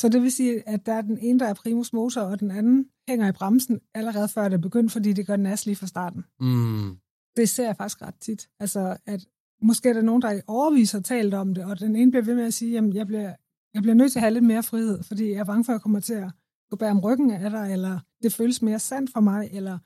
Så 0.00 0.08
det 0.08 0.22
vil 0.22 0.32
sige, 0.32 0.68
at 0.68 0.86
der 0.86 0.92
er 0.92 1.02
den 1.02 1.18
ene, 1.18 1.38
der 1.38 1.46
er 1.46 1.54
primus 1.54 1.92
motor, 1.92 2.20
og 2.20 2.40
den 2.40 2.50
anden 2.50 2.90
hænger 3.08 3.28
i 3.28 3.32
bremsen 3.32 3.80
allerede 3.94 4.28
før 4.28 4.48
det 4.48 4.54
er 4.54 4.60
begyndt, 4.60 4.92
fordi 4.92 5.12
det 5.12 5.26
gør 5.26 5.36
den 5.36 5.46
as 5.46 5.66
lige 5.66 5.76
fra 5.76 5.86
starten. 5.86 6.24
Mm. 6.40 6.98
Det 7.36 7.48
ser 7.48 7.66
jeg 7.66 7.76
faktisk 7.76 8.02
ret 8.02 8.14
tit. 8.20 8.48
Altså, 8.60 8.96
at 9.06 9.26
måske 9.62 9.88
er 9.88 9.92
der 9.92 10.02
nogen, 10.02 10.22
der 10.22 10.32
i 10.32 10.40
overvis 10.46 10.92
har 10.92 11.00
talt 11.00 11.34
om 11.34 11.54
det, 11.54 11.64
og 11.64 11.80
den 11.80 11.96
ene 11.96 12.10
bliver 12.10 12.24
ved 12.24 12.34
med 12.34 12.44
at 12.44 12.54
sige, 12.54 12.78
at 12.78 12.94
jeg 12.94 13.06
bliver, 13.06 13.34
jeg 13.74 13.82
bliver 13.82 13.94
nødt 13.94 14.12
til 14.12 14.18
at 14.18 14.22
have 14.22 14.34
lidt 14.34 14.44
mere 14.44 14.62
frihed, 14.62 15.02
fordi 15.02 15.30
jeg 15.30 15.38
er 15.38 15.44
bange 15.44 15.64
for, 15.64 15.72
at 15.72 15.74
jeg 15.74 15.82
kommer 15.82 16.00
til 16.00 16.14
at 16.14 16.30
gå 16.70 16.76
bag 16.76 16.90
om 16.90 17.00
ryggen 17.00 17.30
af 17.30 17.50
dig, 17.50 17.72
eller 17.72 18.00
det 18.22 18.32
føles 18.32 18.62
mere 18.62 18.78
sandt 18.78 19.12
for 19.12 19.20
mig, 19.20 19.48
eller 19.52 19.78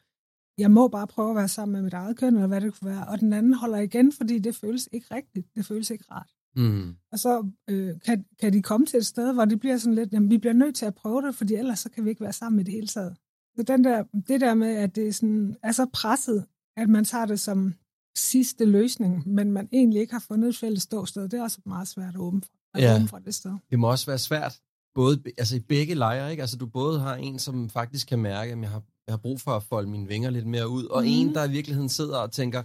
jeg 0.59 0.71
må 0.71 0.89
bare 0.89 1.07
prøve 1.07 1.31
at 1.31 1.37
være 1.37 1.49
sammen 1.49 1.73
med 1.73 1.83
mit 1.83 1.93
eget 1.93 2.17
køn, 2.17 2.35
eller 2.35 2.47
hvad 2.47 2.61
det 2.61 2.75
kunne 2.75 2.91
være. 2.91 3.07
Og 3.07 3.21
den 3.21 3.33
anden 3.33 3.55
holder 3.55 3.79
igen, 3.79 4.13
fordi 4.13 4.39
det 4.39 4.57
føles 4.57 4.89
ikke 4.93 5.15
rigtigt. 5.15 5.47
Det 5.57 5.67
føles 5.67 5.91
ikke 5.91 6.05
rart. 6.11 6.31
Mm. 6.57 6.95
Og 7.13 7.19
så 7.19 7.51
øh, 7.71 7.95
kan, 8.05 8.25
kan 8.41 8.53
de 8.53 8.63
komme 8.63 8.87
til 8.87 8.97
et 8.97 9.07
sted, 9.07 9.33
hvor 9.33 9.45
det 9.45 9.61
bliver 9.61 9.77
sådan 9.77 9.95
lidt, 9.95 10.13
jamen 10.13 10.31
vi 10.31 10.39
bliver 10.39 10.53
nødt 10.53 10.77
til 10.77 10.87
at 10.87 10.95
prøve 10.95 11.23
det, 11.23 11.35
fordi 11.35 11.55
ellers 11.55 11.79
så 11.79 11.91
kan 11.91 12.05
vi 12.05 12.11
ikke 12.11 12.21
være 12.21 12.33
sammen 12.33 12.61
i 12.61 12.63
det 12.63 12.75
hele 12.75 12.87
taget. 12.87 13.17
Så 13.57 13.63
den 13.63 13.85
der, 13.85 14.05
det 14.29 14.41
der 14.41 14.55
med, 14.55 14.69
at 14.69 14.97
det 14.97 15.09
er, 15.09 15.13
sådan, 15.13 15.57
er 15.63 15.73
så 15.73 15.87
presset, 15.93 16.45
at 16.77 16.89
man 16.89 17.05
tager 17.05 17.27
det 17.27 17.41
som 17.41 17.75
sidste 18.17 18.65
løsning, 18.65 19.29
men 19.29 19.53
man 19.53 19.69
egentlig 19.73 20.01
ikke 20.01 20.13
har 20.13 20.25
fundet 20.29 20.49
et 20.49 20.57
fælles 20.57 20.83
ståsted, 20.83 21.23
det 21.29 21.35
er 21.39 21.43
også 21.43 21.59
meget 21.67 21.89
svært 21.89 22.15
at 22.15 22.21
åbne 22.21 22.41
fra, 22.43 22.49
at 22.75 22.83
Ja. 22.83 22.95
åbne 22.97 23.09
fra 23.09 23.19
det 23.19 23.35
sted. 23.35 23.53
Det 23.71 23.79
må 23.79 23.91
også 23.91 24.07
være 24.07 24.19
svært, 24.19 24.61
både, 24.95 25.23
altså 25.39 25.57
i 25.57 25.61
begge 25.61 25.95
lejre, 25.95 26.31
ikke? 26.31 26.41
Altså 26.41 26.57
du 26.57 26.67
både 26.67 27.01
har 27.01 27.15
en, 27.15 27.39
som 27.39 27.71
faktisk 27.71 28.07
kan 28.09 28.19
mærke, 28.19 28.53
at 28.53 28.59
jeg 28.61 28.69
har, 28.71 28.83
jeg 29.07 29.13
har 29.13 29.17
brug 29.19 29.41
for 29.41 29.51
at 29.51 29.63
folde 29.63 29.91
mine 29.91 30.07
vinger 30.09 30.31
lidt 30.31 30.47
mere 30.47 30.69
ud, 30.69 30.85
og 30.85 31.03
Mhm. 31.03 31.11
en, 31.13 31.35
der 31.35 31.45
i 31.45 31.51
virkeligheden 31.51 31.89
sidder 31.89 32.19
og 32.19 32.33
tænker, 32.33 32.63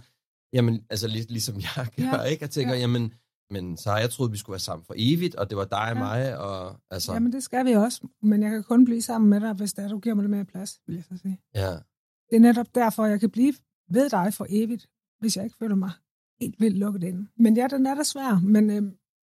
jamen, 0.52 0.84
altså 0.90 1.08
lidt 1.08 1.30
ligesom 1.30 1.54
jeg 1.60 1.86
gør, 1.96 2.04
Ja, 2.04 2.22
ikke? 2.22 2.42
Jeg 2.42 2.50
tænker, 2.50 2.74
ja. 2.74 2.80
jamen, 2.80 3.14
men 3.52 3.76
så 3.76 3.90
har 3.90 3.98
jeg 3.98 4.10
troet, 4.10 4.32
vi 4.32 4.36
skulle 4.36 4.54
være 4.54 4.60
sammen 4.60 4.84
for 4.84 4.94
evigt, 4.96 5.34
og 5.34 5.50
det 5.50 5.56
var 5.56 5.64
dig 5.64 5.80
og 5.80 5.88
Ja. 5.88 5.94
mig, 5.94 6.38
og 6.38 6.76
altså, 6.90 7.12
Jamen 7.12 7.32
det 7.32 7.42
skal 7.42 7.64
vi 7.66 7.72
også, 7.72 8.08
men 8.22 8.42
jeg 8.42 8.50
kan 8.50 8.62
kun 8.62 8.84
blive 8.84 9.02
sammen 9.02 9.30
med 9.30 9.40
dig, 9.40 9.52
hvis 9.52 9.72
det 9.72 9.84
er, 9.84 9.88
du 9.88 9.98
giver 9.98 10.14
mig 10.14 10.22
lidt 10.22 10.30
mere 10.30 10.44
plads, 10.44 10.80
vil 10.86 10.94
jeg 10.96 11.04
så 11.04 11.16
sige. 11.22 11.40
ja. 11.54 11.70
Det 12.30 12.36
er 12.36 12.40
netop 12.40 12.74
derfor, 12.74 13.04
jeg 13.06 13.20
kan 13.20 13.30
blive 13.30 13.54
ved 13.90 14.10
dig 14.10 14.34
for 14.34 14.46
evigt, 14.48 14.86
hvis 15.20 15.36
jeg 15.36 15.44
ikke 15.44 15.56
føler 15.56 15.76
mig 15.76 15.90
helt 16.40 16.60
vildt 16.60 16.78
lukket 16.78 17.02
inde. 17.02 17.28
Men 17.36 17.56
ja, 17.56 17.66
den 17.66 17.86
er 17.86 17.94
da 17.94 18.02
svær, 18.02 18.40
men, 18.40 18.70
øh, 18.70 18.82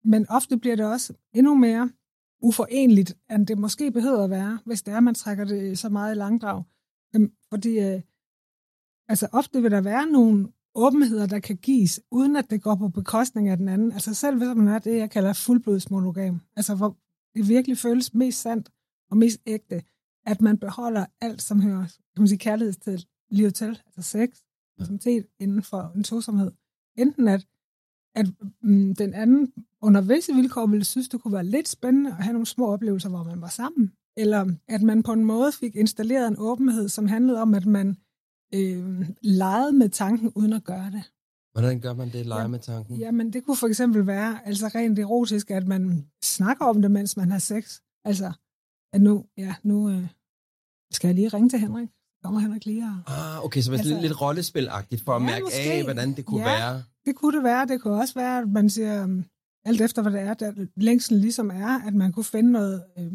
men 0.04 0.26
ofte 0.30 0.58
bliver 0.58 0.76
det 0.76 0.86
også 0.86 1.14
endnu 1.34 1.56
mere 1.56 1.90
uforenligt, 2.42 3.18
end 3.32 3.48
det 3.48 3.58
måske 3.58 3.92
behøver 3.92 4.24
at 4.24 4.30
være, 4.30 4.60
hvis 4.66 4.82
det 4.82 4.94
er, 4.94 5.00
man 5.00 5.16
trækker 5.16 5.46
det 5.46 5.80
så 5.80 5.90
meget 5.90 6.16
i 6.16 6.18
langdrag. 6.18 6.64
Øhm, 7.16 7.32
Fordi 7.50 7.80
øh, 7.80 8.02
altså 9.10 9.28
ofte 9.32 9.62
vil 9.62 9.72
der 9.72 9.82
være 9.82 10.06
nogle 10.06 10.52
åbenheder, 10.76 11.26
der 11.26 11.40
kan 11.40 11.58
gives, 11.58 12.00
uden 12.12 12.36
at 12.36 12.50
det 12.50 12.62
går 12.62 12.76
på 12.76 12.90
bekostning 12.90 13.50
af 13.50 13.58
den 13.58 13.70
anden. 13.70 13.92
Altså 13.92 14.14
selv 14.14 14.38
hvis 14.38 14.48
man 14.56 14.68
er 14.68 14.80
det, 14.80 14.98
jeg 14.98 15.12
kalder 15.12 15.34
fuldblodsmonogam. 15.34 16.42
Altså 16.56 16.76
hvor 16.76 16.98
det 17.36 17.50
virkelig 17.50 17.78
føles 17.78 18.14
mest 18.14 18.42
sandt 18.42 18.70
og 19.12 19.18
mest 19.18 19.42
ægte, 19.46 19.84
at 20.26 20.42
man 20.42 20.58
beholder 20.58 21.06
alt, 21.22 21.42
som 21.42 21.62
hører 21.62 21.86
kan 22.16 22.22
man 22.22 22.28
sige, 22.28 22.40
kærlighed 22.40 22.74
til 22.74 23.06
livet 23.30 23.56
til, 23.56 23.82
altså 23.86 24.02
sex, 24.02 24.30
intimitet 24.80 25.26
inden 25.40 25.64
for 25.64 25.92
en 25.96 26.04
tosomhed. 26.04 26.52
Enten 26.98 27.28
at, 27.28 27.48
at 28.16 28.28
mm, 28.62 28.96
den 28.96 29.14
anden 29.14 29.54
under 29.82 30.02
visse 30.02 30.34
vilkår 30.34 30.66
ville 30.68 30.86
synes, 30.86 31.10
det 31.10 31.22
kunne 31.22 31.34
være 31.34 31.46
lidt 31.46 31.68
spændende 31.68 32.10
at 32.10 32.24
have 32.24 32.34
nogle 32.34 32.46
små 32.46 32.68
oplevelser, 32.74 33.10
hvor 33.10 33.24
man 33.24 33.42
var 33.42 33.50
sammen. 33.50 33.92
Eller 34.18 34.46
at 34.68 34.82
man 34.82 35.04
på 35.04 35.14
en 35.14 35.26
måde 35.26 35.52
fik 35.52 35.76
installeret 35.76 36.28
en 36.28 36.36
åbenhed, 36.38 36.90
som 36.90 37.08
handlede 37.08 37.42
om, 37.42 37.54
at 37.54 37.66
man 37.66 37.88
øh, 38.54 39.10
legede 39.22 39.74
med 39.74 39.90
tanken 39.90 40.32
uden 40.36 40.54
at 40.54 40.64
gøre 40.64 40.92
det. 40.92 41.12
Hvordan 41.54 41.80
gør 41.80 41.94
man 41.94 42.10
det, 42.10 42.26
lege 42.26 42.42
Ja. 42.42 42.48
med 42.48 42.60
tanken? 42.60 42.98
Jamen, 42.98 43.34
det 43.34 43.44
kunne 43.44 43.58
for 43.58 43.68
eksempel 43.68 44.08
være 44.08 44.48
altså 44.48 44.68
rent 44.76 45.00
erotisk, 45.00 45.52
at 45.52 45.68
man 45.68 46.08
snakker 46.24 46.66
om 46.66 46.82
det, 46.82 46.92
mens 46.92 47.18
man 47.18 47.32
har 47.32 47.40
sex. 47.40 47.82
Altså, 48.06 48.34
at 48.94 49.02
nu, 49.02 49.26
ja, 49.38 49.56
nu 49.64 49.90
øh, 49.90 50.08
skal 50.92 51.08
jeg 51.08 51.16
lige 51.16 51.28
ringe 51.30 51.50
til 51.50 51.60
Henrik. 51.60 51.90
Kommer 52.28 52.40
Henrik 52.42 52.68
og... 52.84 53.14
Ah, 53.14 53.46
okay, 53.46 53.62
så 53.62 53.72
er 53.72 53.78
Altså- 53.78 53.90
lidt, 53.94 54.02
lidt 54.02 54.22
rollespilagtigt 54.22 55.02
for 55.06 55.12
at 55.16 55.22
Ja, 55.22 55.26
mærke 55.26 55.44
måske. 55.44 55.72
af, 55.72 55.84
hvordan 55.84 56.16
det 56.16 56.26
kunne 56.26 56.42
Ja. 56.50 56.58
være. 56.58 56.84
Det 57.06 57.16
kunne 57.16 57.36
det 57.38 57.44
være. 57.44 57.66
Det 57.68 57.82
kunne 57.82 57.94
også 58.04 58.14
være, 58.14 58.38
at 58.42 58.50
man 58.50 58.70
siger, 58.70 59.04
um, 59.04 59.26
alt 59.66 59.82
efter 59.82 60.02
hvad 60.02 60.12
det 60.12 60.22
er, 60.22 60.34
der 60.34 60.66
længsel 60.76 61.18
ligesom 61.18 61.50
er, 61.52 61.88
at 61.88 61.94
man 61.94 62.12
kunne 62.12 62.24
finde 62.36 62.52
noget, 62.52 62.84
øh, 62.98 63.12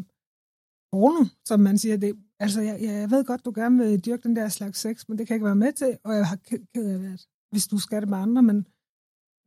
porno, 0.92 1.24
som 1.48 1.60
man 1.60 1.78
siger. 1.78 1.96
Det, 1.96 2.14
altså, 2.40 2.60
jeg, 2.60 2.82
jeg 2.82 3.10
ved 3.10 3.24
godt, 3.24 3.44
du 3.44 3.52
gerne 3.54 3.78
vil 3.78 4.04
dyrke 4.04 4.22
den 4.22 4.36
der 4.36 4.48
slags 4.48 4.78
sex, 4.80 5.08
men 5.08 5.18
det 5.18 5.26
kan 5.26 5.34
jeg 5.34 5.36
ikke 5.36 5.46
være 5.46 5.56
med 5.64 5.72
til, 5.72 5.98
og 6.04 6.14
jeg 6.16 6.26
har 6.26 6.36
ked 6.36 6.58
af 6.94 6.98
det, 6.98 7.26
hvis 7.50 7.66
du 7.66 7.78
skal 7.78 8.00
det 8.00 8.08
med 8.08 8.18
andre, 8.18 8.42
men 8.42 8.66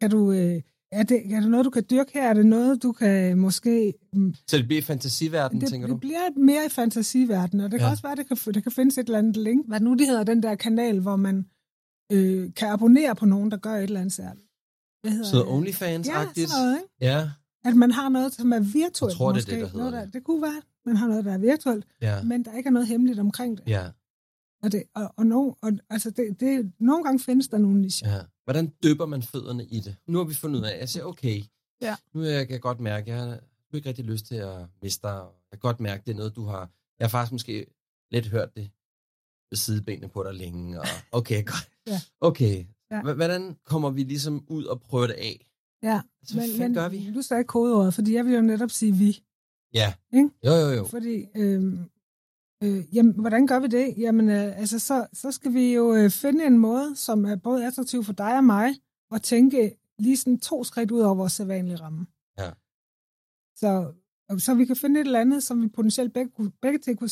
kan 0.01 0.09
du, 0.11 0.31
øh, 0.31 0.61
er, 0.99 1.03
det, 1.03 1.33
er 1.33 1.39
det 1.39 1.49
noget, 1.51 1.65
du 1.65 1.69
kan 1.69 1.83
dyrke 1.89 2.11
her? 2.13 2.29
Er 2.29 2.33
det 2.33 2.45
noget, 2.45 2.83
du 2.83 2.91
kan 2.91 3.37
måske... 3.37 3.93
Mm, 4.13 4.33
Så 4.47 4.57
det 4.57 4.67
bliver 4.67 4.81
i 4.81 4.83
fantasiverdenen, 4.83 5.61
det, 5.61 5.69
tænker 5.69 5.87
det 5.87 5.93
du? 5.93 5.97
bliver 5.99 6.39
mere 6.39 6.65
i 6.65 6.69
fantasiverdenen, 6.69 7.65
og 7.65 7.71
det 7.71 7.79
kan 7.79 7.85
Ja. 7.87 7.91
også 7.91 8.03
være, 8.03 8.11
at 8.11 8.17
det 8.17 8.27
kan, 8.27 8.53
det 8.53 8.63
kan 8.63 8.71
findes 8.71 8.97
et 8.97 9.05
eller 9.05 9.17
andet 9.19 9.37
link. 9.37 9.67
Hvad 9.67 9.79
nu 9.79 9.93
det 9.93 10.07
hedder, 10.07 10.23
den 10.23 10.43
der 10.43 10.55
kanal, 10.55 10.99
hvor 10.99 11.15
man 11.15 11.45
øh, 12.11 12.53
kan 12.55 12.67
abonnere 12.67 13.15
på 13.15 13.25
nogen, 13.25 13.51
der 13.51 13.57
gør 13.57 13.75
et 13.75 13.83
eller 13.83 13.99
andet 13.99 14.13
særligt. 14.13 14.47
Hvad 15.01 15.11
hedder 15.11 15.29
Så 15.29 15.37
det? 15.37 15.45
OnlyFans-agtigt? 15.45 16.41
Ja, 16.41 16.47
sådan 16.47 16.65
noget, 16.65 16.77
ikke? 16.77 16.89
Ja, 17.01 17.29
At 17.65 17.75
man 17.75 17.91
har 17.91 18.09
noget, 18.09 18.33
som 18.33 18.51
er 18.53 18.59
virtuelt 18.59 19.11
Jeg 19.11 19.17
tror, 19.17 19.31
det 19.31 19.37
er 19.37 19.41
måske. 19.41 19.51
det, 19.51 19.59
der 19.61 19.65
hedder 19.67 19.77
noget, 19.77 19.93
der, 19.93 20.05
det. 20.05 20.13
det 20.13 20.23
kunne 20.23 20.41
være, 20.41 20.61
man 20.85 20.95
har 20.95 21.07
noget, 21.07 21.25
der 21.25 21.33
er 21.33 21.37
virtuelt, 21.37 21.85
ja, 22.01 22.23
men 22.23 22.45
der 22.45 22.53
ikke 22.57 22.67
er 22.67 22.71
noget 22.71 22.87
hemmeligt 22.87 23.19
omkring 23.19 23.57
det. 23.57 23.63
ja, 23.67 23.83
Og, 24.63 24.71
det, 24.71 24.83
og, 24.95 25.13
og, 25.17 25.25
no, 25.25 25.51
og 25.61 25.71
altså 25.89 26.09
det, 26.09 26.39
det, 26.39 26.71
nogle 26.79 27.03
gange 27.03 27.19
findes 27.19 27.47
der 27.47 27.57
nogle 27.57 27.81
nicher. 27.81 28.11
ja. 28.13 28.19
Hvordan 28.45 28.73
dypper 28.83 29.05
man 29.05 29.21
fødderne 29.23 29.65
i 29.65 29.79
det? 29.79 29.95
Nu 30.07 30.17
har 30.17 30.25
vi 30.25 30.33
fundet 30.33 30.59
ud 30.59 30.65
af, 30.65 30.73
at 30.73 30.79
jeg 30.79 30.89
siger, 30.89 31.03
okay, 31.03 31.41
Ja. 31.81 31.95
nu 32.13 32.21
kan 32.23 32.49
jeg 32.49 32.61
godt 32.61 32.79
mærke, 32.79 33.09
jeg 33.11 33.19
har 33.19 33.39
ikke 33.73 33.89
rigtig 33.89 34.05
lyst 34.05 34.25
til 34.25 34.35
at 34.35 34.65
miste 34.81 35.07
dig. 35.07 35.13
Jeg 35.15 35.27
kan 35.51 35.59
godt 35.59 35.79
mærke, 35.79 36.03
det 36.05 36.11
er 36.11 36.15
noget, 36.17 36.35
du 36.35 36.45
har... 36.45 36.69
Jeg 36.99 37.05
har 37.05 37.09
faktisk 37.09 37.31
måske 37.31 37.65
lidt 38.11 38.27
hørt 38.27 38.55
det 38.55 38.69
ved 39.51 39.57
sidebenene 39.57 40.09
på 40.09 40.23
dig 40.23 40.33
længe. 40.33 40.79
Og, 40.81 40.87
okay, 41.11 41.43
godt. 41.51 41.69
Ja. 41.87 42.01
Okay. 42.21 42.65
Ja. 42.91 43.01
Hvordan 43.13 43.57
kommer 43.65 43.89
vi 43.89 44.03
ligesom 44.03 44.45
ud 44.47 44.63
og 44.65 44.81
prøver 44.81 45.07
det 45.07 45.13
af? 45.13 45.47
Ja, 45.83 46.01
Altså, 46.21 46.35
hvad 46.35 46.47
fanden 46.57 46.73
gør 46.73 46.89
vi? 46.89 47.13
du 47.13 47.21
sagde 47.21 47.43
kodeordet, 47.43 47.93
fordi 47.93 48.13
jeg 48.15 48.25
vil 48.25 48.33
jo 48.33 48.41
netop 48.41 48.71
sige 48.71 48.91
vi. 48.95 49.23
Ja. 49.73 49.93
Ikke? 50.13 50.29
Jo, 50.45 50.51
jo, 50.53 50.69
jo. 50.69 50.85
Fordi, 50.85 51.25
øh, 51.35 51.79
øh, 52.63 52.95
jamen, 52.95 53.19
hvordan 53.19 53.47
gør 53.47 53.59
vi 53.59 53.67
det? 53.67 53.93
Jamen, 53.97 54.29
øh, 54.29 54.59
altså, 54.59 54.79
så, 54.79 55.07
så 55.13 55.31
skal 55.31 55.53
vi 55.53 55.73
jo 55.73 55.93
øh, 55.95 56.09
finde 56.09 56.45
en 56.45 56.57
måde, 56.57 56.95
som 56.95 57.25
er 57.25 57.35
både 57.35 57.67
attraktiv 57.67 58.03
for 58.03 58.13
dig 58.13 58.37
og 58.37 58.43
mig, 58.43 58.75
og 59.11 59.21
tænke 59.21 59.77
lige 59.99 60.17
sådan 60.17 60.39
to 60.39 60.63
skridt 60.63 60.91
ud 60.91 60.99
over 60.99 61.15
vores 61.15 61.33
sædvanlige 61.33 61.75
ramme. 61.75 62.07
Ja. 62.39 62.51
Så, 63.55 63.93
så 64.37 64.53
vi 64.53 64.65
kan 64.65 64.75
finde 64.75 64.99
et 64.99 65.05
eller 65.05 65.19
andet, 65.19 65.43
som 65.43 65.61
vi 65.61 65.67
potentielt 65.67 66.13
begge, 66.13 66.51
begge, 66.61 66.79
til 66.79 66.97
kunne, 66.97 67.09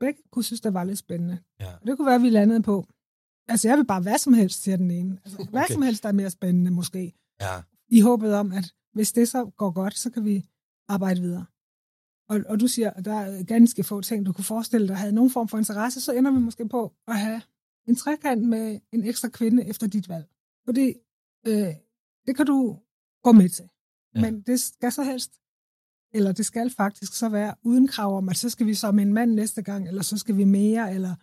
begge 0.00 0.22
kunne 0.32 0.44
synes, 0.44 0.60
der 0.60 0.70
var 0.70 0.84
lidt 0.84 0.98
spændende. 0.98 1.38
Ja. 1.60 1.74
Og 1.80 1.86
det 1.86 1.96
kunne 1.96 2.06
være, 2.06 2.14
at 2.14 2.22
vi 2.22 2.30
landede 2.30 2.62
på. 2.62 2.86
Altså, 3.48 3.68
jeg 3.68 3.78
vil 3.78 3.86
bare 3.86 4.00
hvad 4.00 4.18
som 4.18 4.32
helst, 4.32 4.62
siger 4.62 4.76
den 4.76 4.90
ene. 4.90 5.18
Altså, 5.24 5.38
okay. 5.40 5.50
hvad 5.50 5.64
som 5.70 5.82
helst, 5.82 6.02
der 6.02 6.08
er 6.08 6.12
mere 6.12 6.30
spændende, 6.30 6.70
måske. 6.70 7.14
Ja. 7.40 7.62
I 7.88 8.00
håbet 8.00 8.34
om, 8.34 8.52
at 8.52 8.74
hvis 8.92 9.12
det 9.12 9.28
så 9.28 9.44
går 9.56 9.70
godt, 9.70 9.98
så 9.98 10.10
kan 10.10 10.24
vi 10.24 10.48
arbejde 10.88 11.20
videre. 11.20 11.44
Og, 12.28 12.40
og 12.48 12.60
du 12.60 12.66
siger, 12.66 12.90
at 12.90 13.04
der 13.04 13.14
er 13.14 13.42
ganske 13.42 13.84
få 13.84 14.00
ting, 14.00 14.26
du 14.26 14.32
kunne 14.32 14.44
forestille 14.44 14.88
dig, 14.88 14.96
havde 14.96 15.12
nogen 15.12 15.30
form 15.30 15.48
for 15.48 15.58
interesse, 15.58 16.00
så 16.00 16.12
ender 16.12 16.30
vi 16.30 16.38
måske 16.38 16.68
på 16.68 16.92
at 17.08 17.18
have 17.18 17.42
en 17.88 17.96
trekant 17.96 18.48
med 18.48 18.80
en 18.92 19.04
ekstra 19.04 19.28
kvinde 19.28 19.66
efter 19.66 19.86
dit 19.86 20.08
valg. 20.08 20.26
Fordi 20.64 20.94
øh, 21.46 21.74
det 22.26 22.36
kan 22.36 22.46
du 22.46 22.78
gå 23.22 23.32
med 23.32 23.48
til. 23.48 23.64
Ja. 24.14 24.20
Men 24.20 24.40
det 24.40 24.60
skal 24.60 24.92
så 24.92 25.02
helst, 25.02 25.32
eller 26.14 26.32
det 26.32 26.46
skal 26.46 26.70
faktisk 26.70 27.12
så 27.12 27.28
være 27.28 27.54
uden 27.62 27.88
krav 27.88 28.16
om, 28.16 28.28
at 28.28 28.36
så 28.36 28.50
skal 28.50 28.66
vi 28.66 28.74
så 28.74 28.92
med 28.92 29.04
en 29.04 29.12
mand 29.12 29.30
næste 29.32 29.62
gang, 29.62 29.88
eller 29.88 30.02
så 30.02 30.18
skal 30.18 30.36
vi 30.36 30.44
mere, 30.44 30.94
eller 30.94 31.14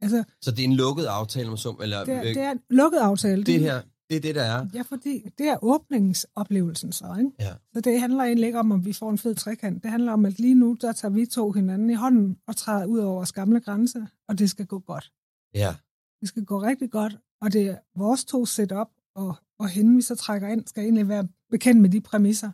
altså, 0.00 0.24
Så 0.40 0.50
det 0.50 0.60
er 0.60 0.64
en 0.64 0.76
lukket 0.76 1.04
aftale 1.04 1.48
om 1.50 1.56
sum, 1.56 1.78
eller 1.82 2.04
det 2.04 2.14
er, 2.14 2.22
det 2.22 2.36
er 2.36 2.50
en 2.50 2.60
lukket 2.70 2.98
aftale. 2.98 3.44
det 3.44 3.60
her, 3.60 3.82
det 4.12 4.18
er 4.18 4.20
det, 4.20 4.34
der 4.34 4.42
er. 4.42 4.66
Ja, 4.74 4.82
fordi 4.82 5.28
det 5.38 5.48
er 5.48 5.64
åbningsoplevelsen 5.64 6.92
så, 6.92 7.16
ikke? 7.18 7.30
Ja. 7.38 7.54
Så 7.72 7.80
det 7.80 8.00
handler 8.00 8.24
egentlig 8.24 8.46
ikke 8.46 8.58
om, 8.58 8.72
at 8.72 8.84
vi 8.84 8.92
får 8.92 9.10
en 9.10 9.18
fed 9.18 9.34
trekant. 9.34 9.82
Det 9.82 9.90
handler 9.90 10.12
om, 10.12 10.24
at 10.24 10.38
lige 10.38 10.54
nu, 10.54 10.76
der 10.80 10.92
tager 10.92 11.12
vi 11.12 11.26
to 11.26 11.52
hinanden 11.52 11.90
i 11.90 11.94
hånden 11.94 12.38
og 12.46 12.56
træder 12.56 12.86
ud 12.86 12.98
over 12.98 13.14
vores 13.14 13.32
gamle 13.32 13.60
grænse, 13.60 14.06
og 14.28 14.38
det 14.38 14.50
skal 14.50 14.66
gå 14.66 14.78
godt. 14.78 15.12
Ja. 15.54 15.74
Det 16.20 16.28
skal 16.28 16.44
gå 16.44 16.62
rigtig 16.62 16.90
godt, 16.90 17.18
og 17.40 17.52
det 17.52 17.66
er 17.66 17.78
vores 17.96 18.24
to 18.24 18.46
setup, 18.46 18.88
og, 19.14 19.34
og 19.58 19.68
hende, 19.68 19.96
vi 19.96 20.02
så 20.02 20.14
trækker 20.14 20.48
ind, 20.48 20.66
skal 20.66 20.82
egentlig 20.82 21.08
være 21.08 21.28
bekendt 21.50 21.82
med 21.82 21.90
de 21.90 22.00
præmisser, 22.00 22.50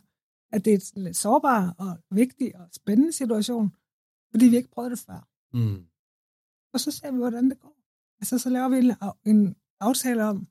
at 0.51 0.65
det 0.65 0.73
er 0.73 0.91
en 0.95 1.03
lidt 1.03 1.17
sårbar 1.17 1.75
og 1.77 1.97
vigtig 2.11 2.55
og 2.55 2.69
spændende 2.73 3.11
situation, 3.11 3.75
fordi 4.31 4.45
vi 4.45 4.55
ikke 4.55 4.71
prøvede 4.71 4.91
det 4.91 4.99
før. 4.99 5.27
Mm. 5.53 5.85
Og 6.73 6.79
så 6.79 6.91
ser 6.91 7.11
vi, 7.11 7.17
hvordan 7.17 7.49
det 7.49 7.59
går. 7.59 7.75
Altså, 8.19 8.37
så 8.37 8.49
laver 8.49 8.69
vi 8.69 8.77
en, 8.77 9.35
en 9.35 9.55
aftale 9.79 10.23
om, 10.23 10.47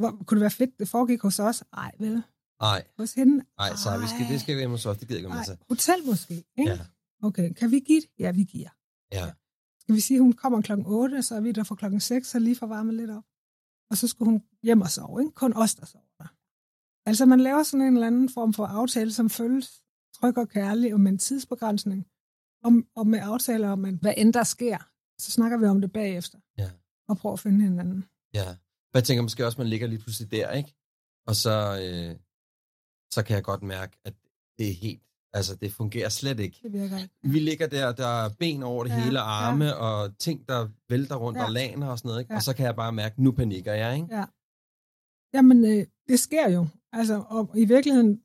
hvor, 0.00 0.10
kunne 0.26 0.36
det 0.38 0.40
være 0.40 0.50
fedt, 0.50 0.78
det 0.78 0.88
foregik 0.88 1.20
hos 1.22 1.38
os? 1.38 1.64
Nej, 1.76 1.92
vel? 1.98 2.22
Nej, 2.60 2.84
Hos 2.98 3.14
hende? 3.14 3.44
nej, 3.58 3.70
så 3.76 3.98
vi 4.02 4.06
skal, 4.06 4.32
det 4.32 4.40
skal 4.40 4.54
vi 4.54 4.60
hjemme 4.60 4.74
hos 4.74 4.86
os. 4.86 4.98
Det 4.98 5.08
gider 5.08 5.18
ikke 5.18 5.28
med 5.30 5.44
til. 5.44 5.58
hotel 5.68 6.06
måske, 6.06 6.34
ikke? 6.34 6.70
Ja. 6.70 6.78
Okay, 7.22 7.52
kan 7.52 7.70
vi 7.70 7.80
give 7.80 8.00
det? 8.00 8.10
Ja, 8.18 8.30
vi 8.30 8.44
giver. 8.44 8.68
Ja. 9.12 9.30
Skal 9.80 9.94
vi 9.94 10.00
sige, 10.00 10.16
at 10.16 10.22
hun 10.22 10.32
kommer 10.32 10.60
klokken 10.62 10.86
8, 10.86 11.22
så 11.22 11.34
er 11.34 11.40
vi 11.40 11.52
der 11.52 11.64
fra 11.64 11.74
klokken 11.74 12.00
6, 12.00 12.28
så 12.28 12.38
lige 12.38 12.56
får 12.56 12.66
varmet 12.66 12.94
lidt 12.94 13.10
op. 13.10 13.24
Og 13.90 13.96
så 13.96 14.08
skulle 14.08 14.30
hun 14.30 14.42
hjem 14.62 14.80
og 14.80 14.90
sove, 14.90 15.20
ikke? 15.22 15.32
Kun 15.34 15.52
os, 15.56 15.74
der 15.74 15.86
sover 15.86 16.04
der. 16.18 16.26
Altså, 17.06 17.26
man 17.26 17.40
laver 17.40 17.62
sådan 17.62 17.86
en 17.86 17.94
eller 17.94 18.06
anden 18.06 18.28
form 18.28 18.52
for 18.52 18.66
aftale, 18.66 19.12
som 19.12 19.30
føles 19.30 19.82
tryg 20.14 20.38
og 20.38 20.48
kærlig, 20.48 20.94
og 20.94 21.00
med 21.00 21.12
en 21.12 21.18
tidsbegrænsning. 21.18 22.06
Og, 22.64 22.72
og 22.96 23.06
med 23.06 23.18
aftaler 23.22 23.68
om, 23.70 23.84
at 23.84 23.94
hvad 23.94 24.14
end 24.16 24.32
der 24.32 24.44
sker, 24.44 24.78
så 25.20 25.30
snakker 25.30 25.58
vi 25.58 25.66
om 25.66 25.80
det 25.80 25.92
bagefter. 25.92 26.38
Ja. 26.58 26.70
Og 27.08 27.16
prøver 27.16 27.32
at 27.32 27.40
finde 27.40 27.64
hinanden. 27.64 28.04
Ja. 28.34 28.56
For 28.90 28.98
jeg 28.98 29.04
tænker 29.04 29.22
måske 29.22 29.46
også, 29.46 29.58
man 29.60 29.66
ligger 29.66 29.86
lige 29.86 29.98
pludselig 29.98 30.30
der, 30.30 30.50
ikke? 30.52 30.74
Og 31.26 31.36
så, 31.36 31.50
øh, 31.82 32.16
så 33.12 33.22
kan 33.24 33.34
jeg 33.36 33.44
godt 33.44 33.62
mærke, 33.62 33.96
at 34.04 34.14
det 34.58 34.68
er 34.70 34.74
helt, 34.74 35.02
altså 35.32 35.56
det 35.56 35.72
fungerer 35.72 36.08
slet 36.08 36.40
ikke. 36.40 36.58
Det 36.62 36.72
virker 36.72 36.98
ikke. 36.98 37.14
Vi 37.22 37.38
ligger 37.38 37.66
der, 37.66 37.92
der 37.92 38.06
er 38.24 38.28
ben 38.38 38.62
over 38.62 38.84
det 38.84 38.90
Ja, 38.90 39.00
hele, 39.04 39.18
ja. 39.18 39.24
arme 39.24 39.76
og 39.76 40.18
ting, 40.18 40.48
der 40.48 40.68
vælter 40.88 41.16
rundt 41.16 41.38
Ja. 41.38 41.44
og 41.44 41.50
laner 41.52 41.86
og 41.90 41.98
sådan 41.98 42.08
noget, 42.08 42.20
ikke? 42.20 42.32
Ja. 42.32 42.36
Og 42.36 42.42
så 42.42 42.54
kan 42.56 42.66
jeg 42.66 42.76
bare 42.76 42.92
mærke, 42.92 43.22
nu 43.22 43.32
panikker 43.32 43.72
jeg, 43.72 43.94
ikke? 43.96 44.16
Ja. 44.16 44.24
Jamen, 45.34 45.64
øh, 45.64 45.86
det 46.08 46.20
sker 46.20 46.50
jo. 46.50 46.66
Altså, 46.92 47.24
og 47.28 47.50
i 47.58 47.64
virkeligheden, 47.64 48.22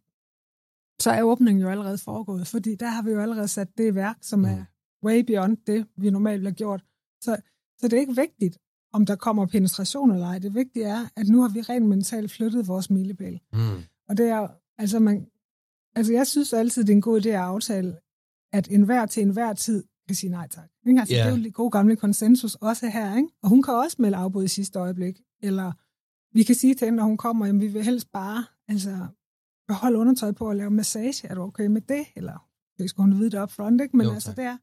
så 1.01 1.11
er 1.11 1.24
åbningen 1.24 1.61
jo 1.61 1.70
allerede 1.70 1.97
foregået, 1.97 2.47
fordi 2.47 2.76
der 2.76 2.88
har 2.88 3.01
vi 3.01 3.11
jo 3.11 3.22
allerede 3.22 3.47
sat 3.47 3.78
det 3.78 3.95
værk, 3.95 4.18
som 4.22 4.39
Mm. 4.39 4.45
er 4.45 4.66
way 5.05 5.20
beyond 5.20 5.57
det, 5.57 5.88
vi 5.97 6.09
normalt 6.09 6.43
have 6.43 6.55
gjort. 6.55 6.82
Så, 7.22 7.38
så 7.80 7.88
det 7.88 7.93
er 7.93 7.99
ikke 7.99 8.16
vigtigt, 8.16 8.57
om 8.96 9.06
der 9.06 9.16
kommer 9.16 9.46
penetration 9.46 10.12
eller 10.12 10.28
ej. 10.28 10.39
Det 10.39 10.54
vigtige 10.56 10.86
er, 10.86 11.06
at 11.16 11.28
nu 11.28 11.41
har 11.41 11.50
vi 11.50 11.62
rent 11.62 11.86
mentalt 11.86 12.32
flyttet 12.32 12.68
vores 12.68 12.89
milepæl. 12.89 13.39
Mm. 13.54 13.60
Og 14.10 14.18
det 14.18 14.30
er, 14.30 14.48
altså 14.78 15.00
man, 15.00 15.28
altså 15.96 16.14
jeg 16.14 16.28
synes 16.28 16.54
altid, 16.54 16.84
det 16.84 16.89
er 16.89 16.96
en 16.96 17.02
god 17.02 17.22
idé 17.26 17.30
at 17.30 17.36
aftale, 17.36 17.98
at 18.54 18.68
enhver 18.72 19.06
til 19.06 19.24
enhver 19.24 19.54
tid 19.54 19.84
kan 20.08 20.16
sige 20.16 20.30
nej 20.30 20.48
tak. 20.48 20.70
Ikke? 20.88 21.00
Altså, 21.00 21.16
Ja. 21.16 21.22
Det 21.22 21.28
er 21.28 21.32
jo 21.32 21.41
lige 21.41 21.52
god 21.52 21.72
gamle 21.72 21.96
konsensus 21.96 22.56
også 22.56 22.88
her, 22.89 23.16
ikke? 23.18 23.30
Og 23.43 23.50
hun 23.50 23.64
kan 23.64 23.74
også 23.74 23.96
melde 24.00 24.18
afbud 24.18 24.43
i 24.43 24.48
sidste 24.48 24.80
øjeblik. 24.80 25.22
Eller 25.43 25.72
vi 26.38 26.43
kan 26.43 26.56
sige 26.56 26.76
til 26.76 26.86
hende, 26.86 26.98
når 26.98 27.04
hun 27.04 27.18
kommer, 27.18 27.46
at 27.46 27.60
vi 27.60 27.68
vil 27.68 27.84
helst 27.84 28.12
bare 28.12 28.46
altså, 28.68 29.08
beholde 29.68 29.98
undertøj 29.98 30.32
på 30.32 30.48
og 30.50 30.56
lave 30.56 30.70
massage. 30.70 31.28
Er 31.28 31.36
du 31.36 31.41
okay 31.41 31.68
med 31.68 31.82
det? 31.82 32.06
Eller 32.16 32.48
det 32.80 32.89
skal 32.89 33.02
hun 33.02 33.20
vide 33.20 33.30
det 33.30 33.41
up 33.41 33.52
front, 33.52 33.82
ikke? 33.82 33.98
Men 33.98 34.06
Jo, 34.08 34.14
altså 34.14 34.30
tak. 34.30 34.36
det 34.38 34.43
er, 34.43 34.58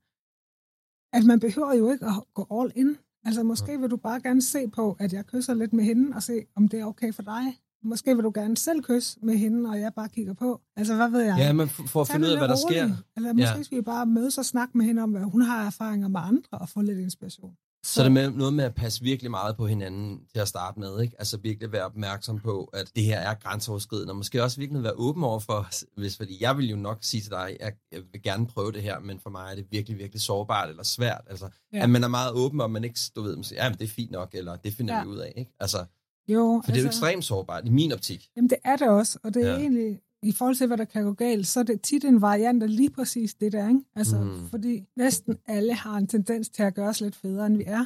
at 1.16 1.24
man 1.24 1.40
behøver 1.40 1.74
jo 1.74 1.90
ikke 1.92 2.06
at 2.06 2.12
gå 2.34 2.46
all 2.60 2.72
in. 2.76 2.96
Altså 3.24 3.42
måske 3.42 3.80
vil 3.80 3.90
du 3.90 3.96
bare 3.96 4.20
gerne 4.20 4.42
se 4.42 4.68
på, 4.68 4.96
at 5.00 5.12
jeg 5.12 5.26
kysser 5.26 5.54
lidt 5.54 5.72
med 5.72 5.84
hende, 5.84 6.16
og 6.16 6.22
se, 6.22 6.44
om 6.56 6.68
det 6.68 6.80
er 6.80 6.84
okay 6.84 7.12
for 7.12 7.22
dig. 7.22 7.58
Måske 7.84 8.14
vil 8.14 8.24
du 8.24 8.32
gerne 8.34 8.56
selv 8.56 8.82
kysse 8.82 9.18
med 9.22 9.36
hende, 9.36 9.70
og 9.70 9.80
jeg 9.80 9.94
bare 9.94 10.08
kigger 10.08 10.34
på. 10.34 10.60
Altså, 10.76 10.94
hvad 10.96 11.10
ved 11.10 11.20
jeg? 11.20 11.34
Ja, 11.38 11.52
men 11.52 11.68
for, 11.68 12.00
at 12.00 12.06
Tag 12.06 12.14
finde 12.14 12.26
ud 12.26 12.32
af, 12.32 12.38
hvad 12.38 12.48
der 12.48 12.54
lidt 12.54 12.70
sker. 12.70 12.82
roligt. 12.82 12.98
Eller 13.16 13.32
måske 13.32 13.56
ja. 13.56 13.62
skal 13.62 13.76
vi 13.78 13.82
bare 13.82 14.06
mødes 14.06 14.38
og 14.38 14.44
snakke 14.44 14.78
med 14.78 14.86
hende 14.86 15.02
om, 15.02 15.10
hvad 15.10 15.22
hun 15.22 15.42
har 15.42 15.66
erfaringer 15.66 16.08
med 16.08 16.20
andre, 16.24 16.58
og 16.58 16.68
få 16.68 16.80
lidt 16.82 16.98
inspiration. 16.98 17.54
Så 17.84 18.00
er 18.00 18.04
det 18.04 18.12
med, 18.12 18.30
noget 18.30 18.54
med 18.54 18.64
at 18.64 18.74
passe 18.74 19.02
virkelig 19.02 19.30
meget 19.30 19.56
på 19.56 19.66
hinanden 19.66 20.20
til 20.32 20.40
at 20.40 20.48
starte 20.48 20.80
med, 20.80 21.00
ikke? 21.00 21.16
Altså 21.18 21.36
virkelig 21.36 21.72
være 21.72 21.84
opmærksom 21.84 22.38
på, 22.38 22.64
at 22.64 22.90
det 22.96 23.04
her 23.04 23.18
er 23.18 23.34
grænseoverskridende, 23.34 24.10
og 24.10 24.16
måske 24.16 24.42
også 24.42 24.56
virkelig 24.60 24.82
være 24.82 24.92
åben 24.92 25.24
over 25.24 25.38
for, 25.40 25.68
hvis, 26.00 26.16
fordi 26.16 26.42
jeg 26.42 26.56
vil 26.56 26.70
jo 26.70 26.76
nok 26.76 26.98
sige 27.00 27.20
til 27.20 27.30
dig, 27.30 27.56
at 27.60 27.74
jeg 27.92 28.00
vil 28.12 28.22
gerne 28.22 28.46
prøve 28.46 28.72
det 28.72 28.82
her, 28.82 28.98
men 29.00 29.20
for 29.20 29.30
mig 29.30 29.50
er 29.50 29.54
det 29.54 29.66
virkelig, 29.70 29.98
virkelig 29.98 30.20
sårbart 30.20 30.70
eller 30.70 30.82
svært. 30.82 31.20
Altså, 31.30 31.48
ja. 31.72 31.82
At 31.82 31.90
man 31.90 32.04
er 32.04 32.08
meget 32.08 32.32
åben, 32.32 32.60
og 32.60 32.70
man 32.70 32.84
ikke, 32.84 33.00
du 33.16 33.22
ved, 33.22 33.36
man 33.36 33.44
siger, 33.44 33.64
ja, 33.64 33.70
men 33.70 33.78
det 33.78 33.84
er 33.84 33.88
fint 33.88 34.10
nok, 34.10 34.30
eller 34.32 34.56
det 34.56 34.72
finder 34.72 34.96
Ja. 34.96 35.02
vi 35.02 35.08
ud 35.08 35.18
af, 35.18 35.32
ikke? 35.36 35.52
Altså, 35.60 35.84
Jo, 36.28 36.62
for 36.64 36.72
det 36.72 36.78
er 36.78 36.82
jo 36.82 36.88
ekstremt 36.88 37.24
sårbart 37.24 37.66
i 37.66 37.70
min 37.70 37.92
optik. 37.92 38.28
Jamen, 38.36 38.50
det 38.50 38.58
er 38.64 38.76
det 38.76 38.88
også, 38.88 39.18
og 39.24 39.34
det 39.34 39.42
er 39.46 39.52
ja. 39.52 39.58
egentlig, 39.58 40.00
i 40.22 40.32
forhold 40.32 40.56
til, 40.56 40.66
hvad 40.66 40.76
der 40.76 40.84
kan 40.84 41.04
gå 41.04 41.12
galt, 41.12 41.46
så 41.46 41.60
er 41.60 41.64
det 41.64 41.82
tit 41.82 42.04
en 42.04 42.20
variant 42.20 42.62
af 42.62 42.76
lige 42.76 42.90
præcis 42.90 43.34
det 43.34 43.52
der, 43.52 43.68
ikke? 43.68 43.80
Altså, 43.96 44.20
Mm. 44.20 44.48
fordi 44.48 44.84
næsten 44.96 45.38
alle 45.46 45.74
har 45.74 45.96
en 45.96 46.06
tendens 46.06 46.48
til 46.48 46.62
at 46.62 46.74
gøre 46.74 46.88
os 46.88 47.00
lidt 47.00 47.16
federe, 47.16 47.46
end 47.46 47.56
vi 47.56 47.64
er. 47.66 47.84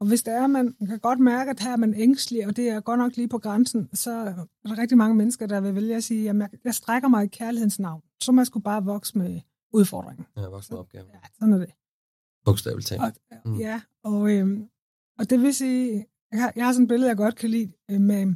Og 0.00 0.06
hvis 0.08 0.22
det 0.22 0.34
er, 0.34 0.46
man 0.46 0.74
kan 0.88 0.98
godt 0.98 1.20
mærke, 1.20 1.50
at 1.50 1.60
her 1.60 1.72
er 1.72 1.76
man 1.76 1.94
ængstelig, 1.94 2.46
og 2.46 2.56
det 2.56 2.68
er 2.68 2.80
godt 2.80 2.98
nok 2.98 3.16
lige 3.16 3.28
på 3.28 3.38
grænsen, 3.38 3.88
så 3.92 4.10
er 4.10 4.24
der 4.24 4.78
rigtig 4.78 4.98
mange 4.98 5.14
mennesker, 5.16 5.46
der 5.46 5.60
vil 5.60 5.74
vælge 5.74 5.96
at 5.96 6.04
sige, 6.04 6.30
at 6.30 6.36
jeg, 6.64 6.74
strækker 6.74 7.08
mig 7.08 7.24
i 7.24 7.28
kærlighedens 7.28 7.78
navn. 7.78 8.02
Så 8.20 8.32
må 8.32 8.40
jeg 8.40 8.46
skulle 8.46 8.64
bare 8.64 8.84
vokse 8.84 9.18
med 9.18 9.40
udfordringen. 9.72 10.26
Ja, 10.36 10.42
voksen 10.46 10.74
opgave. 10.76 11.04
Ja, 11.14 11.18
sådan 11.38 11.54
er 11.54 11.58
det. 11.58 11.70
Bogstaveligt 12.44 12.88
talt. 12.88 13.02
Og, 13.02 13.12
mm. 13.44 13.56
Ja, 13.58 13.80
og, 14.04 14.30
øhm, 14.32 14.68
og 15.18 15.30
det 15.30 15.40
vil 15.42 15.54
sige, 15.54 16.06
jeg 16.32 16.40
har, 16.42 16.52
jeg 16.56 16.64
har 16.64 16.72
sådan 16.72 16.82
et 16.84 16.88
billede, 16.88 17.08
jeg 17.08 17.16
godt 17.16 17.36
kan 17.36 17.50
lide, 17.50 17.72
øh, 17.90 18.00
med, 18.00 18.34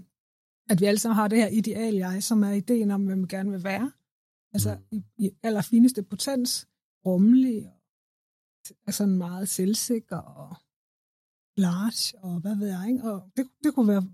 at 0.71 0.81
vi 0.81 0.85
alle 0.85 0.99
sammen 0.99 1.17
har 1.17 1.29
det 1.29 1.39
her 1.39 1.49
ideal 1.49 1.95
jeg, 1.95 2.23
som 2.23 2.43
er 2.43 2.51
ideen 2.51 2.91
om, 2.91 3.07
hvem 3.07 3.23
vi 3.23 3.27
gerne 3.29 3.51
vil 3.51 3.65
være. 3.65 3.93
Altså 4.53 4.77
Mm. 4.93 4.99
i, 4.99 5.27
i 5.27 5.31
allerfineste 5.43 6.03
potens, 6.03 6.69
rummelig, 7.07 7.73
altså 8.87 9.07
meget 9.07 9.49
selvsikker 9.49 10.17
og 10.17 10.57
large, 11.57 12.19
og 12.25 12.41
hvad 12.41 12.57
ved 12.57 12.69
jeg, 12.69 12.85
ikke? 12.89 13.13
Og 13.13 13.31
det, 13.37 13.49
det, 13.65 13.75
kunne 13.75 13.89
være, 13.89 14.05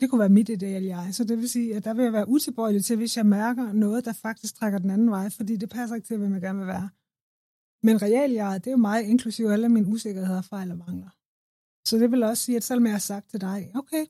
det 0.00 0.10
kunne 0.10 0.18
være 0.18 0.28
mit 0.28 0.48
ideal 0.48 0.82
jeg. 0.82 1.14
Så 1.14 1.24
det 1.24 1.38
vil 1.38 1.48
sige, 1.48 1.76
at 1.76 1.84
der 1.84 1.94
vil 1.94 2.02
jeg 2.02 2.12
være 2.12 2.28
utilbøjelig 2.28 2.84
til, 2.84 2.96
hvis 2.96 3.16
jeg 3.16 3.26
mærker 3.26 3.72
noget, 3.72 4.04
der 4.04 4.12
faktisk 4.12 4.54
trækker 4.54 4.78
den 4.78 4.90
anden 4.90 5.10
vej, 5.10 5.30
fordi 5.30 5.56
det 5.56 5.70
passer 5.70 5.96
ikke 5.96 6.06
til, 6.06 6.18
hvem 6.18 6.32
jeg 6.32 6.40
gerne 6.40 6.58
vil 6.58 6.68
være. 6.68 6.90
Men 7.82 8.02
real 8.02 8.30
jeg, 8.30 8.60
det 8.64 8.66
er 8.66 8.70
jo 8.70 8.76
meget 8.76 9.02
inklusiv 9.04 9.46
alle 9.46 9.68
mine 9.68 9.86
usikkerheder, 9.86 10.42
fejl 10.42 10.70
og 10.70 10.78
mangler. 10.78 11.10
Så 11.88 11.98
det 11.98 12.10
vil 12.10 12.22
også 12.22 12.42
sige, 12.42 12.56
at 12.56 12.64
selvom 12.64 12.86
jeg 12.86 12.94
har 12.94 12.98
sagt 12.98 13.30
til 13.30 13.40
dig, 13.40 13.70
okay, 13.74 14.06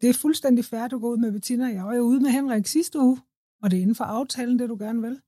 det 0.00 0.08
er 0.08 0.14
fuldstændig 0.14 0.64
færdigt 0.64 0.94
at 0.94 1.00
gå 1.00 1.12
ud 1.12 1.16
med 1.16 1.32
Bettina, 1.32 1.66
jeg 1.66 1.84
var 1.84 1.94
jo 1.94 2.02
ude 2.02 2.20
med 2.20 2.30
Henrik 2.30 2.66
sidste 2.66 2.98
uge, 2.98 3.20
og 3.62 3.70
det 3.70 3.76
er 3.76 3.80
inden 3.80 3.94
for 3.94 4.04
aftalen, 4.04 4.58
det 4.58 4.68
du 4.68 4.76
gerne 4.76 5.02
vil. 5.02 5.20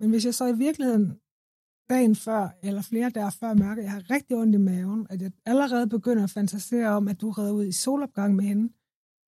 Men 0.00 0.10
hvis 0.10 0.24
jeg 0.24 0.34
så 0.34 0.46
i 0.46 0.56
virkeligheden 0.56 1.20
dagen 1.90 2.16
før, 2.16 2.48
eller 2.62 2.82
flere 2.82 3.10
dage 3.10 3.32
før 3.32 3.54
mørke, 3.54 3.82
jeg 3.82 3.90
har 3.90 4.10
rigtig 4.10 4.36
ondt 4.36 4.54
i 4.54 4.58
maven, 4.58 5.06
at 5.10 5.22
jeg 5.22 5.32
allerede 5.46 5.88
begynder 5.88 6.24
at 6.24 6.30
fantasere 6.30 6.88
om, 6.88 7.08
at 7.08 7.20
du 7.20 7.30
redder 7.30 7.52
ud 7.52 7.66
i 7.66 7.72
solopgang 7.72 8.36
med 8.36 8.44
hende, 8.44 8.72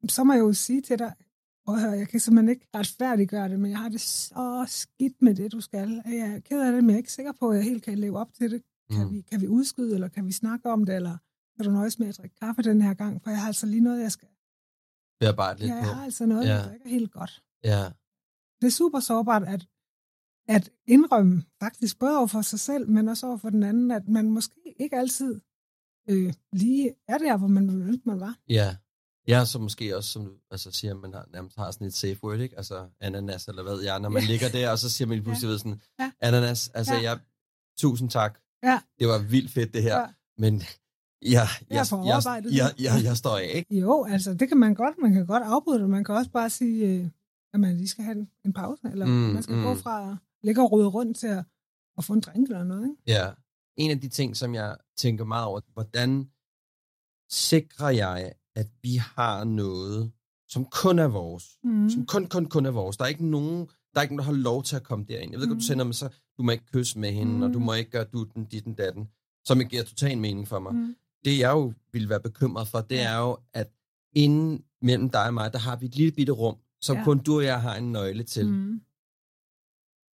så 0.09 0.25
må 0.25 0.33
jeg 0.33 0.41
jo 0.41 0.53
sige 0.53 0.81
til 0.81 0.99
dig, 0.99 1.13
og 1.67 1.81
jeg 1.81 2.09
kan 2.09 2.21
simpelthen 2.21 2.49
ikke 2.49 2.67
retfærdiggøre 2.75 3.49
det, 3.49 3.61
men 3.61 3.71
jeg 3.71 3.79
har 3.79 3.89
det 3.89 4.01
så 4.01 4.65
skidt 4.69 5.23
med 5.23 5.35
det, 5.35 5.53
du 5.53 5.61
skal. 5.61 6.03
Jeg 6.07 6.35
er 6.35 6.41
ked 6.41 6.61
af 6.61 6.73
det, 6.73 6.85
men 6.85 6.91
jeg 6.91 6.95
er 6.95 6.99
ikke 6.99 7.13
sikker 7.13 7.33
på, 7.33 7.51
at 7.51 7.57
jeg 7.57 7.65
helt 7.65 7.83
kan 7.83 7.99
leve 7.99 8.19
op 8.19 8.35
til 8.35 8.51
det. 8.51 8.63
Kan, 8.91 9.07
mm. 9.07 9.13
vi, 9.13 9.21
kan 9.21 9.41
vi 9.41 9.49
udskyde, 9.49 9.95
eller 9.95 10.09
kan 10.09 10.27
vi 10.27 10.33
snakke 10.33 10.71
om 10.71 10.85
det, 10.85 10.97
eller 10.97 11.17
kan 11.57 11.65
du 11.65 11.71
nøjes 11.71 11.99
med 11.99 12.09
at 12.09 12.19
drikke 12.19 12.37
kaffe 12.37 12.63
den 12.63 12.83
her 12.83 12.95
gang, 12.95 13.23
for 13.23 13.31
jeg 13.31 13.41
har 13.41 13.47
altså 13.47 13.67
lige 13.67 13.81
noget, 13.81 14.03
jeg 14.03 14.13
skal... 14.13 14.29
Bearbejde 15.21 15.59
lidt 15.61 15.71
ja, 15.71 15.75
på. 15.81 15.87
jeg 15.87 15.97
har 15.97 16.05
altså 16.05 16.27
noget, 16.27 16.47
Ja. 16.49 16.55
jeg 16.55 16.65
drikker 16.65 16.89
helt 16.89 17.13
godt. 17.13 17.43
Ja. 17.65 17.85
Det 18.61 18.67
er 18.67 18.71
super 18.71 19.01
sårbart 19.01 19.43
at, 19.45 19.67
at 20.49 20.71
indrømme, 20.87 21.45
faktisk 21.63 21.99
både 21.99 22.19
over 22.19 22.27
for 22.27 22.43
sig 22.43 22.61
selv, 22.61 22.89
men 22.89 23.09
også 23.09 23.27
over 23.27 23.37
for 23.37 23.51
den 23.51 23.63
anden, 23.63 23.91
at 23.91 24.09
man 24.09 24.31
måske 24.31 24.75
ikke 24.81 24.97
altid 24.97 25.41
øh, 26.09 26.33
lige 26.53 26.95
er 27.09 27.19
der, 27.19 27.37
hvor 27.37 27.47
man 27.49 27.69
ville 27.69 27.85
ønske, 27.85 28.03
man 28.07 28.21
var. 28.21 28.39
Ja. 28.49 28.77
Ja, 29.29 29.45
så 29.45 29.59
måske 29.59 29.97
også, 29.97 30.11
som 30.11 30.25
du 30.25 30.33
altså, 30.51 30.71
siger, 30.73 30.95
man 30.95 31.13
har, 31.15 31.29
nærmest 31.33 31.57
har 31.57 31.71
sådan 31.71 31.87
et 31.87 31.95
safe 31.95 32.25
word, 32.25 32.39
ikke? 32.41 32.57
Altså 32.57 32.89
ananas, 33.01 33.49
eller 33.49 33.63
hvad 33.63 33.81
jeg, 33.81 34.01
når 34.01 34.09
man 34.09 34.23
Ja. 34.23 34.29
ligger 34.29 34.49
der, 34.49 34.71
og 34.71 34.79
så 34.79 34.91
siger 34.91 35.09
man 35.09 35.17
lige 35.17 35.25
pludselig 35.25 35.49
ved 35.51 35.59
sådan, 35.59 35.83
Ja. 36.01 36.11
ananas, 36.21 36.69
altså 36.69 36.95
Ja. 36.95 37.03
jeg, 37.03 37.19
tusind 37.79 38.11
tak, 38.11 38.39
Ja. 38.63 38.81
det 38.99 39.09
var 39.09 39.19
vildt 39.19 39.51
fedt 39.51 39.75
det 39.75 39.83
her, 39.83 40.01
Ja. 40.01 40.07
men 40.39 40.63
jeg, 41.23 41.31
Jeg 41.31 41.47
jeg, 41.71 41.87
jeg, 42.05 42.45
jeg, 42.53 42.71
jeg, 42.79 43.05
jeg 43.05 43.17
står 43.17 43.37
af, 43.37 43.51
ikke? 43.55 43.79
Jo, 43.81 44.05
altså 44.05 44.35
det 44.35 44.49
kan 44.49 44.57
man 44.57 44.75
godt. 44.75 44.95
Man 45.03 45.13
kan 45.13 45.27
godt 45.27 45.43
afbryde 45.43 45.81
det. 45.81 45.91
Man 45.91 46.05
kan 46.05 46.15
også 46.15 46.31
bare 46.31 46.51
sige, 46.51 46.87
øh, 46.87 47.09
at 47.55 47.61
man 47.61 47.77
lige 47.77 47.89
skal 47.89 48.05
have 48.05 48.17
en, 48.19 48.29
en 48.45 48.53
pause, 48.53 48.83
eller 48.93 49.07
Mm, 49.07 49.13
man 49.13 49.43
skal 49.43 49.57
mm. 49.57 49.63
gå 49.63 49.75
fra 49.75 50.11
at 50.11 50.17
ligge 50.43 50.63
og 50.63 50.73
rode 50.73 50.87
rundt 50.87 51.19
til 51.19 51.27
at, 51.27 51.45
at 51.99 52.05
få 52.05 52.13
en 52.13 52.21
drink 52.21 52.49
eller 52.49 52.65
noget. 52.65 52.85
Ikke? 52.91 53.03
Ja. 53.21 53.31
En 53.77 53.91
af 53.91 54.01
de 54.01 54.09
ting, 54.09 54.37
som 54.37 54.55
jeg 54.55 54.77
tænker 54.97 55.25
meget 55.25 55.47
over, 55.47 55.61
hvordan 55.73 56.29
sikrer 57.31 57.89
jeg, 57.91 58.33
at 58.57 58.67
vi 58.83 58.97
har 58.97 59.45
noget, 59.45 60.13
som 60.49 60.65
kun 60.65 60.99
er 60.99 61.09
vores, 61.09 61.45
Mm. 61.65 61.91
som 61.91 62.07
kun, 62.07 62.27
kun, 62.27 62.47
kun 62.47 62.67
er 62.67 62.71
vores. 62.71 62.97
Der 62.97 63.05
er 63.05 63.09
ikke 63.09 63.27
nogen, 63.27 63.59
der 63.95 64.01
er 64.01 64.03
ikke 64.03 64.17
nogen, 64.17 64.27
der 64.29 64.35
har 64.35 64.43
lov 64.43 64.63
til 64.63 64.77
at 64.77 64.83
komme 64.83 65.05
derind. 65.09 65.31
Jeg 65.33 65.41
ved 65.41 65.47
godt, 65.47 65.57
Mm. 65.57 65.61
du 65.61 65.67
sender 65.67 65.85
mig 65.85 65.95
så, 65.95 66.09
du 66.39 66.43
må 66.43 66.51
ikke 66.51 66.65
kysse 66.73 66.99
med 66.99 67.13
hende, 67.13 67.33
mm. 67.33 67.43
og 67.43 67.53
du 67.55 67.59
Mm. 67.59 67.65
må 67.65 67.73
ikke 67.73 67.91
gøre 67.91 68.05
du 68.05 68.25
den, 68.35 68.45
dit 68.45 68.65
den 68.65 68.75
datten, 68.75 69.09
som 69.45 69.61
ikke 69.61 69.71
giver 69.71 69.83
total 69.85 70.19
mening 70.19 70.49
for 70.49 70.59
mig. 70.59 70.75
Mm. 70.75 70.97
Det 71.27 71.35
jeg 71.45 71.51
jo 71.59 71.65
ville 71.93 72.09
være 72.13 72.21
bekymret 72.29 72.67
for, 72.69 72.79
det 72.81 72.97
Ja. 72.97 73.11
er 73.13 73.19
jo, 73.25 73.33
at 73.61 73.69
inden 74.23 74.65
mellem 74.89 75.09
dig 75.17 75.27
og 75.31 75.35
mig, 75.35 75.53
der 75.53 75.59
har 75.67 75.77
vi 75.81 75.87
et 75.87 75.95
lille 76.01 76.13
bitte 76.19 76.33
rum, 76.43 76.57
som 76.87 76.97
Ja. 76.97 77.05
kun 77.05 77.19
du 77.27 77.33
og 77.41 77.45
jeg 77.45 77.59
har 77.67 77.75
en 77.83 77.93
nøgle 77.93 78.25
til. 78.35 78.47
Mm. 78.53 78.81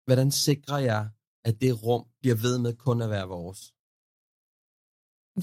Hvordan 0.06 0.30
sikrer 0.30 0.78
jeg, 0.78 1.02
at 1.48 1.54
det 1.60 1.82
rum 1.86 2.04
bliver 2.20 2.36
ved 2.46 2.58
med 2.64 2.72
kun 2.86 3.02
at 3.02 3.10
være 3.10 3.28
vores? 3.28 3.60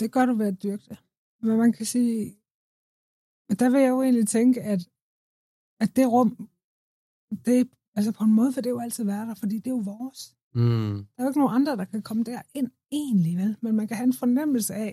Det 0.01 0.11
gør 0.11 0.25
du 0.25 0.33
ved 0.33 0.47
at 0.47 0.63
dyrke 0.63 0.83
det. 0.89 0.97
Men 1.41 1.57
man 1.57 1.71
kan 1.73 1.85
sige, 1.85 2.35
og 3.49 3.59
der 3.59 3.69
vil 3.69 3.81
jeg 3.81 3.89
jo 3.89 4.01
egentlig 4.01 4.27
tænke, 4.27 4.61
at, 4.61 4.81
at 5.83 5.95
det 5.95 6.07
rum, 6.11 6.49
det, 7.45 7.69
altså 7.95 8.11
på 8.11 8.23
en 8.23 8.33
måde, 8.39 8.53
for 8.53 8.61
det 8.61 8.69
er 8.69 8.75
jo 8.77 8.79
altid 8.79 9.03
være 9.03 9.25
der, 9.27 9.33
fordi 9.35 9.55
det 9.55 9.67
er 9.67 9.71
jo 9.79 9.83
vores. 9.93 10.35
Mm. 10.55 10.95
Der 11.15 11.17
er 11.17 11.23
jo 11.23 11.29
ikke 11.29 11.39
nogen 11.39 11.55
andre, 11.55 11.75
der 11.77 11.85
kan 11.85 12.01
komme 12.01 12.23
derind 12.23 12.71
egentlig, 12.91 13.37
vel? 13.37 13.57
Men 13.61 13.75
man 13.75 13.87
kan 13.87 13.97
have 13.97 14.07
en 14.07 14.13
fornemmelse 14.13 14.73
af 14.75 14.91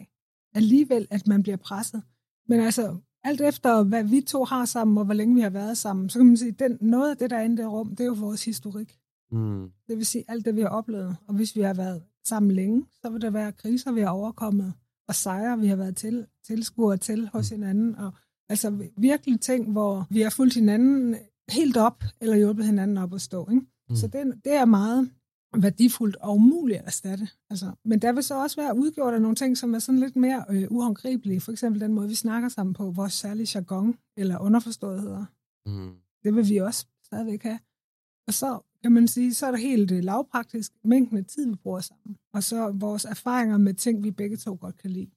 alligevel, 0.57 1.07
at 1.11 1.27
man 1.27 1.43
bliver 1.43 1.57
presset. 1.57 2.03
Men 2.49 2.61
altså, 2.61 2.97
alt 3.25 3.41
efter 3.41 3.83
hvad 3.83 4.05
vi 4.05 4.21
to 4.21 4.45
har 4.45 4.65
sammen, 4.65 4.99
og 4.99 5.05
hvor 5.05 5.15
længe 5.15 5.35
vi 5.35 5.41
har 5.41 5.51
været 5.51 5.79
sammen, 5.79 6.09
så 6.09 6.19
kan 6.19 6.27
man 6.27 6.37
sige, 6.37 6.53
den, 6.53 6.79
noget 6.81 7.11
af 7.11 7.17
det, 7.17 7.31
der 7.31 7.37
er 7.37 7.43
inde 7.43 7.55
i 7.55 7.57
det 7.57 7.73
rum, 7.73 7.91
det 7.91 8.01
er 8.01 8.05
jo 8.05 8.17
vores 8.19 8.45
historik. 8.45 8.99
Mm. 9.33 9.71
Det 9.89 9.97
vil 9.97 10.07
sige 10.07 10.25
alt 10.29 10.45
det, 10.45 10.57
vi 10.57 10.61
har 10.61 10.69
oplevet. 10.69 11.17
Og 11.29 11.35
hvis 11.35 11.57
vi 11.57 11.61
har 11.61 11.75
været 11.75 12.03
sammen 12.27 12.51
længe, 12.51 12.85
så 13.03 13.11
vil 13.11 13.21
der 13.21 13.31
være 13.31 13.53
kriser, 13.53 13.93
vi 13.93 14.01
har 14.01 14.11
overkommet, 14.11 14.73
og 15.09 15.15
sejre, 15.15 15.59
vi 15.59 15.67
har 15.67 15.77
været 15.77 15.97
til, 15.97 16.27
tilskuere 16.47 16.97
til 16.97 17.29
hos 17.33 17.49
hinanden. 17.49 17.97
Og 17.97 18.13
altså 18.49 18.89
virkelig 18.97 19.41
ting, 19.41 19.73
hvor 19.73 20.07
vi 20.11 20.21
har 20.21 20.31
fulgt 20.31 20.55
hinanden 20.55 21.17
helt 21.49 21.77
op, 21.77 22.05
eller 22.21 22.37
hjulpet 22.37 22.67
hinanden 22.67 22.99
op 22.99 23.15
at 23.15 23.21
stå. 23.21 23.49
Ikke? 23.51 23.67
Mm. 23.91 23.97
Så 23.97 24.07
det, 24.07 24.41
det 24.45 24.53
er 24.53 24.65
meget 24.65 25.11
værdifuldt 25.63 26.17
og 26.17 26.35
umuligt 26.35 26.79
at 26.79 26.87
erstatte. 26.87 27.29
Altså, 27.51 27.73
men 27.85 27.99
der 28.03 28.13
vil 28.13 28.23
så 28.23 28.43
også 28.43 28.61
være 28.61 28.77
udgjort 28.77 29.15
af 29.15 29.23
nogle 29.23 29.37
ting, 29.37 29.59
som 29.59 29.75
er 29.75 29.79
sådan 29.79 29.99
lidt 29.99 30.17
mere 30.17 30.45
øh, 30.51 30.67
uhåndgribelige. 30.71 31.41
For 31.41 31.53
eksempel 31.53 31.81
den 31.81 31.93
måde, 31.93 32.09
vi 32.09 32.15
snakker 32.15 32.49
sammen 32.49 32.75
på, 32.75 32.91
vores 32.91 33.13
særlige 33.13 33.49
jargon 33.55 33.99
eller 34.17 34.39
underforståetheder. 34.39 35.25
Mm. 35.67 35.95
Det 36.25 36.35
vil 36.35 36.49
vi 36.49 36.57
også 36.57 36.87
stadigvæk 37.05 37.43
have. 37.43 37.59
Og 38.27 38.35
så 38.35 38.59
kan 38.83 38.93
man 38.93 39.09
sige, 39.09 39.35
så 39.35 39.47
er 39.47 39.51
der 39.51 39.59
helt 39.59 39.91
øh, 39.91 40.05
lavpraktisk 40.05 40.73
mængden 40.85 41.19
af 41.19 41.25
tid, 41.25 41.49
vi 41.49 41.55
bruger 41.55 41.81
sammen. 41.81 42.17
Og 42.33 42.43
så 42.43 42.71
vores 42.75 43.05
erfaringer 43.05 43.59
med 43.59 43.75
ting, 43.75 44.05
vi 44.05 44.11
begge 44.11 44.37
to 44.37 44.59
godt 44.61 44.79
kan 44.79 44.91
lide. 44.91 45.11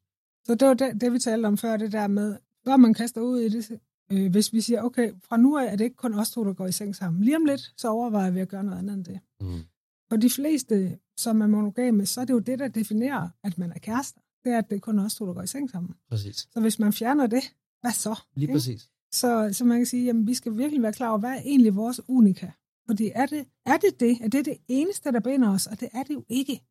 Så 0.46 0.56
det 0.56 0.68
var 0.68 0.74
det, 0.74 1.02
det 1.02 1.14
vi 1.14 1.20
talte 1.20 1.46
om 1.46 1.58
før, 1.58 1.78
det 1.78 1.92
der 1.92 2.08
med, 2.08 2.38
før 2.66 2.78
man 2.78 2.94
kaster 2.94 3.22
ud 3.22 3.40
i 3.40 3.50
det, 3.50 3.80
øh, 4.12 4.32
hvis 4.32 4.54
vi 4.54 4.62
siger, 4.62 4.82
okay, 4.82 5.14
fra 5.24 5.38
nu 5.38 5.58
af 5.58 5.72
er 5.72 5.76
det 5.76 5.84
ikke 5.84 5.96
kun 5.96 6.14
os 6.14 6.32
to, 6.32 6.44
der 6.44 6.54
går 6.54 6.68
i 6.68 6.72
seng 6.72 6.96
sammen. 6.96 7.24
Lige 7.24 7.36
om 7.36 7.46
lidt, 7.46 7.74
så 7.78 7.90
overvejer 7.90 8.32
vi 8.32 8.40
at 8.40 8.50
gøre 8.50 8.64
noget 8.64 8.78
andet 8.78 8.94
end 8.94 9.06
det. 9.06 9.20
Mm. 9.42 9.64
For 10.10 10.18
de 10.18 10.30
fleste, 10.30 11.00
som 11.18 11.42
er 11.42 11.48
monogame, 11.48 12.06
så 12.06 12.22
er 12.22 12.26
det 12.26 12.34
jo 12.34 12.40
det, 12.40 12.60
der 12.60 12.68
definerer, 12.68 13.30
at 13.44 13.58
man 13.58 13.72
er 13.72 13.80
kærester. 13.80 14.22
Det 14.44 14.54
er, 14.54 14.58
at 14.58 14.70
det 14.70 14.76
er 14.76 14.80
kun 14.80 15.00
os 15.00 15.16
to, 15.16 15.28
der 15.28 15.34
går 15.34 15.42
i 15.42 15.48
seng 15.48 15.70
sammen. 15.70 15.96
Præcis. 16.10 16.36
Så 16.54 16.60
hvis 16.62 16.80
man 16.80 16.94
fjerner 16.94 17.28
det, 17.28 17.44
hvad 17.82 17.92
så? 17.92 18.20
Lige 18.36 18.44
Ikke? 18.44 18.54
præcis. 18.54 18.90
Så, 19.12 19.50
så 19.54 19.66
man 19.66 19.78
kan 19.78 19.86
sige, 19.86 20.10
at 20.10 20.16
vi 20.28 20.34
skal 20.34 20.58
virkelig 20.58 20.82
være 20.82 20.94
klar 20.94 21.10
over, 21.10 21.20
hvad 21.20 21.30
er 21.30 21.42
egentlig 21.46 21.76
vores 21.76 22.02
unika? 22.08 22.52
Fordi 22.88 23.12
er 23.16 23.26
det, 23.26 23.46
er 23.66 23.78
det 23.78 24.00
det? 24.00 24.18
Er 24.22 24.28
det 24.28 24.46
det 24.46 24.58
eneste, 24.68 25.12
der 25.12 25.20
binder 25.20 25.50
os? 25.50 25.68
Og 25.68 25.80
det 25.80 25.90
er 25.94 26.04
det 26.04 26.14
jo 26.14 26.26
ikke. 26.30 26.62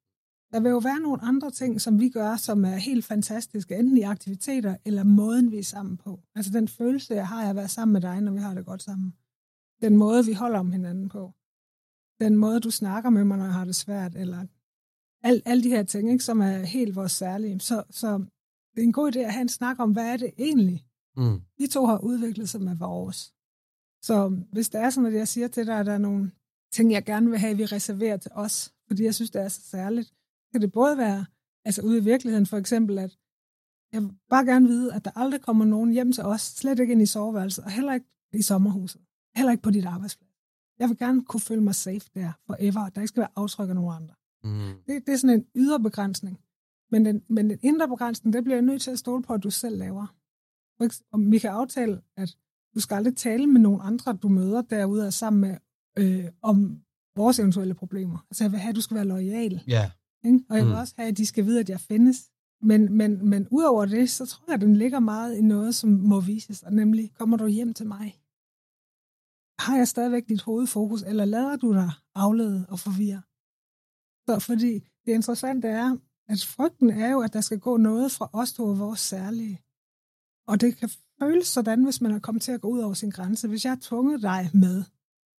Der 0.52 0.60
vil 0.60 0.70
jo 0.70 0.78
være 0.78 1.00
nogle 1.00 1.22
andre 1.22 1.50
ting, 1.50 1.80
som 1.80 2.00
vi 2.00 2.08
gør, 2.08 2.36
som 2.36 2.64
er 2.64 2.76
helt 2.76 3.04
fantastiske, 3.04 3.76
enten 3.76 3.96
i 3.96 4.02
aktiviteter 4.02 4.76
eller 4.84 5.04
måden, 5.04 5.50
vi 5.50 5.58
er 5.58 5.62
sammen 5.62 5.96
på. 5.96 6.20
Altså 6.34 6.52
den 6.52 6.68
følelse, 6.68 7.14
jeg 7.14 7.28
har 7.28 7.44
af 7.44 7.48
at 7.50 7.56
være 7.56 7.68
sammen 7.68 7.92
med 7.92 8.00
dig, 8.00 8.20
når 8.20 8.32
vi 8.32 8.38
har 8.38 8.54
det 8.54 8.66
godt 8.66 8.82
sammen. 8.82 9.14
Den 9.82 9.96
måde, 9.96 10.26
vi 10.26 10.32
holder 10.32 10.58
om 10.58 10.72
hinanden 10.72 11.08
på. 11.08 11.32
Den 12.20 12.36
måde, 12.36 12.60
du 12.60 12.70
snakker 12.70 13.10
med 13.10 13.24
mig, 13.24 13.38
når 13.38 13.44
jeg 13.44 13.54
har 13.54 13.64
det 13.64 13.74
svært, 13.74 14.14
eller 14.16 14.46
alle 15.22 15.42
al 15.46 15.62
de 15.64 15.68
her 15.68 15.82
ting, 15.82 16.10
ikke, 16.10 16.24
som 16.24 16.40
er 16.40 16.58
helt 16.58 16.96
vores 16.96 17.12
særlige. 17.12 17.60
Så, 17.60 17.82
så 17.90 18.18
det 18.74 18.80
er 18.82 18.86
en 18.86 18.92
god 18.92 19.16
idé 19.16 19.18
at 19.18 19.32
have 19.32 19.42
en 19.42 19.48
snak 19.48 19.78
om, 19.78 19.92
hvad 19.92 20.12
er 20.12 20.16
det 20.16 20.30
egentlig, 20.38 20.84
Mm. 21.16 21.40
de 21.58 21.66
to 21.66 21.86
har 21.86 21.98
udviklet 21.98 22.48
sig 22.48 22.62
med 22.62 22.76
vores. 22.76 23.34
Så 24.02 24.28
hvis 24.52 24.68
det 24.68 24.80
er 24.80 24.90
sådan, 24.90 25.06
at 25.06 25.14
jeg 25.14 25.28
siger 25.28 25.48
til 25.48 25.66
dig, 25.66 25.80
at 25.80 25.86
der 25.86 25.92
er 25.92 25.98
nogle 25.98 26.32
ting, 26.72 26.92
jeg 26.92 27.04
gerne 27.04 27.30
vil 27.30 27.38
have, 27.38 27.56
vi 27.56 27.64
reserverer 27.64 28.16
til 28.16 28.30
os, 28.34 28.74
fordi 28.86 29.04
jeg 29.04 29.14
synes, 29.14 29.30
det 29.30 29.42
er 29.42 29.48
så 29.48 29.62
særligt, 29.62 30.14
kan 30.52 30.60
det 30.60 30.72
både 30.72 30.98
være, 30.98 31.26
altså 31.64 31.82
ude 31.82 31.98
i 31.98 32.04
virkeligheden 32.04 32.46
for 32.46 32.56
eksempel, 32.56 32.98
at 32.98 33.18
jeg 33.92 34.02
vil 34.02 34.10
bare 34.28 34.44
gerne 34.44 34.68
vide, 34.68 34.94
at 34.94 35.04
der 35.04 35.10
aldrig 35.14 35.40
kommer 35.40 35.64
nogen 35.64 35.92
hjem 35.92 36.12
til 36.12 36.24
os, 36.24 36.40
slet 36.40 36.78
ikke 36.78 36.92
ind 36.92 37.02
i 37.02 37.06
soveværelset, 37.06 37.64
og 37.64 37.70
heller 37.70 37.92
ikke 37.94 38.06
i 38.32 38.42
sommerhuset, 38.42 39.00
heller 39.36 39.52
ikke 39.52 39.62
på 39.62 39.70
dit 39.70 39.84
arbejdsplads. 39.84 40.27
Jeg 40.78 40.88
vil 40.88 40.98
gerne 40.98 41.24
kunne 41.24 41.40
føle 41.40 41.60
mig 41.62 41.74
safe 41.74 42.00
der 42.14 42.32
forever, 42.46 42.88
der 42.88 43.00
ikke 43.00 43.08
skal 43.08 43.20
være 43.20 43.30
aftryk 43.36 43.68
af 43.68 43.74
nogen 43.74 43.94
andre. 44.02 44.14
Mm. 44.44 44.74
Det, 44.86 45.06
det 45.06 45.12
er 45.12 45.16
sådan 45.16 45.36
en 45.40 45.44
ydre 45.54 45.80
begrænsning. 45.80 46.38
Men 46.90 47.04
den, 47.04 47.22
men 47.28 47.50
den 47.50 47.58
indre 47.62 47.88
begrænsning, 47.88 48.32
det 48.32 48.44
bliver 48.44 48.56
jeg 48.56 48.62
nødt 48.62 48.82
til 48.82 48.90
at 48.90 48.98
stole 48.98 49.22
på, 49.22 49.32
at 49.34 49.42
du 49.42 49.50
selv 49.50 49.78
laver. 49.78 50.06
Om 51.12 51.32
vi 51.32 51.38
kan 51.38 51.50
aftale, 51.50 52.00
at 52.16 52.36
du 52.74 52.80
skal 52.80 52.94
aldrig 52.94 53.16
tale 53.16 53.46
med 53.46 53.60
nogen 53.60 53.80
andre, 53.84 54.12
du 54.12 54.28
møder 54.28 54.62
derude 54.62 55.06
og 55.06 55.12
sammen 55.12 55.40
med, 55.40 55.56
øh, 55.98 56.24
om 56.42 56.78
vores 57.16 57.38
eventuelle 57.38 57.74
problemer. 57.74 58.18
Altså 58.30 58.44
jeg 58.44 58.50
vil 58.52 58.60
have, 58.60 58.70
at 58.70 58.76
du 58.76 58.80
skal 58.80 58.94
være 58.94 59.04
lojal. 59.04 59.62
Ja. 59.68 59.90
Ikke? 60.24 60.40
Og 60.50 60.56
jeg 60.56 60.64
vil 60.64 60.72
Mm. 60.72 60.78
også 60.78 60.94
have, 60.96 61.08
at 61.08 61.16
de 61.18 61.26
skal 61.26 61.44
vide, 61.46 61.60
at 61.60 61.70
jeg 61.70 61.80
findes. 61.80 62.30
Men, 62.62 62.92
men, 62.92 63.28
men 63.28 63.48
udover 63.50 63.84
det, 63.84 64.10
så 64.10 64.26
tror 64.26 64.44
jeg, 64.48 64.54
at 64.54 64.60
den 64.60 64.76
ligger 64.76 65.00
meget 65.00 65.36
i 65.36 65.40
noget, 65.40 65.74
som 65.74 65.90
må 65.90 66.20
vises. 66.20 66.62
Og 66.62 66.72
nemlig, 66.72 67.12
kommer 67.14 67.36
du 67.36 67.46
hjem 67.46 67.74
til 67.74 67.86
mig? 67.86 68.20
Har 69.68 69.76
jeg 69.76 69.88
stadigvæk 69.88 70.28
dit 70.28 70.42
hovedfokus, 70.42 71.02
eller 71.02 71.24
lader 71.24 71.56
du 71.56 71.72
dig 71.72 71.90
aflede 72.14 72.66
og 72.68 72.78
forvirre? 72.78 73.22
Så 74.26 74.46
fordi 74.46 74.72
det 75.04 75.12
interessante 75.12 75.68
er, 75.68 75.96
at 76.28 76.40
frygten 76.56 76.90
er 76.90 77.10
jo, 77.10 77.20
at 77.20 77.32
der 77.32 77.40
skal 77.40 77.60
gå 77.60 77.76
noget 77.76 78.12
fra 78.12 78.30
os 78.32 78.52
to 78.52 78.64
og 78.64 78.78
vores 78.78 79.00
særlige. 79.00 79.62
Og 80.46 80.60
det 80.60 80.76
kan 80.76 80.90
føles 81.20 81.46
sådan, 81.46 81.84
hvis 81.84 82.00
man 82.00 82.12
er 82.12 82.18
kommet 82.18 82.42
til 82.42 82.52
at 82.52 82.60
gå 82.60 82.68
ud 82.68 82.80
over 82.80 82.94
sin 82.94 83.10
grænse. 83.10 83.48
Hvis 83.48 83.64
jeg 83.64 83.72
har 83.72 83.78
tvunget 83.80 84.22
dig 84.22 84.50
med, 84.54 84.84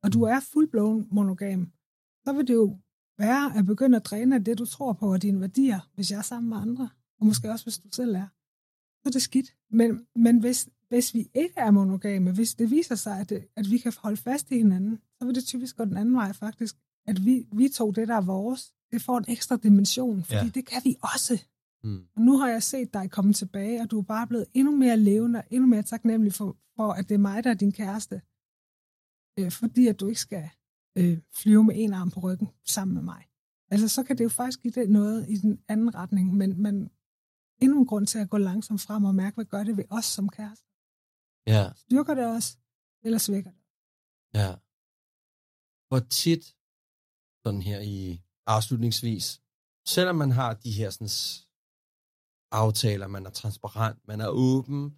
og 0.03 0.13
du 0.13 0.23
er 0.23 0.39
fuldblåen 0.39 1.07
monogam, 1.11 1.71
så 2.25 2.33
vil 2.33 2.47
det 2.47 2.53
jo 2.53 2.79
være 3.17 3.57
at 3.57 3.65
begynde 3.65 3.97
at 3.97 4.05
dræne 4.05 4.35
af 4.35 4.43
det, 4.43 4.57
du 4.57 4.65
tror 4.65 4.93
på, 4.93 5.13
og 5.13 5.21
dine 5.21 5.41
værdier, 5.41 5.79
hvis 5.93 6.11
jeg 6.11 6.17
er 6.17 6.21
sammen 6.31 6.49
med 6.49 6.57
andre, 6.57 6.89
og 7.19 7.25
måske 7.25 7.51
også, 7.51 7.65
hvis 7.65 7.77
du 7.77 7.89
selv 7.91 8.15
er. 8.15 8.27
Så 9.01 9.05
er 9.05 9.11
det 9.11 9.21
skidt. 9.21 9.55
Men, 9.69 10.07
men 10.15 10.39
hvis, 10.39 10.69
hvis 10.89 11.13
vi 11.13 11.27
ikke 11.33 11.53
er 11.57 11.71
monogame, 11.71 12.31
hvis 12.31 12.53
det 12.55 12.71
viser 12.71 12.95
sig, 12.95 13.19
at, 13.19 13.29
det, 13.29 13.47
at 13.55 13.71
vi 13.71 13.77
kan 13.77 13.93
holde 13.97 14.17
fast 14.17 14.51
i 14.51 14.55
hinanden, 14.57 14.99
så 15.19 15.25
vil 15.25 15.35
det 15.35 15.45
typisk 15.45 15.77
gå 15.77 15.85
den 15.85 15.97
anden 15.97 16.15
vej 16.15 16.33
faktisk. 16.33 16.75
At 17.07 17.25
vi, 17.25 17.47
vi 17.53 17.69
tog 17.69 17.95
det, 17.95 18.07
der 18.07 18.15
er 18.15 18.21
vores, 18.21 18.73
det 18.91 19.01
får 19.01 19.17
en 19.17 19.25
ekstra 19.27 19.57
dimension, 19.57 20.23
fordi 20.23 20.35
Ja. 20.45 20.51
det 20.55 20.65
kan 20.65 20.81
vi 20.83 20.95
også. 21.13 21.43
Mm. 21.83 22.01
Og 22.15 22.21
nu 22.21 22.37
har 22.37 22.49
jeg 22.49 22.63
set 22.63 22.93
dig 22.93 23.11
komme 23.11 23.33
tilbage, 23.33 23.81
og 23.81 23.91
du 23.91 23.99
er 23.99 24.03
bare 24.03 24.27
blevet 24.27 24.45
endnu 24.53 24.75
mere 24.75 24.97
levende, 24.97 25.39
og 25.39 25.45
endnu 25.51 25.67
mere 25.67 25.83
taknemmelig 25.83 26.33
for, 26.33 26.57
for, 26.75 26.91
at 26.91 27.09
det 27.09 27.15
er 27.15 27.19
mig, 27.19 27.43
der 27.43 27.49
er 27.49 27.53
din 27.53 27.71
kæreste. 27.71 28.21
Øh, 29.39 29.51
fordi 29.51 29.87
at 29.87 29.99
du 29.99 30.07
ikke 30.07 30.21
skal 30.21 30.49
øh, 30.97 31.17
flyve 31.35 31.63
med 31.63 31.75
en 31.77 31.93
arm 31.93 32.11
på 32.11 32.19
ryggen 32.19 32.47
sammen 32.65 32.95
med 32.95 33.03
mig. 33.03 33.25
Altså, 33.71 33.87
så 33.87 34.03
kan 34.03 34.17
det 34.17 34.23
jo 34.23 34.29
faktisk 34.29 34.61
give 34.61 34.71
det 34.71 34.89
noget 34.89 35.29
i 35.29 35.35
den 35.37 35.59
anden 35.67 35.95
retning, 35.95 36.33
men, 36.35 36.61
men 36.61 36.89
endnu 37.61 37.79
en 37.79 37.85
grund 37.85 38.07
til 38.07 38.19
at 38.19 38.29
gå 38.29 38.37
langsomt 38.37 38.81
frem 38.81 39.03
og 39.03 39.15
mærke, 39.15 39.35
hvad 39.35 39.45
gør 39.45 39.63
det 39.63 39.77
ved 39.77 39.83
os 39.89 40.05
som 40.05 40.29
kæreste. 40.29 40.65
Ja, 41.53 41.63
Styrker 41.75 42.13
det 42.13 42.25
os, 42.25 42.57
eller 43.03 43.17
svækker 43.17 43.51
det? 43.51 43.59
ja. 44.39 44.55
Hvor 45.87 45.99
tit, 45.99 46.55
sådan 47.43 47.61
her 47.61 47.79
i 47.79 48.21
afslutningsvis, 48.45 49.41
selvom 49.85 50.15
man 50.15 50.31
har 50.31 50.53
de 50.53 50.71
her 50.71 50.89
sådan, 50.89 51.09
aftaler, 52.51 53.07
man 53.07 53.25
er 53.25 53.29
transparent, 53.29 54.07
man 54.07 54.21
er 54.21 54.27
åben, 54.27 54.97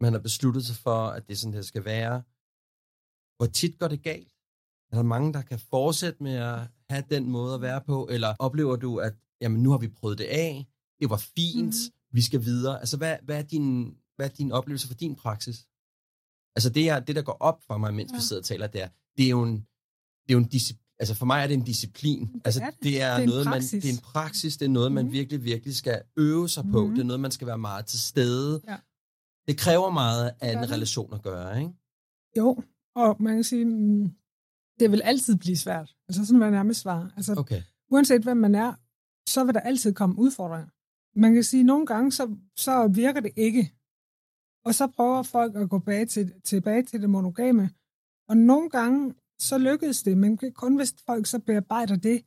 man 0.00 0.12
har 0.12 0.20
besluttet 0.20 0.66
sig 0.66 0.76
for, 0.76 1.08
at 1.08 1.26
det 1.26 1.32
er 1.32 1.36
sådan, 1.36 1.52
det 1.52 1.66
skal 1.66 1.84
være, 1.84 2.22
hvor 3.36 3.46
tit 3.46 3.78
går 3.78 3.88
det 3.88 4.02
galt? 4.02 4.32
Er 4.92 4.96
der 4.96 5.02
mange, 5.02 5.32
der 5.32 5.42
kan 5.42 5.58
fortsætte 5.58 6.22
med 6.22 6.32
at 6.32 6.60
have 6.90 7.04
den 7.10 7.30
måde 7.30 7.54
at 7.54 7.60
være 7.60 7.80
på, 7.80 8.08
eller 8.10 8.34
oplever 8.38 8.76
du, 8.76 8.96
at 8.96 9.14
jamen, 9.40 9.62
nu 9.62 9.70
har 9.70 9.78
vi 9.78 9.88
prøvet 9.88 10.18
det 10.18 10.24
af, 10.24 10.66
det 11.00 11.10
var 11.10 11.16
fint, 11.16 11.74
mm. 11.74 11.94
vi 12.12 12.22
skal 12.22 12.44
videre. 12.44 12.80
Altså, 12.80 12.96
hvad, 12.96 13.16
hvad, 13.22 13.38
er 13.38 13.42
din, 13.42 13.96
hvad 14.16 14.30
er 14.30 14.34
din 14.34 14.52
oplevelse 14.52 14.86
for 14.86 14.94
din 14.94 15.16
praksis? 15.16 15.67
Altså, 16.56 16.70
det, 16.70 16.88
er, 16.88 17.00
det 17.00 17.16
der 17.16 17.22
går 17.22 17.36
op 17.40 17.62
for 17.66 17.78
mig, 17.78 17.94
mens 17.94 18.12
ja. 18.12 18.16
vi 18.16 18.22
sidder 18.22 18.42
og 18.42 18.46
taler, 18.46 18.66
det 18.66 18.82
er, 18.82 18.88
det 19.16 19.24
er 19.24 19.30
jo 19.30 19.42
en, 19.42 19.52
det 19.54 20.28
er 20.28 20.32
jo 20.32 20.38
en 20.38 20.48
disciplin. 20.48 20.84
Altså, 21.00 21.14
for 21.14 21.26
mig 21.26 21.42
er 21.42 21.46
det 21.46 21.54
en 21.54 21.64
disciplin. 21.64 22.20
Det 22.34 22.40
altså, 22.44 22.60
er 22.62 22.70
det. 22.70 22.82
det 22.82 23.02
er, 23.02 23.14
Det 23.16 23.22
er 23.22 23.26
noget, 23.26 23.44
man, 23.44 23.62
det 23.62 23.84
er 23.84 23.92
en 23.92 23.98
praksis, 23.98 24.56
det 24.56 24.64
er 24.64 24.70
noget, 24.70 24.92
man 24.92 25.04
Mhm. 25.04 25.12
virkelig, 25.12 25.44
virkelig 25.44 25.76
skal 25.76 26.02
øve 26.16 26.48
sig 26.48 26.64
på. 26.72 26.86
Mhm. 26.86 26.94
Det 26.94 27.00
er 27.02 27.06
noget, 27.06 27.20
man 27.20 27.30
skal 27.30 27.46
være 27.46 27.58
meget 27.58 27.86
til 27.86 27.98
stede. 28.00 28.60
Ja. 28.68 28.76
Det 29.48 29.58
kræver 29.58 29.90
meget 29.90 30.30
af 30.40 30.52
en 30.52 30.70
relation 30.70 31.14
at 31.14 31.22
gøre, 31.22 31.58
ikke? 31.60 31.72
Jo, 32.38 32.62
og 32.96 33.16
man 33.22 33.34
kan 33.34 33.44
sige, 33.44 33.64
mm, 33.64 34.12
det 34.80 34.90
vil 34.92 35.02
altid 35.02 35.36
blive 35.36 35.56
svært. 35.56 35.94
Altså 36.08 36.24
sådan 36.26 36.40
vil 36.40 36.44
jeg 36.44 36.52
nærmest 36.52 36.80
svare. 36.80 37.10
Altså, 37.16 37.34
Okay. 37.38 37.62
uanset 37.90 38.22
hvem 38.22 38.36
man 38.36 38.54
er, 38.54 38.74
så 39.30 39.44
vil 39.44 39.54
der 39.54 39.60
altid 39.60 39.92
komme 39.94 40.18
udfordringer. 40.18 40.68
Man 41.18 41.34
kan 41.34 41.44
sige, 41.44 41.60
at 41.60 41.66
nogle 41.66 41.86
gange, 41.86 42.12
så, 42.12 42.36
så 42.56 42.88
virker 42.88 43.20
det 43.20 43.32
ikke. 43.36 43.72
Og 44.64 44.74
så 44.74 44.86
prøver 44.86 45.22
folk 45.22 45.56
at 45.56 45.68
gå 45.70 45.78
bag 45.78 46.08
til, 46.08 46.32
tilbage 46.44 46.82
til 46.82 47.00
det 47.02 47.10
monogame. 47.10 47.70
Og 48.28 48.36
nogle 48.36 48.70
gange, 48.70 49.14
så 49.40 49.58
lykkedes 49.58 50.02
det, 50.02 50.18
men 50.18 50.38
kun 50.54 50.76
hvis 50.76 50.94
folk 51.06 51.26
så 51.26 51.38
bearbejder 51.38 51.96
det, 51.96 52.22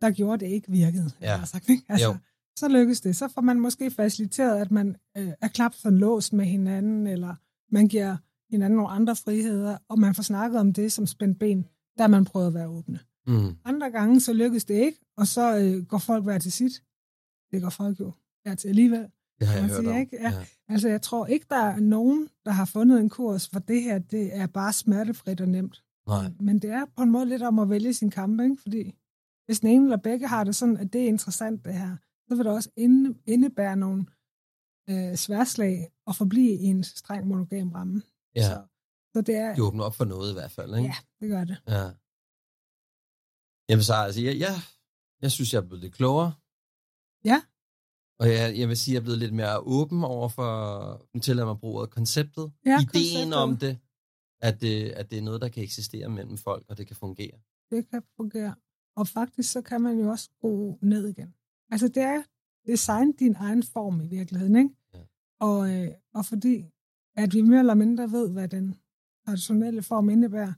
der 0.00 0.10
gjorde 0.10 0.44
det 0.44 0.50
ikke 0.50 0.70
virkede. 0.72 1.10
Ja. 1.20 1.44
Sagt, 1.44 1.68
ikke? 1.68 1.84
Altså, 1.88 2.06
Jo. 2.06 2.16
så 2.58 2.68
lykkes 2.68 3.00
det. 3.00 3.16
Så 3.16 3.28
får 3.28 3.40
man 3.40 3.60
måske 3.60 3.90
faciliteret, 3.90 4.60
at 4.60 4.70
man 4.70 4.96
øh, 5.16 5.32
er 5.40 5.48
klap 5.48 5.74
sådan 5.74 5.98
låst 5.98 6.32
med 6.32 6.44
hinanden, 6.44 7.06
eller 7.06 7.34
man 7.74 7.88
giver 7.88 8.16
hinanden 8.50 8.76
nogle 8.76 8.90
andre 8.90 9.16
friheder, 9.16 9.78
og 9.88 9.98
man 9.98 10.14
får 10.14 10.22
snakket 10.22 10.60
om 10.60 10.72
det 10.72 10.92
som 10.92 11.06
spændt 11.06 11.38
ben, 11.38 11.66
der 11.98 12.06
man 12.06 12.24
prøver 12.24 12.46
at 12.46 12.54
være 12.54 12.68
åbne. 12.68 12.98
Mm. 13.26 13.56
Andre 13.64 13.90
gange, 13.90 14.20
så 14.20 14.32
lykkes 14.32 14.64
det 14.64 14.74
ikke, 14.74 14.98
og 15.16 15.26
så 15.26 15.58
øh, 15.58 15.84
går 15.86 15.98
folk 15.98 16.24
hver 16.24 16.38
til 16.38 16.52
sit. 16.52 16.82
Det 17.50 17.62
går 17.62 17.70
folk 17.70 18.00
jo 18.00 18.12
hver 18.42 18.54
til 18.54 18.68
alligevel. 18.68 19.06
Det 19.40 19.48
har 19.48 19.58
jeg 19.58 19.68
hørt 19.68 19.86
om. 19.86 19.96
ikke, 19.96 20.16
ja. 20.22 20.46
Altså, 20.68 20.88
jeg 20.88 21.02
tror 21.02 21.26
ikke, 21.26 21.46
der 21.50 21.56
er 21.56 21.80
nogen, 21.80 22.28
der 22.44 22.50
har 22.50 22.64
fundet 22.64 23.00
en 23.00 23.08
kurs, 23.08 23.48
for 23.48 23.58
det 23.58 23.82
her, 23.82 23.98
det 23.98 24.36
er 24.36 24.46
bare 24.46 24.72
smertefrit 24.72 25.40
og 25.40 25.48
nemt. 25.48 25.84
Nej. 26.06 26.32
Men 26.40 26.58
det 26.58 26.70
er 26.70 26.84
på 26.96 27.02
en 27.02 27.10
måde 27.10 27.26
lidt 27.26 27.42
om 27.42 27.58
at 27.58 27.70
vælge 27.70 27.94
sin 27.94 28.10
kamp, 28.10 28.40
ikke? 28.40 28.56
Fordi 28.62 28.94
hvis 29.46 29.60
den 29.60 29.68
ene 29.68 29.84
eller 29.84 29.96
begge 29.96 30.28
har 30.28 30.44
det 30.44 30.56
sådan, 30.56 30.76
at 30.76 30.92
det 30.92 31.02
er 31.02 31.08
interessant, 31.08 31.64
det 31.64 31.74
her, 31.74 31.96
så 32.28 32.34
vil 32.36 32.44
det 32.44 32.52
også 32.52 32.70
inde, 32.76 33.18
indebære 33.26 33.76
nogle 33.76 34.06
øh, 34.90 35.16
sværslag 35.16 35.90
og 36.06 36.16
forblive 36.16 36.52
i 36.52 36.64
en 36.64 36.84
streng 36.84 37.26
monogam 37.26 37.72
ramme. 37.72 38.02
Ja. 38.36 38.42
Så, 38.42 38.66
så 39.14 39.20
det 39.20 39.34
er... 39.34 39.54
Det 39.54 39.62
åbner 39.62 39.84
op 39.84 39.94
for 39.94 40.04
noget 40.04 40.30
i 40.30 40.34
hvert 40.34 40.50
fald, 40.50 40.74
ikke? 40.76 40.88
Ja, 40.88 40.96
det 41.20 41.28
gør 41.30 41.44
det. 41.44 41.56
Ja. 41.68 41.90
Jamen 43.68 43.82
så, 43.82 43.94
altså, 43.94 44.20
jeg, 44.22 44.38
jeg, 44.38 44.54
jeg 45.22 45.30
synes, 45.32 45.52
jeg 45.52 45.58
er 45.62 45.66
blevet 45.66 45.82
lidt 45.82 45.94
klogere. 45.94 46.32
Ja. 47.24 47.42
Og 48.18 48.28
jeg, 48.28 48.58
jeg 48.58 48.68
vil 48.68 48.76
sige, 48.76 48.92
at 48.92 48.94
jeg 48.94 49.00
er 49.00 49.04
blevet 49.04 49.18
lidt 49.18 49.34
mere 49.34 49.58
åben 49.58 50.04
over 50.04 50.28
for, 50.28 50.48
nu 51.14 51.20
tillader 51.20 51.46
mig 51.46 51.58
bruge 51.58 51.76
ordet, 51.78 51.90
konceptet. 51.90 52.52
Ja, 52.66 52.80
Ideen 52.80 52.86
konceptet. 52.86 53.34
om 53.34 53.56
det, 53.56 53.78
at 54.40 54.60
det, 54.60 54.90
at 54.90 55.10
det 55.10 55.18
er 55.18 55.22
noget, 55.22 55.40
der 55.40 55.48
kan 55.48 55.62
eksistere 55.62 56.08
mellem 56.08 56.36
folk, 56.36 56.64
og 56.68 56.78
det 56.78 56.86
kan 56.86 56.96
fungere. 56.96 57.36
det 57.70 57.90
kan 57.90 58.02
fungere. 58.16 58.54
Og 58.96 59.08
faktisk 59.08 59.52
så 59.52 59.62
kan 59.62 59.80
man 59.80 59.98
jo 59.98 60.08
også 60.08 60.24
skrue 60.24 60.78
ned 60.82 61.08
igen. 61.08 61.34
Altså 61.70 61.88
det 61.88 62.02
er 62.02 62.22
design 62.66 63.12
din 63.12 63.34
egen 63.38 63.62
form 63.62 64.00
i 64.00 64.06
virkeligheden, 64.06 64.56
ikke? 64.56 64.70
Ja. 64.94 65.00
Og, 65.40 65.74
øh, 65.74 65.90
og 66.14 66.24
fordi 66.24 66.64
at 67.16 67.34
vi 67.34 67.40
mere 67.40 67.58
eller 67.58 67.74
mindre 67.74 68.12
ved, 68.12 68.30
hvad 68.30 68.48
den 68.48 68.76
traditionelle 69.26 69.82
form 69.82 70.08
indebærer, 70.08 70.52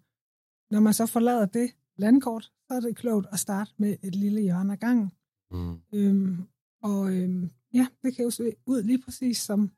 når 0.75 0.81
man 0.81 0.93
så 0.93 1.07
forlader 1.07 1.47
det 1.47 1.71
landkort, 1.97 2.45
så 2.45 2.75
er 2.75 2.81
det 2.81 2.97
klogt 2.97 3.27
at 3.33 3.39
starte 3.39 3.71
med 3.77 3.97
et 4.03 4.15
lille 4.15 4.41
hjørne 4.41 4.73
ad 4.73 4.79
gangen. 4.79 5.13
Mm. 5.51 5.81
Øhm, 5.95 6.49
og 6.83 7.13
øhm, 7.13 7.51
ja, 7.75 7.87
det 8.03 8.17
kan 8.17 8.25
jo 8.25 8.31
se 8.31 8.53
ud 8.67 8.83
lige 8.83 9.03
præcis 9.05 9.39
som 9.39 9.71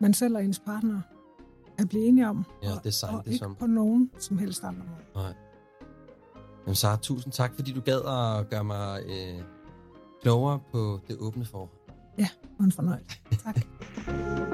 man 0.00 0.14
selv 0.14 0.36
og 0.36 0.44
ens 0.44 0.58
partner 0.58 1.00
er 1.78 1.86
blevet 1.86 2.08
enige 2.08 2.28
om. 2.28 2.44
Ja, 2.62 2.76
og, 2.76 2.84
design 2.84 3.14
og 3.14 3.24
det 3.24 3.30
ikke 3.32 3.38
som- 3.44 3.54
på 3.54 3.66
nogen 3.66 4.10
som 4.18 4.38
helst 4.38 4.64
andre 4.64 4.84
måde. 4.86 5.24
Nej. 5.24 5.34
Jamen 6.66 6.74
Sara, 6.74 6.96
tusind 6.96 7.32
tak, 7.32 7.54
fordi 7.54 7.72
du 7.72 7.80
gad 7.80 7.96
at 8.00 8.50
gøre 8.50 8.64
mig 8.64 9.00
øh, 9.06 9.42
klogere 10.22 10.60
på 10.72 11.00
det 11.08 11.16
åbne 11.18 11.44
forhold. 11.44 11.70
Ja, 12.18 12.28
en 12.60 12.72
fornøjelse. 12.72 13.18
Tak. 13.44 13.56